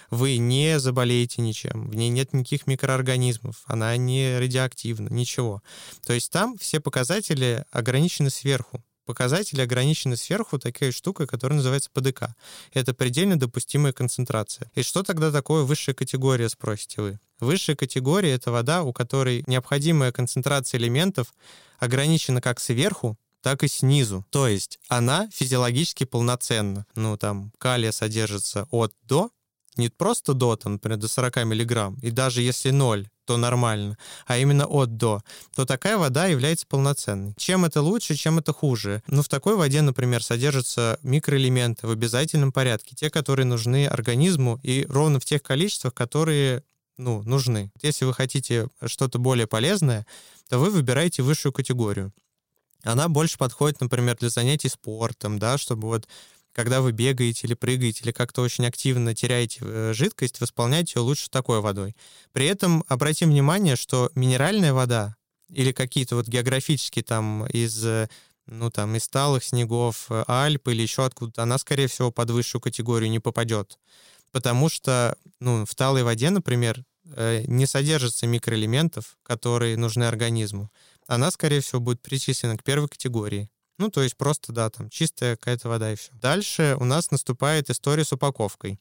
вы 0.09 0.37
не 0.37 0.79
заболеете 0.79 1.41
ничем, 1.41 1.89
в 1.89 1.95
ней 1.95 2.09
нет 2.09 2.33
никаких 2.33 2.65
микроорганизмов, 2.65 3.63
она 3.65 3.95
не 3.97 4.39
радиоактивна, 4.39 5.09
ничего. 5.09 5.61
То 6.05 6.13
есть 6.13 6.31
там 6.31 6.57
все 6.57 6.79
показатели 6.79 7.63
ограничены 7.71 8.29
сверху. 8.29 8.83
Показатели 9.07 9.61
ограничены 9.61 10.17
сверху 10.17 10.59
такой 10.59 10.91
штукой, 10.91 11.27
которая 11.27 11.55
называется 11.55 11.89
ПДК. 11.93 12.35
Это 12.73 12.93
предельно 12.93 13.39
допустимая 13.39 13.93
концентрация. 13.93 14.69
И 14.75 14.83
что 14.83 15.01
тогда 15.01 15.31
такое 15.31 15.63
высшая 15.63 15.93
категория, 15.93 16.49
спросите 16.49 17.01
вы? 17.01 17.19
Высшая 17.39 17.77
категория— 17.77 18.31
это 18.33 18.51
вода, 18.51 18.83
у 18.83 18.91
которой 18.91 19.45
необходимая 19.47 20.11
концентрация 20.11 20.77
элементов 20.77 21.33
ограничена 21.79 22.41
как 22.41 22.59
сверху, 22.59 23.15
так 23.41 23.63
и 23.63 23.69
снизу. 23.69 24.25
То 24.29 24.45
есть 24.45 24.77
она 24.89 25.29
физиологически 25.31 26.03
полноценна. 26.03 26.85
Ну, 26.95 27.15
там, 27.15 27.53
калия 27.59 27.93
содержится 27.93 28.67
от 28.71 28.93
до, 29.03 29.31
не 29.77 29.89
просто 29.89 30.33
до, 30.33 30.55
там, 30.55 30.73
например, 30.73 30.97
до 30.97 31.07
40 31.07 31.45
миллиграмм, 31.45 31.97
и 32.01 32.11
даже 32.11 32.41
если 32.41 32.71
ноль, 32.71 33.07
то 33.25 33.37
нормально, 33.37 33.97
а 34.25 34.37
именно 34.37 34.65
от 34.65 34.95
до, 34.95 35.21
то 35.53 35.65
такая 35.65 35.97
вода 35.97 36.27
является 36.27 36.65
полноценной. 36.65 37.33
Чем 37.37 37.65
это 37.65 37.81
лучше, 37.81 38.15
чем 38.15 38.39
это 38.39 38.53
хуже? 38.53 39.03
Ну, 39.07 39.21
в 39.21 39.27
такой 39.27 39.55
воде, 39.55 39.81
например, 39.81 40.23
содержатся 40.23 40.97
микроэлементы 41.03 41.87
в 41.87 41.91
обязательном 41.91 42.51
порядке, 42.51 42.95
те, 42.95 43.09
которые 43.09 43.45
нужны 43.45 43.85
организму, 43.85 44.59
и 44.63 44.85
ровно 44.87 45.19
в 45.19 45.25
тех 45.25 45.43
количествах, 45.43 45.93
которые 45.93 46.63
ну, 46.97 47.21
нужны. 47.23 47.71
Если 47.81 48.05
вы 48.05 48.13
хотите 48.13 48.67
что-то 48.85 49.19
более 49.19 49.45
полезное, 49.45 50.07
то 50.49 50.57
вы 50.57 50.69
выбираете 50.69 51.21
высшую 51.21 51.53
категорию. 51.53 52.13
Она 52.83 53.09
больше 53.09 53.37
подходит, 53.37 53.81
например, 53.81 54.17
для 54.17 54.29
занятий 54.29 54.69
спортом, 54.69 55.39
да, 55.39 55.57
чтобы 55.57 55.87
вот 55.87 56.07
когда 56.57 56.81
вы 56.81 56.91
бегаете 56.91 57.45
или 57.45 57.53
прыгаете, 57.53 58.03
или 58.03 58.11
как-то 58.11 58.41
очень 58.41 58.65
активно 58.65 59.13
теряете 59.13 59.59
э, 59.61 59.93
жидкость, 59.93 60.41
восполнять 60.41 60.95
ее 60.95 61.03
лучше 61.03 61.29
такой 61.29 61.61
водой. 61.61 61.95
При 62.31 62.47
этом 62.47 62.83
обратим 62.87 63.29
внимание, 63.29 63.75
что 63.75 64.09
минеральная 64.15 64.73
вода 64.73 65.15
или 65.49 65.71
какие-то 65.71 66.15
вот 66.15 66.27
географические 66.27 67.03
там 67.03 67.45
из 67.45 67.85
э, 67.85 68.09
ну, 68.47 68.71
там, 68.71 68.95
из 68.95 69.03
сталых 69.03 69.43
снегов, 69.43 70.07
э, 70.09 70.23
Альп 70.25 70.69
или 70.69 70.81
еще 70.81 71.05
откуда-то, 71.05 71.43
она, 71.43 71.59
скорее 71.59 71.85
всего, 71.85 72.11
под 72.11 72.31
высшую 72.31 72.59
категорию 72.59 73.11
не 73.11 73.19
попадет. 73.19 73.77
Потому 74.31 74.67
что, 74.67 75.15
ну, 75.39 75.63
в 75.63 75.75
талой 75.75 76.01
воде, 76.01 76.31
например, 76.31 76.83
не 77.05 77.67
содержится 77.67 78.25
микроэлементов, 78.25 79.17
которые 79.23 79.77
нужны 79.77 80.05
организму. 80.05 80.71
Она, 81.05 81.29
скорее 81.29 81.61
всего, 81.61 81.79
будет 81.79 82.01
причислена 82.01 82.57
к 82.57 82.63
первой 82.63 82.89
категории. 82.89 83.47
Ну, 83.77 83.89
то 83.89 84.01
есть 84.01 84.17
просто, 84.17 84.51
да, 84.51 84.69
там 84.69 84.89
чистая 84.89 85.35
какая-то 85.35 85.69
вода 85.69 85.91
и 85.91 85.95
все. 85.95 86.11
Дальше 86.13 86.75
у 86.79 86.85
нас 86.85 87.11
наступает 87.11 87.69
история 87.69 88.03
с 88.03 88.13
упаковкой. 88.13 88.79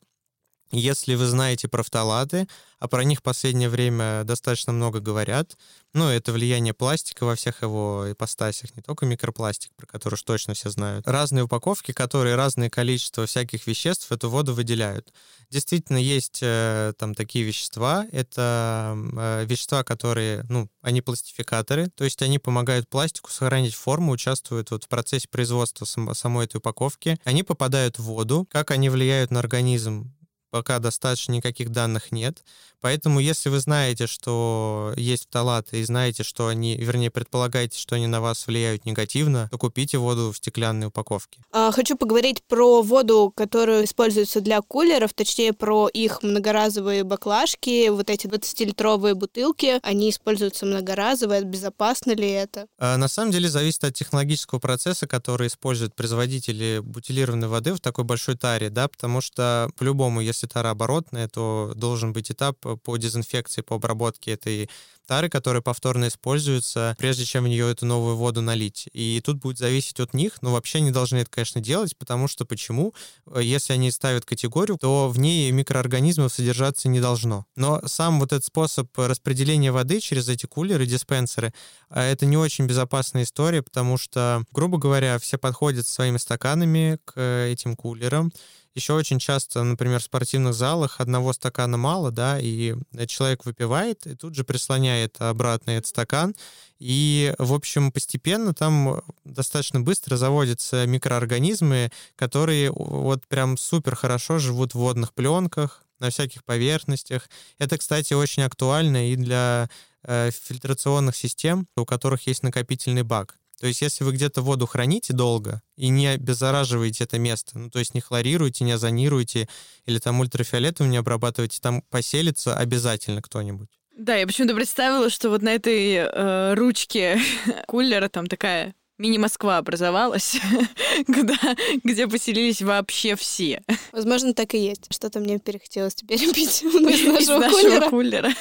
Если 0.72 1.14
вы 1.14 1.26
знаете 1.26 1.68
про 1.68 1.82
фталаты, 1.82 2.48
а 2.78 2.88
про 2.88 3.04
них 3.04 3.20
в 3.20 3.22
последнее 3.22 3.68
время 3.68 4.24
достаточно 4.24 4.72
много 4.72 5.00
говорят, 5.00 5.56
ну, 5.94 6.08
это 6.08 6.32
влияние 6.32 6.74
пластика 6.74 7.24
во 7.24 7.36
всех 7.36 7.62
его 7.62 8.04
ипостасях, 8.10 8.76
не 8.76 8.82
только 8.82 9.06
микропластик, 9.06 9.70
про 9.76 9.86
который 9.86 10.14
уж 10.14 10.22
точно 10.22 10.52
все 10.52 10.68
знают. 10.68 11.08
Разные 11.08 11.44
упаковки, 11.44 11.92
которые 11.92 12.34
разное 12.34 12.68
количество 12.68 13.24
всяких 13.24 13.66
веществ 13.66 14.12
эту 14.12 14.28
воду 14.28 14.52
выделяют. 14.52 15.12
Действительно, 15.48 15.96
есть 15.96 16.40
э, 16.42 16.92
там 16.98 17.14
такие 17.14 17.44
вещества. 17.44 18.06
Это 18.12 18.94
э, 19.16 19.46
вещества, 19.46 19.84
которые, 19.84 20.44
ну, 20.50 20.68
они 20.82 21.00
пластификаторы, 21.00 21.88
то 21.88 22.04
есть 22.04 22.20
они 22.20 22.38
помогают 22.38 22.88
пластику 22.90 23.30
сохранить 23.30 23.74
форму, 23.74 24.12
участвуют 24.12 24.72
вот 24.72 24.84
в 24.84 24.88
процессе 24.88 25.28
производства 25.28 25.86
сам- 25.86 26.14
самой 26.14 26.44
этой 26.44 26.56
упаковки. 26.56 27.18
Они 27.24 27.42
попадают 27.42 27.98
в 27.98 28.02
воду. 28.02 28.46
Как 28.50 28.70
они 28.70 28.90
влияют 28.90 29.30
на 29.30 29.40
организм, 29.40 30.12
пока 30.56 30.78
достаточно 30.78 31.32
никаких 31.32 31.70
данных 31.70 32.12
нет. 32.12 32.42
Поэтому, 32.80 33.20
если 33.20 33.48
вы 33.48 33.58
знаете, 33.58 34.06
что 34.06 34.92
есть 34.96 35.24
фталаты, 35.24 35.80
и 35.80 35.84
знаете, 35.84 36.22
что 36.22 36.46
они, 36.46 36.76
вернее, 36.76 37.10
предполагаете, 37.10 37.78
что 37.78 37.96
они 37.96 38.06
на 38.06 38.20
вас 38.20 38.46
влияют 38.46 38.86
негативно, 38.86 39.48
то 39.50 39.58
купите 39.58 39.98
воду 39.98 40.32
в 40.32 40.36
стеклянной 40.36 40.86
упаковке. 40.86 41.40
А, 41.52 41.72
Хочу 41.72 41.96
поговорить 41.96 42.42
про 42.44 42.82
воду, 42.82 43.32
которая 43.34 43.84
используется 43.84 44.40
для 44.40 44.60
кулеров, 44.60 45.14
точнее 45.14 45.52
про 45.52 45.88
их 45.88 46.22
многоразовые 46.22 47.04
баклажки, 47.04 47.88
вот 47.88 48.08
эти 48.08 48.26
20-литровые 48.26 49.14
бутылки. 49.14 49.80
Они 49.82 50.10
используются 50.10 50.64
многоразово, 50.64 51.42
безопасно 51.42 52.12
ли 52.12 52.30
это? 52.30 52.66
А, 52.78 52.96
На 52.96 53.08
самом 53.08 53.32
деле 53.32 53.48
зависит 53.48 53.84
от 53.84 53.94
технологического 53.94 54.58
процесса, 54.58 55.06
который 55.06 55.48
используют 55.48 55.94
производители 55.94 56.80
бутилированной 56.82 57.48
воды 57.48 57.74
в 57.74 57.80
такой 57.80 58.04
большой 58.04 58.36
таре, 58.36 58.70
да, 58.70 58.88
потому 58.88 59.20
что 59.20 59.70
по-любому, 59.76 60.20
если 60.20 60.45
тара 60.46 60.70
оборотная, 60.70 61.28
то 61.28 61.72
должен 61.74 62.12
быть 62.12 62.30
этап 62.30 62.58
по 62.82 62.96
дезинфекции, 62.96 63.62
по 63.62 63.76
обработке 63.76 64.32
этой 64.32 64.70
тары, 65.06 65.28
которые 65.28 65.62
повторно 65.62 66.08
используются, 66.08 66.94
прежде 66.98 67.24
чем 67.24 67.44
в 67.44 67.48
нее 67.48 67.70
эту 67.70 67.86
новую 67.86 68.16
воду 68.16 68.42
налить. 68.42 68.88
И 68.92 69.20
тут 69.24 69.38
будет 69.38 69.58
зависеть 69.58 70.00
от 70.00 70.14
них, 70.14 70.42
но 70.42 70.52
вообще 70.52 70.80
не 70.80 70.90
должны 70.90 71.18
это, 71.18 71.30
конечно, 71.30 71.60
делать, 71.60 71.96
потому 71.96 72.28
что 72.28 72.44
почему? 72.44 72.94
Если 73.40 73.72
они 73.72 73.90
ставят 73.90 74.24
категорию, 74.24 74.78
то 74.78 75.08
в 75.08 75.18
ней 75.18 75.50
микроорганизмов 75.50 76.32
содержаться 76.32 76.88
не 76.88 77.00
должно. 77.00 77.46
Но 77.56 77.80
сам 77.86 78.20
вот 78.20 78.32
этот 78.32 78.44
способ 78.44 78.88
распределения 78.96 79.72
воды 79.72 80.00
через 80.00 80.28
эти 80.28 80.46
кулеры, 80.46 80.86
диспенсеры, 80.86 81.54
а 81.88 82.02
это 82.02 82.26
не 82.26 82.36
очень 82.36 82.66
безопасная 82.66 83.22
история, 83.22 83.62
потому 83.62 83.96
что, 83.98 84.42
грубо 84.50 84.78
говоря, 84.78 85.18
все 85.18 85.38
подходят 85.38 85.86
своими 85.86 86.16
стаканами 86.18 86.98
к 87.04 87.20
этим 87.20 87.76
кулерам, 87.76 88.32
еще 88.74 88.92
очень 88.92 89.18
часто, 89.18 89.62
например, 89.62 90.00
в 90.00 90.04
спортивных 90.04 90.52
залах 90.52 91.00
одного 91.00 91.32
стакана 91.32 91.78
мало, 91.78 92.10
да, 92.10 92.38
и 92.38 92.74
человек 93.06 93.46
выпивает 93.46 94.06
и 94.06 94.14
тут 94.14 94.34
же 94.34 94.44
прислоняет 94.44 94.95
обратно 95.18 95.72
этот 95.72 95.88
стакан. 95.88 96.34
И, 96.78 97.34
в 97.38 97.54
общем, 97.54 97.90
постепенно 97.90 98.52
там 98.52 99.02
достаточно 99.24 99.80
быстро 99.80 100.16
заводятся 100.16 100.86
микроорганизмы, 100.86 101.90
которые 102.16 102.70
вот 102.70 103.26
прям 103.28 103.56
супер 103.56 103.96
хорошо 103.96 104.38
живут 104.38 104.72
в 104.72 104.78
водных 104.78 105.14
пленках, 105.14 105.82
на 105.98 106.10
всяких 106.10 106.44
поверхностях. 106.44 107.28
Это, 107.58 107.78
кстати, 107.78 108.14
очень 108.14 108.42
актуально 108.42 109.10
и 109.10 109.16
для 109.16 109.68
э, 110.02 110.30
фильтрационных 110.30 111.16
систем, 111.16 111.66
у 111.76 111.84
которых 111.84 112.26
есть 112.26 112.42
накопительный 112.42 113.02
бак. 113.02 113.38
То 113.58 113.66
есть 113.66 113.80
если 113.80 114.04
вы 114.04 114.12
где-то 114.12 114.42
воду 114.42 114.66
храните 114.66 115.14
долго 115.14 115.62
и 115.76 115.88
не 115.88 116.08
обеззараживаете 116.08 117.04
это 117.04 117.18
место, 117.18 117.58
ну 117.58 117.70
то 117.70 117.78
есть 117.78 117.94
не 117.94 118.02
хлорируете, 118.02 118.64
не 118.64 118.72
озонируете 118.72 119.48
или 119.86 119.98
там 119.98 120.20
ультрафиолетом 120.20 120.90
не 120.90 120.98
обрабатываете, 120.98 121.58
там 121.62 121.80
поселится 121.88 122.54
обязательно 122.54 123.22
кто-нибудь. 123.22 123.70
Да, 123.96 124.14
я 124.14 124.26
почему-то 124.26 124.54
представила, 124.54 125.08
что 125.08 125.30
вот 125.30 125.40
на 125.40 125.54
этой 125.54 125.94
э, 125.94 126.54
ручке 126.54 127.18
кулера 127.66 128.10
там 128.10 128.26
такая 128.26 128.74
мини-Москва 128.98 129.56
образовалась, 129.56 130.36
куда, 131.06 131.38
где 131.82 132.06
поселились 132.06 132.60
вообще 132.60 133.16
все. 133.16 133.62
Возможно, 133.92 134.34
так 134.34 134.54
и 134.54 134.58
есть. 134.58 134.92
Что-то 134.92 135.20
мне 135.20 135.38
перехотелось 135.38 135.94
теперь 135.94 136.18
пить 136.34 136.62
из 136.62 136.74
нашего, 137.06 137.38
нашего 137.38 137.88
кулера. 137.88 138.32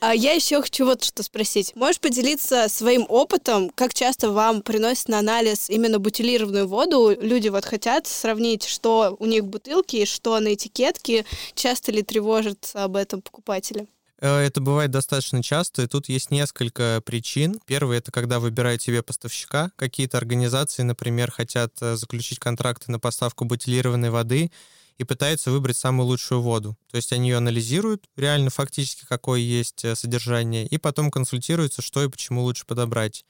А 0.00 0.12
я 0.14 0.32
еще 0.32 0.60
хочу 0.60 0.86
вот 0.86 1.04
что 1.04 1.22
спросить. 1.22 1.76
Можешь 1.76 2.00
поделиться 2.00 2.68
своим 2.68 3.06
опытом, 3.08 3.70
как 3.70 3.94
часто 3.94 4.32
вам 4.32 4.62
приносят 4.62 5.08
на 5.08 5.20
анализ 5.20 5.70
именно 5.70 6.00
бутилированную 6.00 6.66
воду? 6.66 7.14
Люди 7.20 7.48
вот 7.48 7.64
хотят 7.64 8.08
сравнить, 8.08 8.64
что 8.64 9.14
у 9.20 9.26
них 9.26 9.42
в 9.42 9.46
бутылке 9.46 10.02
и 10.02 10.06
что 10.06 10.40
на 10.40 10.54
этикетке. 10.54 11.26
Часто 11.54 11.92
ли 11.92 12.02
тревожат 12.02 12.70
об 12.74 12.96
этом 12.96 13.20
покупатели? 13.22 13.86
Э, 14.20 14.38
это 14.38 14.60
бывает 14.60 14.90
достаточно 14.90 15.42
часто, 15.42 15.82
и 15.82 15.86
тут 15.86 16.08
есть 16.08 16.30
несколько 16.30 17.02
причин. 17.04 17.60
Первый— 17.66 17.98
это 17.98 18.12
когда 18.12 18.38
выбирают 18.38 18.82
себе 18.82 19.02
поставщика. 19.02 19.72
Какие-то 19.76 20.18
организации, 20.18 20.82
например, 20.82 21.30
хотят 21.30 21.72
э, 21.80 21.96
заключить 21.96 22.38
контракты 22.38 22.92
на 22.92 22.98
поставку 22.98 23.44
бутилированной 23.44 24.10
воды, 24.10 24.50
и 25.00 25.04
пытаются 25.04 25.50
выбрать 25.50 25.78
самую 25.78 26.08
лучшую 26.08 26.42
воду. 26.42 26.76
То 26.90 26.96
есть 26.96 27.10
они 27.14 27.30
ее 27.30 27.38
анализируют, 27.38 28.04
реально 28.16 28.50
фактически 28.50 29.06
какое 29.08 29.40
есть 29.40 29.82
э, 29.82 29.96
содержание, 29.96 30.66
и 30.66 30.76
потом 30.76 31.10
консультируются, 31.10 31.80
что 31.80 32.04
и 32.04 32.08
почему 32.08 32.42
лучше 32.42 32.66
подобрать. 32.66 33.24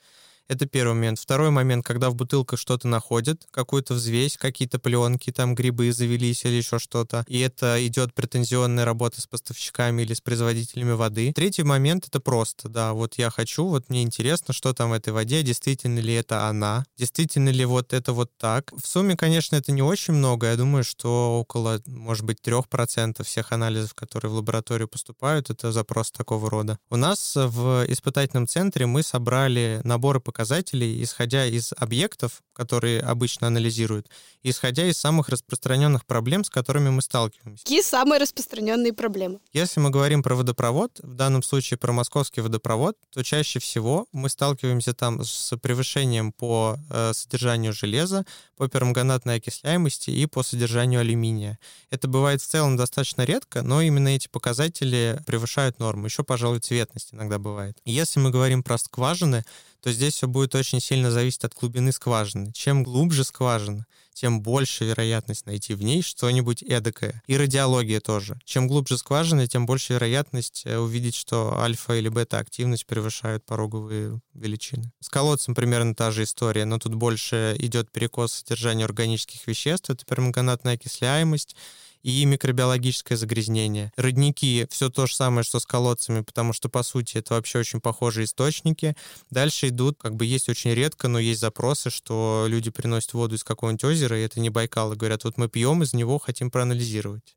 Это 0.50 0.66
первый 0.66 0.94
момент. 0.94 1.20
Второй 1.20 1.50
момент, 1.50 1.86
когда 1.86 2.10
в 2.10 2.16
бутылках 2.16 2.58
что-то 2.58 2.88
находят, 2.88 3.46
какую-то 3.52 3.94
взвесь, 3.94 4.36
какие-то 4.36 4.80
пленки, 4.80 5.30
там 5.30 5.54
грибы 5.54 5.92
завелись 5.92 6.44
или 6.44 6.54
еще 6.54 6.80
что-то, 6.80 7.24
и 7.28 7.38
это 7.38 7.86
идет 7.86 8.12
претензионная 8.14 8.84
работа 8.84 9.20
с 9.20 9.28
поставщиками 9.28 10.02
или 10.02 10.12
с 10.12 10.20
производителями 10.20 10.90
воды. 10.90 11.32
Третий 11.32 11.62
момент— 11.62 12.06
это 12.08 12.18
просто, 12.18 12.68
да, 12.68 12.94
вот 12.94 13.14
я 13.14 13.30
хочу, 13.30 13.64
вот 13.64 13.88
мне 13.90 14.02
интересно, 14.02 14.52
что 14.52 14.72
там 14.72 14.90
в 14.90 14.94
этой 14.94 15.12
воде, 15.12 15.44
действительно 15.44 16.00
ли 16.00 16.14
это 16.14 16.48
она, 16.48 16.84
действительно 16.98 17.50
ли 17.50 17.64
вот 17.64 17.92
это 17.92 18.12
вот 18.12 18.32
так. 18.36 18.72
В 18.72 18.88
сумме, 18.88 19.16
конечно, 19.16 19.54
это 19.54 19.70
не 19.70 19.82
очень 19.82 20.14
много, 20.14 20.48
я 20.48 20.56
думаю, 20.56 20.82
что 20.82 21.38
около, 21.38 21.80
может 21.86 22.24
быть, 22.24 22.38
3% 22.44 23.22
всех 23.22 23.52
анализов, 23.52 23.94
которые 23.94 24.32
в 24.32 24.34
лабораторию 24.34 24.88
поступают, 24.88 25.48
это 25.48 25.70
запрос 25.70 26.10
такого 26.10 26.50
рода. 26.50 26.76
У 26.90 26.96
нас 26.96 27.36
в 27.36 27.84
испытательном 27.86 28.48
центре 28.48 28.86
мы 28.86 29.04
собрали 29.04 29.80
наборы 29.84 30.18
показателей 30.18 30.39
показателей, 30.40 31.02
исходя 31.02 31.44
из 31.44 31.74
объектов, 31.76 32.42
которые 32.60 33.00
обычно 33.00 33.46
анализируют, 33.46 34.06
исходя 34.42 34.84
из 34.84 34.98
самых 34.98 35.30
распространенных 35.30 36.04
проблем, 36.04 36.44
с 36.44 36.50
которыми 36.50 36.90
мы 36.90 37.00
сталкиваемся. 37.00 37.64
Какие 37.64 37.80
самые 37.80 38.20
распространенные 38.20 38.92
проблемы? 38.92 39.38
Если 39.54 39.80
мы 39.80 39.88
говорим 39.88 40.22
про 40.22 40.34
водопровод, 40.34 41.00
в 41.02 41.14
данном 41.14 41.42
случае 41.42 41.78
про 41.78 41.92
московский 41.92 42.42
водопровод, 42.42 42.98
то 43.14 43.22
чаще 43.22 43.60
всего 43.60 44.08
мы 44.12 44.28
сталкиваемся 44.28 44.92
там 44.92 45.24
с 45.24 45.56
превышением 45.56 46.32
по 46.32 46.76
э, 46.90 47.12
содержанию 47.14 47.72
железа, 47.72 48.26
по 48.58 48.68
перманганатной 48.68 49.36
окисляемости 49.36 50.10
и 50.10 50.26
по 50.26 50.42
содержанию 50.42 51.00
алюминия. 51.00 51.58
Это 51.88 52.08
бывает 52.08 52.42
в 52.42 52.46
целом 52.46 52.76
достаточно 52.76 53.22
редко, 53.22 53.62
но 53.62 53.80
именно 53.80 54.08
эти 54.08 54.28
показатели 54.28 55.18
превышают 55.24 55.78
норму. 55.78 56.04
Еще, 56.04 56.24
пожалуй, 56.24 56.60
цветность 56.60 57.14
иногда 57.14 57.38
бывает. 57.38 57.78
Если 57.86 58.20
мы 58.20 58.28
говорим 58.30 58.62
про 58.62 58.76
скважины, 58.76 59.44
то 59.80 59.90
здесь 59.92 60.14
все 60.14 60.28
будет 60.28 60.54
очень 60.54 60.80
сильно 60.80 61.10
зависеть 61.10 61.44
от 61.44 61.54
глубины 61.54 61.92
скважины. 61.92 62.49
Чем 62.52 62.82
глубже 62.82 63.24
скважина, 63.24 63.86
тем 64.12 64.42
больше 64.42 64.84
вероятность 64.84 65.46
найти 65.46 65.74
в 65.74 65.82
ней 65.82 66.02
что-нибудь 66.02 66.62
эдакое. 66.62 67.22
И 67.26 67.36
радиология 67.36 68.00
тоже. 68.00 68.38
Чем 68.44 68.68
глубже 68.68 68.98
скважина, 68.98 69.46
тем 69.46 69.64
больше 69.66 69.94
вероятность 69.94 70.62
э, 70.66 70.76
увидеть, 70.76 71.14
что 71.14 71.58
альфа 71.58 71.94
или 71.94 72.08
бета-активность 72.08 72.86
превышают 72.86 73.46
пороговые 73.46 74.20
величины. 74.34 74.92
С 75.00 75.08
колодцем 75.08 75.54
примерно 75.54 75.94
та 75.94 76.10
же 76.10 76.24
история, 76.24 76.66
но 76.66 76.78
тут 76.78 76.94
больше 76.94 77.56
идет 77.58 77.90
перекос 77.90 78.34
содержания 78.34 78.84
органических 78.84 79.46
веществ, 79.46 79.88
это 79.88 80.04
перманганатная 80.04 80.74
окисляемость, 80.74 81.56
и 82.02 82.24
микробиологическое 82.24 83.18
загрязнение. 83.18 83.92
Родники— 83.96 84.66
все 84.70 84.90
то 84.90 85.06
же 85.06 85.14
самое, 85.14 85.44
что 85.44 85.60
с 85.60 85.66
колодцами, 85.66 86.22
потому 86.22 86.52
что, 86.52 86.68
по 86.68 86.82
сути, 86.82 87.18
это 87.18 87.34
вообще 87.34 87.58
очень 87.58 87.80
похожие 87.80 88.24
источники. 88.24 88.96
Дальше 89.30 89.68
идут, 89.68 89.98
как 90.00 90.16
бы 90.16 90.24
есть 90.24 90.48
очень 90.48 90.72
редко, 90.72 91.08
но 91.08 91.18
есть 91.18 91.40
запросы, 91.40 91.90
что 91.90 92.46
люди 92.48 92.70
приносят 92.70 93.12
воду 93.14 93.34
из 93.34 93.44
какого-нибудь 93.44 93.84
озера, 93.84 94.18
и 94.18 94.22
это 94.22 94.40
не 94.40 94.50
Байкал, 94.50 94.92
и 94.92 94.96
говорят, 94.96 95.24
вот 95.24 95.36
мы 95.36 95.48
пьем 95.48 95.82
из 95.82 95.92
него, 95.92 96.18
хотим 96.18 96.50
проанализировать. 96.50 97.36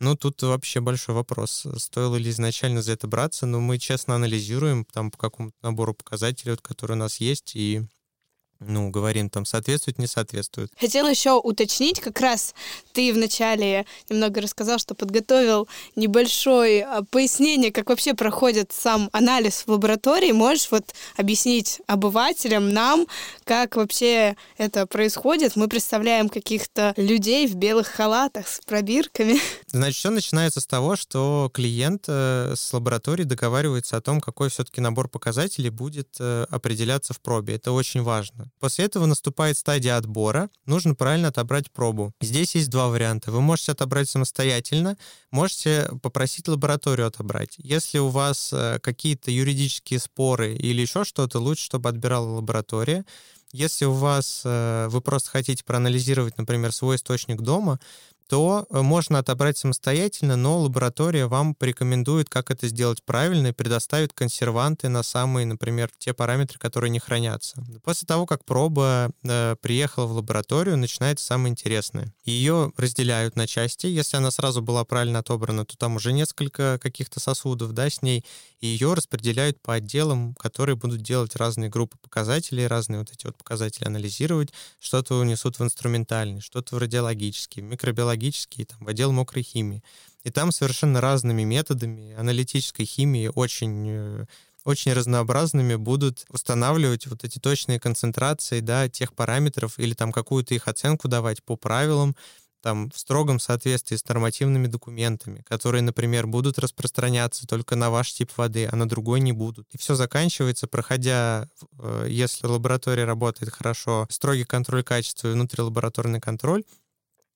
Ну, 0.00 0.14
тут 0.14 0.40
вообще 0.42 0.80
большой 0.80 1.16
вопрос. 1.16 1.66
Стоило 1.76 2.14
ли 2.16 2.30
изначально 2.30 2.82
за 2.82 2.92
это 2.92 3.08
браться? 3.08 3.46
Но 3.46 3.60
мы 3.60 3.78
честно 3.78 4.14
анализируем 4.14 4.84
там 4.84 5.10
по 5.10 5.18
какому-то 5.18 5.56
набору 5.60 5.92
показателей, 5.92 6.52
вот, 6.52 6.60
которые 6.60 6.96
у 6.96 7.00
нас 7.00 7.18
есть, 7.18 7.56
и 7.56 7.82
ну, 8.60 8.90
говорим, 8.90 9.30
там, 9.30 9.44
соответствует, 9.44 9.98
не 9.98 10.06
соответствует. 10.06 10.72
Хотела 10.78 11.08
еще 11.08 11.38
уточнить, 11.38 12.00
как 12.00 12.20
раз 12.20 12.54
ты 12.92 13.12
вначале 13.12 13.86
немного 14.08 14.40
рассказал, 14.40 14.78
что 14.78 14.94
подготовил 14.94 15.68
небольшое 15.94 16.84
а, 16.84 17.04
пояснение, 17.04 17.70
как 17.70 17.88
вообще 17.88 18.14
проходит 18.14 18.72
сам 18.72 19.10
анализ 19.12 19.62
в 19.64 19.70
лаборатории. 19.70 20.32
Можешь 20.32 20.70
вот 20.72 20.92
объяснить 21.16 21.80
обывателям, 21.86 22.70
нам, 22.70 23.06
как 23.44 23.76
вообще 23.76 24.36
это 24.56 24.86
происходит? 24.86 25.54
Мы 25.54 25.68
представляем 25.68 26.28
каких-то 26.28 26.94
людей 26.96 27.46
в 27.46 27.54
белых 27.54 27.86
халатах 27.86 28.48
с 28.48 28.60
пробирками. 28.60 29.38
Значит, 29.68 29.96
все 29.96 30.10
начинается 30.10 30.60
с 30.60 30.66
того, 30.66 30.96
что 30.96 31.48
клиент 31.54 32.06
э, 32.08 32.54
с 32.56 32.72
лабораторией 32.72 33.28
договаривается 33.28 33.96
о 33.96 34.00
том, 34.00 34.20
какой 34.20 34.50
все-таки 34.50 34.80
набор 34.80 35.08
показателей 35.08 35.70
будет 35.70 36.16
э, 36.18 36.46
определяться 36.50 37.14
в 37.14 37.20
пробе. 37.20 37.54
Это 37.54 37.70
очень 37.70 38.02
важно. 38.02 38.47
После 38.60 38.84
этого 38.84 39.06
наступает 39.06 39.56
стадия 39.56 39.96
отбора. 39.96 40.50
Нужно 40.66 40.94
правильно 40.94 41.28
отобрать 41.28 41.70
пробу. 41.70 42.12
Здесь 42.20 42.54
есть 42.54 42.70
два 42.70 42.88
варианта. 42.88 43.30
Вы 43.30 43.40
можете 43.40 43.72
отобрать 43.72 44.08
самостоятельно, 44.08 44.96
можете 45.30 45.90
попросить 46.02 46.48
лабораторию 46.48 47.06
отобрать. 47.06 47.54
Если 47.58 47.98
у 47.98 48.08
вас 48.08 48.50
э, 48.52 48.78
какие-то 48.80 49.30
юридические 49.30 50.00
споры 50.00 50.54
или 50.54 50.80
еще 50.80 51.04
что-то, 51.04 51.38
лучше, 51.38 51.64
чтобы 51.64 51.88
отбирала 51.88 52.28
лаборатория. 52.36 53.04
Если 53.52 53.86
у 53.86 53.92
вас 53.92 54.42
э, 54.44 54.88
вы 54.90 55.00
просто 55.00 55.30
хотите 55.30 55.64
проанализировать, 55.64 56.36
например, 56.36 56.70
свой 56.70 56.96
источник 56.96 57.40
дома, 57.40 57.80
то 58.28 58.66
э, 58.68 58.82
можно 58.82 59.18
отобрать 59.18 59.56
самостоятельно, 59.56 60.36
но 60.36 60.60
лаборатория 60.60 61.26
вам 61.26 61.54
порекомендует, 61.54 62.28
как 62.28 62.50
это 62.50 62.68
сделать 62.68 63.02
правильно 63.02 63.48
и 63.48 63.52
предоставит 63.52 64.12
консерванты 64.12 64.88
на 64.88 65.02
самые, 65.02 65.46
например, 65.46 65.90
те 65.98 66.12
параметры, 66.12 66.58
которые 66.58 66.90
не 66.90 66.98
хранятся. 66.98 67.64
После 67.82 68.06
того, 68.06 68.26
как 68.26 68.44
проба 68.44 69.10
э, 69.24 69.56
приехала 69.62 70.06
в 70.06 70.12
лабораторию, 70.12 70.76
начинается 70.76 71.24
самое 71.24 71.50
интересное. 71.50 72.12
Ее 72.24 72.72
разделяют 72.76 73.34
на 73.34 73.46
части. 73.46 73.86
Если 73.86 74.18
она 74.18 74.30
сразу 74.30 74.60
была 74.60 74.84
правильно 74.84 75.20
отобрана, 75.20 75.64
то 75.64 75.76
там 75.78 75.96
уже 75.96 76.12
несколько 76.12 76.78
каких-то 76.82 77.20
сосудов 77.20 77.72
да, 77.72 77.88
с 77.88 78.02
ней, 78.02 78.26
и 78.60 78.66
ее 78.66 78.92
распределяют 78.92 79.60
по 79.62 79.74
отделам, 79.74 80.34
которые 80.34 80.76
будут 80.76 81.00
делать 81.00 81.34
разные 81.36 81.70
группы 81.70 81.96
показателей, 81.98 82.66
разные 82.66 82.98
вот 82.98 83.10
эти 83.10 83.24
вот 83.24 83.38
показатели 83.38 83.86
анализировать, 83.86 84.50
что-то 84.80 85.14
унесут 85.14 85.58
в 85.58 85.62
инструментальный, 85.62 86.42
что-то 86.42 86.74
в 86.74 86.78
радиологический, 86.78 87.62
в 87.62 87.66
микробиологический, 88.18 88.64
там, 88.64 88.78
в 88.80 88.88
отдел 88.88 89.12
мокрой 89.12 89.42
химии. 89.42 89.82
И 90.24 90.30
там 90.30 90.52
совершенно 90.52 91.00
разными 91.00 91.42
методами 91.44 92.14
аналитической 92.14 92.84
химии 92.84 93.30
очень 93.34 93.86
э, 93.88 94.26
очень 94.64 94.92
разнообразными 94.92 95.76
будут 95.76 96.26
устанавливать 96.28 97.06
вот 97.06 97.24
эти 97.24 97.38
точные 97.38 97.80
концентрации, 97.80 98.60
да, 98.60 98.88
тех 98.88 99.14
параметров 99.14 99.78
или 99.78 99.94
там 99.94 100.12
какую-то 100.12 100.54
их 100.54 100.68
оценку 100.68 101.08
давать 101.08 101.42
по 101.42 101.56
правилам, 101.56 102.14
там, 102.60 102.90
в 102.90 102.98
строгом 102.98 103.38
соответствии 103.38 103.96
с 103.96 104.06
нормативными 104.08 104.66
документами, 104.66 105.42
которые, 105.48 105.82
например, 105.82 106.26
будут 106.26 106.58
распространяться 106.58 107.46
только 107.46 107.76
на 107.76 107.88
ваш 107.88 108.12
тип 108.12 108.30
воды, 108.36 108.68
а 108.70 108.76
на 108.76 108.88
другой 108.88 109.20
не 109.20 109.32
будут. 109.32 109.68
И 109.72 109.78
все 109.78 109.94
заканчивается, 109.94 110.66
проходя, 110.66 111.48
э, 111.78 112.06
если 112.10 112.46
лаборатория 112.46 113.04
работает 113.04 113.52
хорошо, 113.52 114.06
строгий 114.10 114.44
контроль 114.44 114.82
качества 114.82 115.28
и 115.28 115.32
внутрилабораторный 115.32 116.20
контроль, 116.20 116.64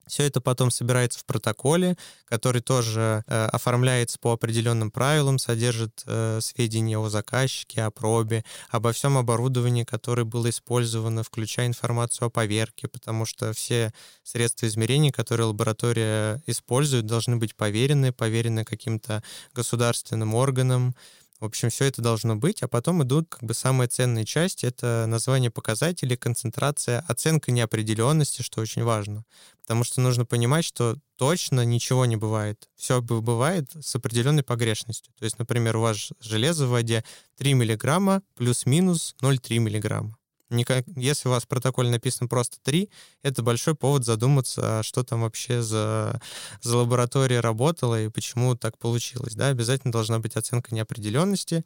все 0.07 0.25
это 0.25 0.41
потом 0.41 0.71
собирается 0.71 1.19
в 1.21 1.25
протоколе, 1.25 1.97
который 2.27 2.61
тоже 2.61 3.25
э, 3.27 3.47
оформляется 3.47 4.19
по 4.19 4.33
определенным 4.33 4.91
правилам, 4.91 5.39
содержит 5.39 6.03
э, 6.07 6.41
сведения 6.41 6.99
о 6.99 7.09
заказчике, 7.09 7.83
о 7.83 7.91
пробе, 7.91 8.45
обо 8.71 8.93
всем 8.93 9.17
оборудовании, 9.17 9.85
которое 9.85 10.25
было 10.25 10.51
использовано, 10.51 11.23
включая 11.23 11.67
информацию 11.67 12.27
о 12.27 12.31
поверке, 12.31 12.89
потому 12.89 13.25
что 13.25 13.53
все 13.53 13.93
средства 14.23 14.67
измерения, 14.67 15.13
которые 15.13 15.47
лаборатория 15.47 16.43
использует, 16.47 17.07
должны 17.07 17.37
быть 17.37 17.55
поверены, 17.55 18.13
поверены 18.13 18.65
каким-то 18.65 19.23
государственным 19.55 20.35
органам, 20.35 20.95
в 21.43 21.45
общем, 21.45 21.71
все 21.71 21.87
это 21.87 22.01
должно 22.01 22.37
быть, 22.37 22.63
а 22.63 22.69
потом 22.69 23.03
идут 23.03 23.31
как 23.31 23.43
бы 23.43 23.53
самые 23.53 23.89
ценные 23.89 24.25
части. 24.25 24.65
Это 24.65 25.07
название 25.09 25.51
показателей, 25.51 26.17
концентрация, 26.17 27.05
оценка 27.09 27.51
неопределенности, 27.51 28.43
что 28.43 28.61
очень 28.61 28.85
важно. 28.85 29.25
Потому 29.63 29.83
что 29.83 30.01
нужно 30.01 30.25
понимать, 30.25 30.65
что 30.65 30.99
точно 31.17 31.65
ничего 31.65 32.07
не 32.07 32.15
бывает. 32.15 32.69
Все 32.77 33.03
бывает 33.03 33.73
с 33.75 33.93
определенной 33.97 34.45
погрешностью. 34.45 35.13
То 35.19 35.25
есть, 35.25 35.41
например, 35.41 35.79
у 35.79 35.81
вас 35.81 36.13
железо 36.21 36.69
в 36.69 36.71
воде 36.71 37.03
3 37.39 37.55
миллиграмма 37.55 38.23
плюс-минус 38.37 39.17
0,3 39.21 39.59
миллиграмма. 39.59 40.17
Никак, 40.53 40.85
если 40.97 41.29
у 41.29 41.33
вас 41.33 41.45
в 41.45 41.49
протоколе 41.49 41.91
написано 41.91 42.29
просто 42.29 42.59
3, 42.63 42.91
это 43.23 43.43
большой 43.43 43.75
повод 43.75 44.05
задуматься, 44.05 44.81
а 44.81 44.83
что 44.83 45.03
там 45.03 45.23
вообще 45.23 45.63
за, 45.63 46.21
за 46.61 46.77
лаборатория 46.77 47.41
работала 47.41 48.01
и 48.01 48.09
почему 48.09 48.55
так 48.55 48.79
получилось. 48.79 49.35
Да? 49.35 49.49
Обязательно 49.49 49.93
должна 49.93 50.19
быть 50.19 50.37
оценка 50.37 50.75
неопределенности. 50.75 51.65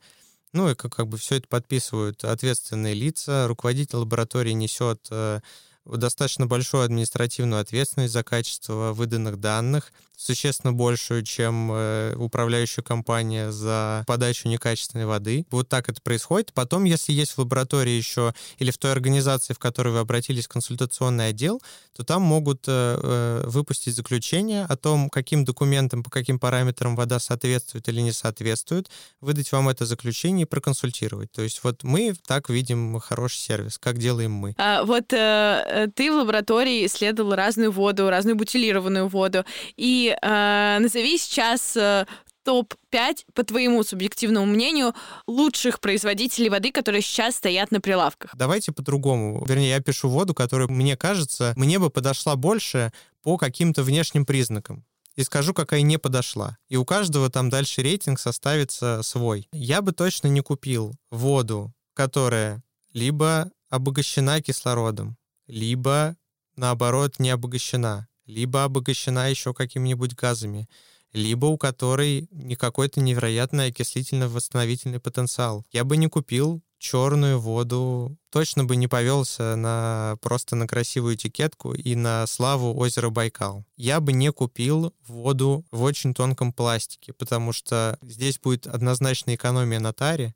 Ну 0.52 0.70
и 0.70 0.74
как, 0.74 0.94
как 0.94 1.08
бы 1.08 1.18
все 1.18 1.36
это 1.36 1.48
подписывают 1.48 2.24
ответственные 2.24 2.94
лица. 2.94 3.46
Руководитель 3.48 3.96
лаборатории 3.98 4.52
несет 4.52 5.06
э, 5.10 5.40
достаточно 5.86 6.46
большую 6.46 6.84
административную 6.84 7.60
ответственность 7.60 8.12
за 8.12 8.22
качество 8.22 8.92
выданных 8.92 9.38
данных, 9.38 9.92
существенно 10.16 10.72
большую, 10.72 11.22
чем 11.22 11.70
э, 11.72 12.14
управляющая 12.16 12.82
компания 12.82 13.52
за 13.52 14.02
подачу 14.06 14.48
некачественной 14.48 15.06
воды. 15.06 15.46
Вот 15.50 15.68
так 15.68 15.88
это 15.88 16.00
происходит. 16.00 16.52
Потом, 16.54 16.84
если 16.84 17.12
есть 17.12 17.32
в 17.32 17.38
лаборатории 17.38 17.90
еще 17.90 18.34
или 18.58 18.70
в 18.70 18.78
той 18.78 18.92
организации, 18.92 19.52
в 19.52 19.58
которой 19.58 19.92
вы 19.92 19.98
обратились 19.98 20.48
консультационный 20.48 21.28
отдел, 21.28 21.60
то 21.94 22.02
там 22.02 22.22
могут 22.22 22.64
э, 22.66 22.70
э, 23.02 23.42
выпустить 23.46 23.94
заключение 23.94 24.64
о 24.64 24.76
том, 24.76 25.10
каким 25.10 25.44
документам, 25.44 26.02
по 26.02 26.10
каким 26.10 26.38
параметрам 26.38 26.96
вода 26.96 27.18
соответствует 27.18 27.88
или 27.88 28.00
не 28.00 28.12
соответствует, 28.12 28.90
выдать 29.20 29.52
вам 29.52 29.68
это 29.68 29.84
заключение 29.84 30.42
и 30.42 30.48
проконсультировать. 30.48 31.30
То 31.32 31.42
есть 31.42 31.60
вот 31.62 31.82
мы 31.84 32.14
так 32.26 32.48
видим 32.48 32.98
хороший 33.00 33.38
сервис, 33.38 33.78
как 33.78 33.98
делаем 33.98 34.32
мы. 34.32 34.54
А, 34.58 34.84
вот 34.84 35.12
э, 35.12 35.75
ты 35.94 36.10
в 36.10 36.16
лаборатории 36.16 36.86
исследовал 36.86 37.34
разную 37.34 37.70
воду, 37.70 38.08
разную 38.10 38.36
бутилированную 38.36 39.08
воду, 39.08 39.44
и 39.76 40.16
э, 40.20 40.78
назови 40.80 41.18
сейчас 41.18 41.76
э, 41.76 42.06
топ-5, 42.46 43.24
по 43.34 43.42
твоему 43.42 43.82
субъективному 43.82 44.46
мнению, 44.46 44.94
лучших 45.26 45.80
производителей 45.80 46.48
воды, 46.48 46.70
которые 46.70 47.02
сейчас 47.02 47.36
стоят 47.36 47.72
на 47.72 47.80
прилавках. 47.80 48.30
Давайте 48.36 48.70
по-другому. 48.70 49.44
Вернее, 49.46 49.70
я 49.70 49.80
пишу 49.80 50.08
воду, 50.08 50.32
которая, 50.32 50.68
мне 50.68 50.96
кажется, 50.96 51.52
мне 51.56 51.80
бы 51.80 51.90
подошла 51.90 52.36
больше 52.36 52.92
по 53.22 53.36
каким-то 53.36 53.82
внешним 53.82 54.24
признакам 54.24 54.84
и 55.16 55.24
скажу, 55.24 55.54
какая 55.54 55.82
не 55.82 55.98
подошла. 55.98 56.56
И 56.68 56.76
у 56.76 56.84
каждого 56.84 57.30
там 57.30 57.50
дальше 57.50 57.82
рейтинг 57.82 58.20
составится 58.20 59.02
свой. 59.02 59.48
Я 59.52 59.82
бы 59.82 59.90
точно 59.90 60.28
не 60.28 60.40
купил 60.40 60.94
воду, 61.10 61.72
которая 61.94 62.62
либо 62.92 63.50
обогащена 63.70 64.40
кислородом, 64.40 65.16
либо, 65.46 66.16
наоборот, 66.56 67.18
не 67.18 67.30
обогащена 67.30 68.08
либо 68.26 68.64
обогащена 68.64 69.30
еще 69.30 69.54
какими-нибудь 69.54 70.14
газами, 70.14 70.68
либо 71.12 71.46
у 71.46 71.56
которой 71.56 72.28
не 72.30 72.56
какой-то 72.56 73.00
невероятный 73.00 73.68
окислительно-восстановительный 73.68 75.00
потенциал. 75.00 75.64
Я 75.72 75.84
бы 75.84 75.96
не 75.96 76.08
купил 76.08 76.62
черную 76.78 77.40
воду, 77.40 78.18
точно 78.30 78.64
бы 78.64 78.76
не 78.76 78.86
повелся 78.86 79.56
на 79.56 80.18
просто 80.20 80.56
на 80.56 80.66
красивую 80.66 81.14
этикетку 81.14 81.72
и 81.72 81.94
на 81.94 82.26
славу 82.26 82.76
озера 82.76 83.08
Байкал. 83.08 83.64
Я 83.76 84.00
бы 84.00 84.12
не 84.12 84.30
купил 84.30 84.92
воду 85.06 85.64
в 85.70 85.82
очень 85.82 86.12
тонком 86.12 86.52
пластике, 86.52 87.14
потому 87.14 87.52
что 87.52 87.98
здесь 88.02 88.38
будет 88.38 88.66
однозначно 88.66 89.34
экономия 89.34 89.80
на 89.80 89.94
таре, 89.94 90.34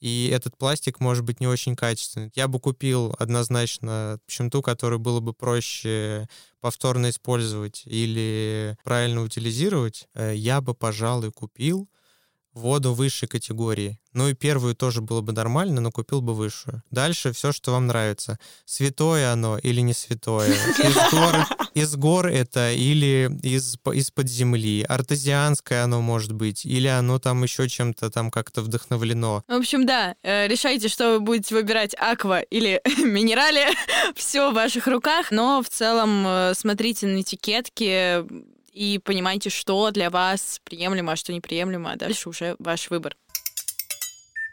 и 0.00 0.30
этот 0.32 0.56
пластик 0.56 1.00
может 1.00 1.24
быть 1.24 1.40
не 1.40 1.46
очень 1.46 1.76
качественный. 1.76 2.32
Я 2.34 2.48
бы 2.48 2.58
купил 2.58 3.14
однозначно, 3.18 4.18
общем, 4.26 4.50
ту, 4.50 4.62
которую 4.62 4.98
было 4.98 5.20
бы 5.20 5.34
проще 5.34 6.26
повторно 6.60 7.10
использовать 7.10 7.82
или 7.84 8.76
правильно 8.82 9.22
утилизировать. 9.22 10.08
Э, 10.14 10.34
я 10.34 10.60
бы, 10.60 10.74
пожалуй, 10.74 11.32
купил 11.32 11.88
воду 12.60 12.94
высшей 12.94 13.28
категории. 13.28 13.98
Ну 14.12 14.28
и 14.28 14.34
первую 14.34 14.74
тоже 14.74 15.00
было 15.00 15.20
бы 15.20 15.32
нормально, 15.32 15.80
но 15.80 15.92
купил 15.92 16.20
бы 16.20 16.34
высшую. 16.34 16.82
Дальше 16.90 17.32
все, 17.32 17.52
что 17.52 17.72
вам 17.72 17.86
нравится. 17.86 18.38
Святое 18.64 19.32
оно 19.32 19.56
или 19.58 19.80
не 19.80 19.92
святое. 19.92 20.48
Из 20.48 21.10
гор, 21.12 21.34
из 21.74 21.94
гор 21.96 22.26
это 22.26 22.72
или 22.72 23.30
из, 23.42 23.76
из-под 23.92 24.28
земли. 24.28 24.82
Артезианское 24.82 25.84
оно 25.84 26.00
может 26.00 26.32
быть. 26.32 26.66
Или 26.66 26.88
оно 26.88 27.18
там 27.18 27.42
еще 27.42 27.68
чем-то 27.68 28.10
там 28.10 28.30
как-то 28.30 28.62
вдохновлено. 28.62 29.44
В 29.46 29.52
общем, 29.52 29.86
да, 29.86 30.16
э, 30.22 30.48
решайте, 30.48 30.88
что 30.88 31.12
вы 31.12 31.20
будете 31.20 31.54
выбирать 31.54 31.94
аква 31.96 32.40
или 32.40 32.80
минерали. 33.04 33.66
Все 34.16 34.50
в 34.50 34.54
ваших 34.54 34.88
руках. 34.88 35.30
Но 35.30 35.62
в 35.62 35.68
целом 35.68 36.26
э, 36.26 36.54
смотрите 36.54 37.06
на 37.06 37.20
этикетки, 37.20 38.24
и 38.72 38.98
понимаете, 38.98 39.50
что 39.50 39.90
для 39.90 40.10
вас 40.10 40.60
приемлемо, 40.64 41.12
а 41.12 41.16
что 41.16 41.32
неприемлемо, 41.32 41.92
а 41.92 41.96
дальше 41.96 42.28
уже 42.28 42.56
ваш 42.58 42.90
выбор. 42.90 43.16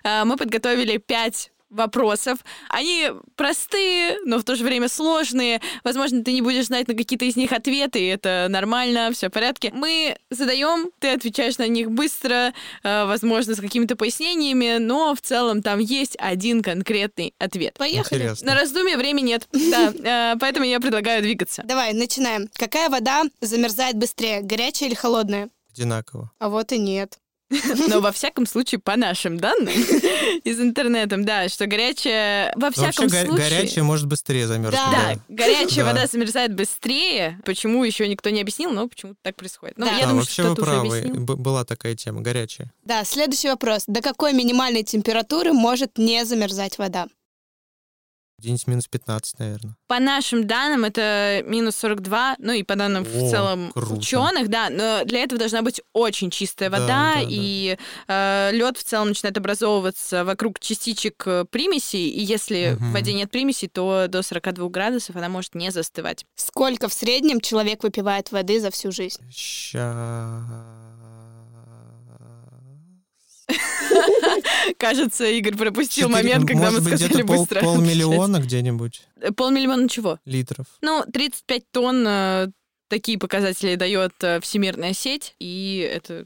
А, 0.04 0.26
мы 0.26 0.38
подготовили 0.38 0.98
пять 0.98 1.52
вопросов. 1.70 2.40
Они 2.70 3.12
простые, 3.36 4.18
но 4.26 4.40
в 4.40 4.44
то 4.44 4.56
же 4.56 4.64
время 4.64 4.88
сложные. 4.88 5.62
Возможно, 5.84 6.24
ты 6.24 6.34
не 6.34 6.42
будешь 6.42 6.66
знать 6.66 6.88
на 6.88 6.96
какие-то 6.96 7.26
из 7.26 7.36
них 7.36 7.52
ответы, 7.52 8.00
и 8.00 8.08
это 8.08 8.48
нормально, 8.50 9.12
все 9.12 9.30
в 9.30 9.32
порядке. 9.32 9.72
Мы 9.74 10.18
задаем, 10.30 10.92
ты 11.00 11.10
отвечаешь 11.10 11.58
на 11.58 11.68
них 11.68 11.92
быстро, 11.92 12.54
э, 12.84 13.06
возможно, 13.06 13.56
с 13.56 13.60
какими-то 13.62 13.96
пояснениями, 13.96 14.78
но 14.78 15.14
в 15.14 15.22
целом 15.22 15.62
там 15.62 15.80
есть 15.80 16.16
один 16.20 16.64
конкретный 16.64 17.34
ответ. 17.40 17.76
Поехали. 17.78 18.22
Интересно. 18.22 18.48
На 18.48 18.60
раздумье 18.60 18.98
времени 18.98 19.28
нет. 19.28 19.48
Да, 19.68 20.34
э, 20.34 20.36
поэтому 20.40 20.66
я 20.66 20.80
предлагаю 20.80 21.22
двигаться. 21.22 21.62
Давай, 21.66 21.94
начинаем. 21.94 22.48
Какая 22.56 22.90
вода 22.90 23.24
замерзает 23.42 23.98
быстрее, 23.98 24.42
горячая 24.42 24.88
или 24.88 24.96
холодная? 24.96 25.50
Одинаково. 25.74 26.32
А 26.40 26.50
вот 26.50 26.72
и 26.72 26.80
нет. 26.80 27.20
Но 27.88 28.02
во 28.02 28.12
всяком 28.12 28.46
случае, 28.46 28.80
по 28.80 28.96
нашим 28.98 29.38
данным 29.38 29.68
из 30.44 30.60
интернета, 30.60 31.16
да, 31.18 31.48
что 31.48 31.66
горячая... 31.66 32.52
Во 32.56 32.72
всяком 32.72 33.08
вообще, 33.08 33.26
случае... 33.26 33.50
горячая 33.50 33.84
может 33.84 34.08
быстрее 34.08 34.48
замерзнуть. 34.48 34.82
Да. 34.92 35.14
Да, 35.16 35.20
горячая 35.30 35.86
Да. 35.86 35.94
вода 35.94 36.08
замерзает 36.08 36.54
быстрее. 36.56 37.40
Почему 37.46 37.84
еще 37.84 38.08
никто 38.08 38.30
не 38.30 38.42
объяснил, 38.42 38.72
но 38.72 38.88
почему-то 38.88 39.18
так 39.22 39.36
происходит. 39.36 39.78
Ну, 39.78 39.86
Да. 39.86 39.92
я 39.94 40.00
Да, 40.00 40.04
думаю, 40.08 40.20
вообще 40.22 40.42
что 40.42 40.50
вы 40.50 40.56
правы. 40.56 41.02
была 41.14 41.64
такая 41.64 41.96
тема, 41.96 42.22
горячая. 42.22 42.72
Да, 42.84 43.04
следующий 43.06 43.48
вопрос. 43.50 43.84
До 43.88 44.02
какой 44.02 44.34
минимальной 44.34 44.84
температуры 44.84 45.54
может 45.54 45.98
не 45.98 46.26
замерзать 46.26 46.78
вода? 46.78 47.08
Где-нибудь 48.40 48.68
минус 48.68 48.88
15, 48.88 49.40
наверное. 49.40 49.76
По 49.88 50.00
нашим 50.00 50.46
данным, 50.46 50.84
это 50.86 51.42
минус 51.48 51.76
42, 51.78 52.36
ну 52.38 52.54
и 52.54 52.62
по 52.62 52.76
данным 52.76 53.04
в 53.04 53.16
О, 53.16 53.30
целом 53.32 53.72
круто. 53.72 53.94
ученых, 53.96 54.48
да, 54.50 54.70
но 54.70 55.04
для 55.06 55.24
этого 55.24 55.40
должна 55.40 55.64
быть 55.64 55.82
очень 55.94 56.30
чистая 56.30 56.70
Да, 56.70 56.80
вода, 56.80 56.88
да, 56.88 57.22
да. 57.22 57.26
и 57.28 57.78
лед 58.56 58.78
в 58.78 58.84
целом 58.84 59.08
начинает 59.10 59.38
образовываться 59.38 60.24
вокруг 60.24 60.60
частичек 60.60 61.24
э, 61.26 61.46
примесей, 61.50 62.10
и 62.10 62.24
если 62.24 62.76
Мгм. 62.80 62.90
в 62.90 62.94
воде 62.94 63.14
нет 63.14 63.32
примесей, 63.32 63.70
то 63.70 64.06
до 64.08 64.22
42 64.22 64.70
градусов 64.70 65.16
она 65.16 65.30
может 65.30 65.56
не 65.56 65.72
застывать. 65.72 66.24
Сколько 66.36 66.90
в 66.90 66.94
среднем 66.94 67.42
человек 67.42 67.82
выпивает 67.84 68.32
воды 68.32 68.60
за 68.62 68.70
всю 68.70 68.92
жизнь? 68.92 69.20
Ща... 69.32 70.44
Кажется, 74.78 75.26
Игорь 75.26 75.56
пропустил 75.56 76.10
момент, 76.10 76.48
когда 76.48 76.72
мы 76.72 76.82
сказали 76.82 77.22
быстро. 77.22 77.62
полмиллиона 77.62 78.40
где-нибудь 78.40 79.02
отвечать. 79.16 79.36
Полмиллиона 79.36 79.90
чего? 79.90 80.20
литров. 80.26 80.68
Ну, 80.82 81.04
35 81.12 81.72
тонн 81.72 82.08
э, 82.08 82.48
такие 82.90 83.18
показатели 83.18 83.76
дает 83.76 84.14
э, 84.22 84.40
всемирная 84.42 84.94
сеть, 84.94 85.36
и 85.40 85.90
это 85.92 86.26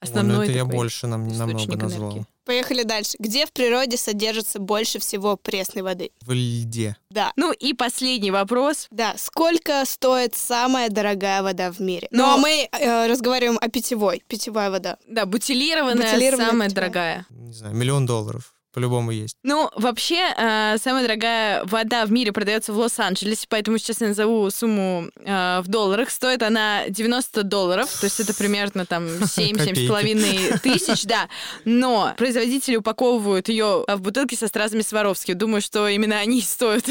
основной 0.00 0.38
Ой, 0.38 0.46
ну 0.46 0.50
это 0.50 0.52
я 0.52 0.64
больше 0.64 1.06
нам, 1.06 1.28
намного 1.28 1.76
назвал. 1.76 2.26
Поехали 2.44 2.82
дальше. 2.82 3.12
Где 3.18 3.46
в 3.46 3.52
природе 3.52 3.96
содержится 3.96 4.58
больше 4.58 4.98
всего 4.98 5.36
пресной 5.36 5.82
воды? 5.82 6.10
В 6.22 6.32
льде. 6.32 6.96
Да. 7.10 7.32
Ну 7.36 7.52
и 7.52 7.72
последний 7.72 8.30
вопрос. 8.30 8.88
Да, 8.90 9.14
сколько 9.16 9.84
стоит 9.84 10.34
самая 10.34 10.88
дорогая 10.88 11.42
вода 11.42 11.70
в 11.70 11.78
мире? 11.80 12.08
Но- 12.10 12.26
Ну, 12.26 12.34
а 12.34 12.36
мы 12.38 12.68
э, 12.72 13.06
разговариваем 13.06 13.58
о 13.60 13.68
питьевой, 13.68 14.22
питьевая 14.26 14.70
вода. 14.70 14.96
Да, 15.06 15.26
бутилированная, 15.26 16.10
Бутилированная 16.12 16.48
самая 16.50 16.68
питьевая. 16.68 16.90
дорогая. 16.90 17.26
Не 17.30 17.52
знаю, 17.52 17.74
миллион 17.74 18.06
долларов. 18.06 18.54
По-любому 18.72 19.10
есть. 19.10 19.36
Ну, 19.42 19.70
вообще, 19.76 20.32
э, 20.36 20.76
самая 20.82 21.02
дорогая 21.02 21.62
вода 21.64 22.06
в 22.06 22.12
мире 22.12 22.32
продается 22.32 22.72
в 22.72 22.78
Лос-Анджелесе, 22.78 23.46
поэтому 23.48 23.76
сейчас 23.76 24.00
я 24.00 24.08
назову 24.08 24.48
сумму 24.50 25.08
э, 25.16 25.60
в 25.60 25.68
долларах. 25.68 26.08
Стоит 26.10 26.42
она 26.42 26.88
90 26.88 27.42
долларов, 27.42 27.90
то 28.00 28.06
есть 28.06 28.18
это 28.20 28.32
примерно 28.34 28.86
там 28.86 29.04
7-7,5 29.06 30.60
тысяч, 30.60 31.04
да. 31.04 31.28
Но 31.66 32.14
производители 32.16 32.76
упаковывают 32.76 33.50
ее 33.50 33.84
в 33.86 34.00
бутылки 34.00 34.34
со 34.36 34.48
стразами 34.48 34.80
Сваровски. 34.80 35.34
Думаю, 35.34 35.60
что 35.60 35.86
именно 35.88 36.18
они 36.18 36.40
стоят 36.42 36.86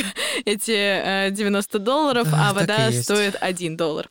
эти 0.45 1.27
э, 1.27 1.31
90 1.31 1.79
долларов, 1.79 2.27
а 2.31 2.51
и 2.51 2.55
вода 2.55 2.91
стоит 2.91 3.35
1 3.39 3.75
доллар. 3.75 4.07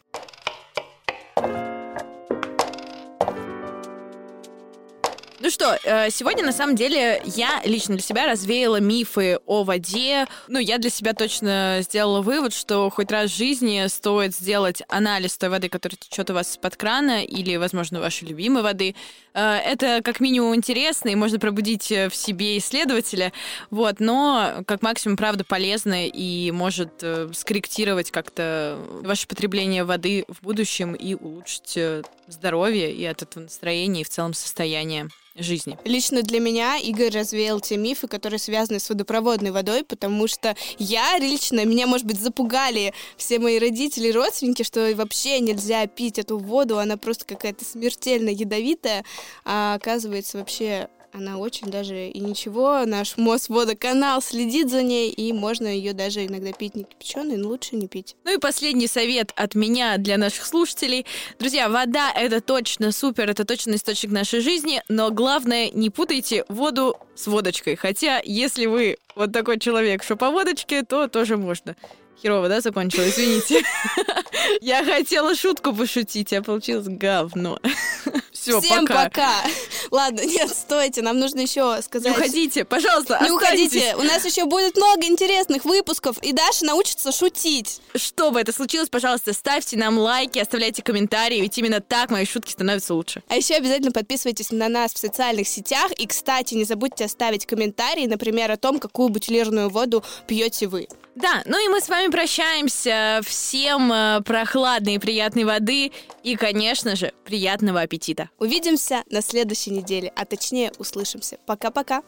Ну 5.43 5.49
что, 5.49 5.79
э, 5.85 6.11
сегодня 6.11 6.45
на 6.45 6.53
самом 6.53 6.77
деле 6.77 7.23
я 7.25 7.63
лично 7.65 7.95
для 7.95 8.05
себя 8.05 8.27
развеяла 8.27 8.79
мифы 8.79 9.39
о 9.47 9.65
воде. 9.65 10.27
Ну, 10.49 10.59
я 10.59 10.77
для 10.77 10.91
себя 10.91 11.15
точно 11.15 11.79
сделала 11.81 12.21
вывод, 12.21 12.53
что 12.53 12.91
хоть 12.91 13.11
раз 13.11 13.31
в 13.31 13.37
жизни 13.39 13.87
стоит 13.87 14.35
сделать 14.35 14.83
анализ 14.89 15.39
той 15.39 15.49
воды, 15.49 15.71
которая 15.71 15.97
течет 15.97 16.29
у 16.29 16.35
вас 16.35 16.53
из-под 16.53 16.77
крана 16.77 17.25
или, 17.25 17.57
возможно, 17.57 18.01
вашей 18.01 18.29
любимой 18.29 18.63
воды. 18.63 18.95
Э, 19.33 19.57
Это 19.65 20.03
как 20.05 20.21
минимум 20.21 20.55
интересно, 20.55 21.09
и 21.09 21.15
можно 21.15 21.39
пробудить 21.39 21.91
э, 21.91 22.11
в 22.11 22.15
себе 22.15 22.59
исследователя, 22.59 23.33
вот, 23.71 23.99
но 23.99 24.63
как 24.67 24.83
максимум, 24.83 25.17
правда, 25.17 25.45
полезно 25.45 26.07
и 26.07 26.51
может 26.51 27.03
скорректировать 27.33 28.11
как-то 28.11 28.79
ваше 29.03 29.27
потребление 29.27 29.85
воды 29.85 30.27
в 30.29 30.43
будущем 30.43 30.93
и 30.93 31.15
улучшить 31.15 31.79
здоровье 32.27 32.93
и 32.93 33.07
от 33.07 33.23
этого 33.23 33.45
настроения 33.45 34.03
и 34.03 34.05
в 34.05 34.11
целом 34.11 34.35
состояние 34.35 35.09
жизни. 35.43 35.79
Лично 35.85 36.23
для 36.23 36.41
меня 36.41 36.77
Игорь 36.79 37.11
развеял 37.11 37.61
те 37.61 37.77
мифы, 37.77 38.09
которые 38.09 38.39
связаны 38.39 38.79
с 38.79 38.89
водопроводной 38.89 39.51
водой, 39.51 39.85
потому 39.85 40.27
что 40.29 40.57
я 40.79 41.19
лично, 41.19 41.65
меня, 41.65 41.87
может 41.87 42.07
быть, 42.07 42.21
запугали 42.21 42.93
все 43.17 43.39
мои 43.39 43.59
родители 43.59 44.11
родственники, 44.11 44.63
что 44.63 44.93
вообще 44.95 45.41
нельзя 45.41 45.87
пить 45.87 46.19
эту 46.19 46.39
воду, 46.39 46.79
она 46.79 46.97
просто 46.97 47.25
какая-то 47.25 47.65
смертельно 47.65 48.29
ядовитая, 48.29 49.05
а 49.45 49.75
оказывается 49.75 50.39
вообще 50.39 50.89
она 51.13 51.39
очень 51.39 51.69
даже 51.69 52.09
и 52.09 52.21
ничего, 52.21 52.85
наш 52.87 53.17
Мосводоканал 53.17 54.23
следит 54.23 54.71
за 54.71 54.83
ней, 54.83 55.11
и 55.11 55.33
можно 55.33 55.67
ее 55.67 55.93
даже 55.93 56.27
иногда 56.27 56.53
пить 56.53 56.75
не 56.75 56.85
кипяченой, 56.85 57.37
но 57.37 57.49
лучше 57.49 57.77
не 57.77 57.89
пить. 57.89 58.17
Ну 58.25 58.35
и 58.35 58.39
последний 58.39 58.87
совет 58.87 59.33
от 59.37 59.55
меня 59.55 59.97
для 59.99 60.19
наших 60.19 60.47
слушателей. 60.47 61.07
Друзья, 61.39 61.69
вода— 61.69 62.13
это 62.17 62.41
точно 62.41 62.93
супер, 62.93 63.29
это 63.29 63.45
точно 63.45 63.75
источник 63.75 64.13
нашей 64.13 64.41
жизни, 64.41 64.83
но 64.89 65.11
главное, 65.11 65.71
не 65.71 65.91
путайте 65.91 66.45
воду 66.49 66.97
с 67.15 67.27
водочкой. 67.27 67.77
Хотя, 67.77 68.21
если 68.25 68.67
вы 68.67 68.97
вот 69.17 69.33
такой 69.33 69.59
человек, 69.59 70.03
что 70.03 70.17
по 70.17 70.31
водочке, 70.31 70.83
то 70.83 71.09
тоже 71.09 71.37
можно. 71.37 71.77
Херово, 72.23 72.49
да, 72.49 72.61
закончила? 72.61 73.09
Извините. 73.09 73.63
Я 74.61 74.85
хотела 74.85 75.35
шутку 75.35 75.73
пошутить, 75.73 76.33
а 76.33 76.43
получилось 76.43 76.87
говно. 76.87 77.59
Все, 78.51 78.61
Всем 78.61 78.87
пока. 78.87 79.05
пока. 79.05 79.31
Ладно, 79.91 80.21
нет, 80.25 80.51
стойте, 80.51 81.03
нам 81.03 81.19
нужно 81.19 81.41
еще 81.41 81.75
Не 81.77 81.83
сказать... 81.83 82.13
уходите, 82.17 82.65
пожалуйста, 82.65 83.19
Не 83.21 83.29
останьтесь. 83.29 83.67
уходите, 83.67 83.97
у 83.97 84.03
нас 84.03 84.25
еще 84.25 84.45
будет 84.47 84.77
много 84.77 85.05
интересных 85.07 85.65
выпусков, 85.65 86.19
и 86.23 86.33
Даша 86.33 86.65
научится 86.65 87.13
шутить. 87.13 87.81
Чтобы 87.95 88.41
это 88.41 88.53
случилось, 88.53 88.89
пожалуйста, 88.89 89.33
ставьте 89.33 89.77
нам 89.77 89.99
лайки, 89.99 90.39
оставляйте 90.39 90.83
комментарии, 90.83 91.41
ведь 91.41 91.57
именно 91.59 91.81
так 91.81 92.11
мои 92.11 92.25
шутки 92.25 92.53
становятся 92.53 92.95
лучше. 92.95 93.23
А 93.29 93.37
еще 93.37 93.55
обязательно 93.55 93.93
подписывайтесь 93.93 94.51
на 94.51 94.69
нас 94.69 94.93
в 94.93 94.99
социальных 94.99 95.49
сетях. 95.49 95.91
И, 95.93 96.07
кстати, 96.07 96.55
не 96.55 96.65
забудьте 96.65 97.05
оставить 97.05 97.47
комментарий, 97.47 98.07
например, 98.07 98.51
о 98.51 98.57
том, 98.57 98.79
какую 98.79 99.09
бутилированную 99.11 99.69
воду 99.71 100.05
пьете 100.27 100.67
вы. 100.67 100.89
Да, 101.17 101.43
ну 101.45 101.65
и 101.65 101.69
мы 101.69 101.81
с 101.81 101.89
вами 101.89 102.11
прощаемся. 102.11 103.21
Всем 103.25 103.93
э, 103.93 104.21
прохладной 104.25 104.95
и 104.95 104.99
приятной 104.99 105.45
воды 105.45 105.93
и, 106.23 106.37
конечно 106.37 106.95
же, 106.97 107.13
приятного 107.25 107.81
аппетита. 107.81 108.31
Увидимся 108.39 109.03
на 109.11 109.21
следующей 109.21 109.71
неделе, 109.71 110.13
а 110.17 110.25
точнее 110.25 110.73
услышимся. 110.79 111.39
Пока-пока. 111.47 112.03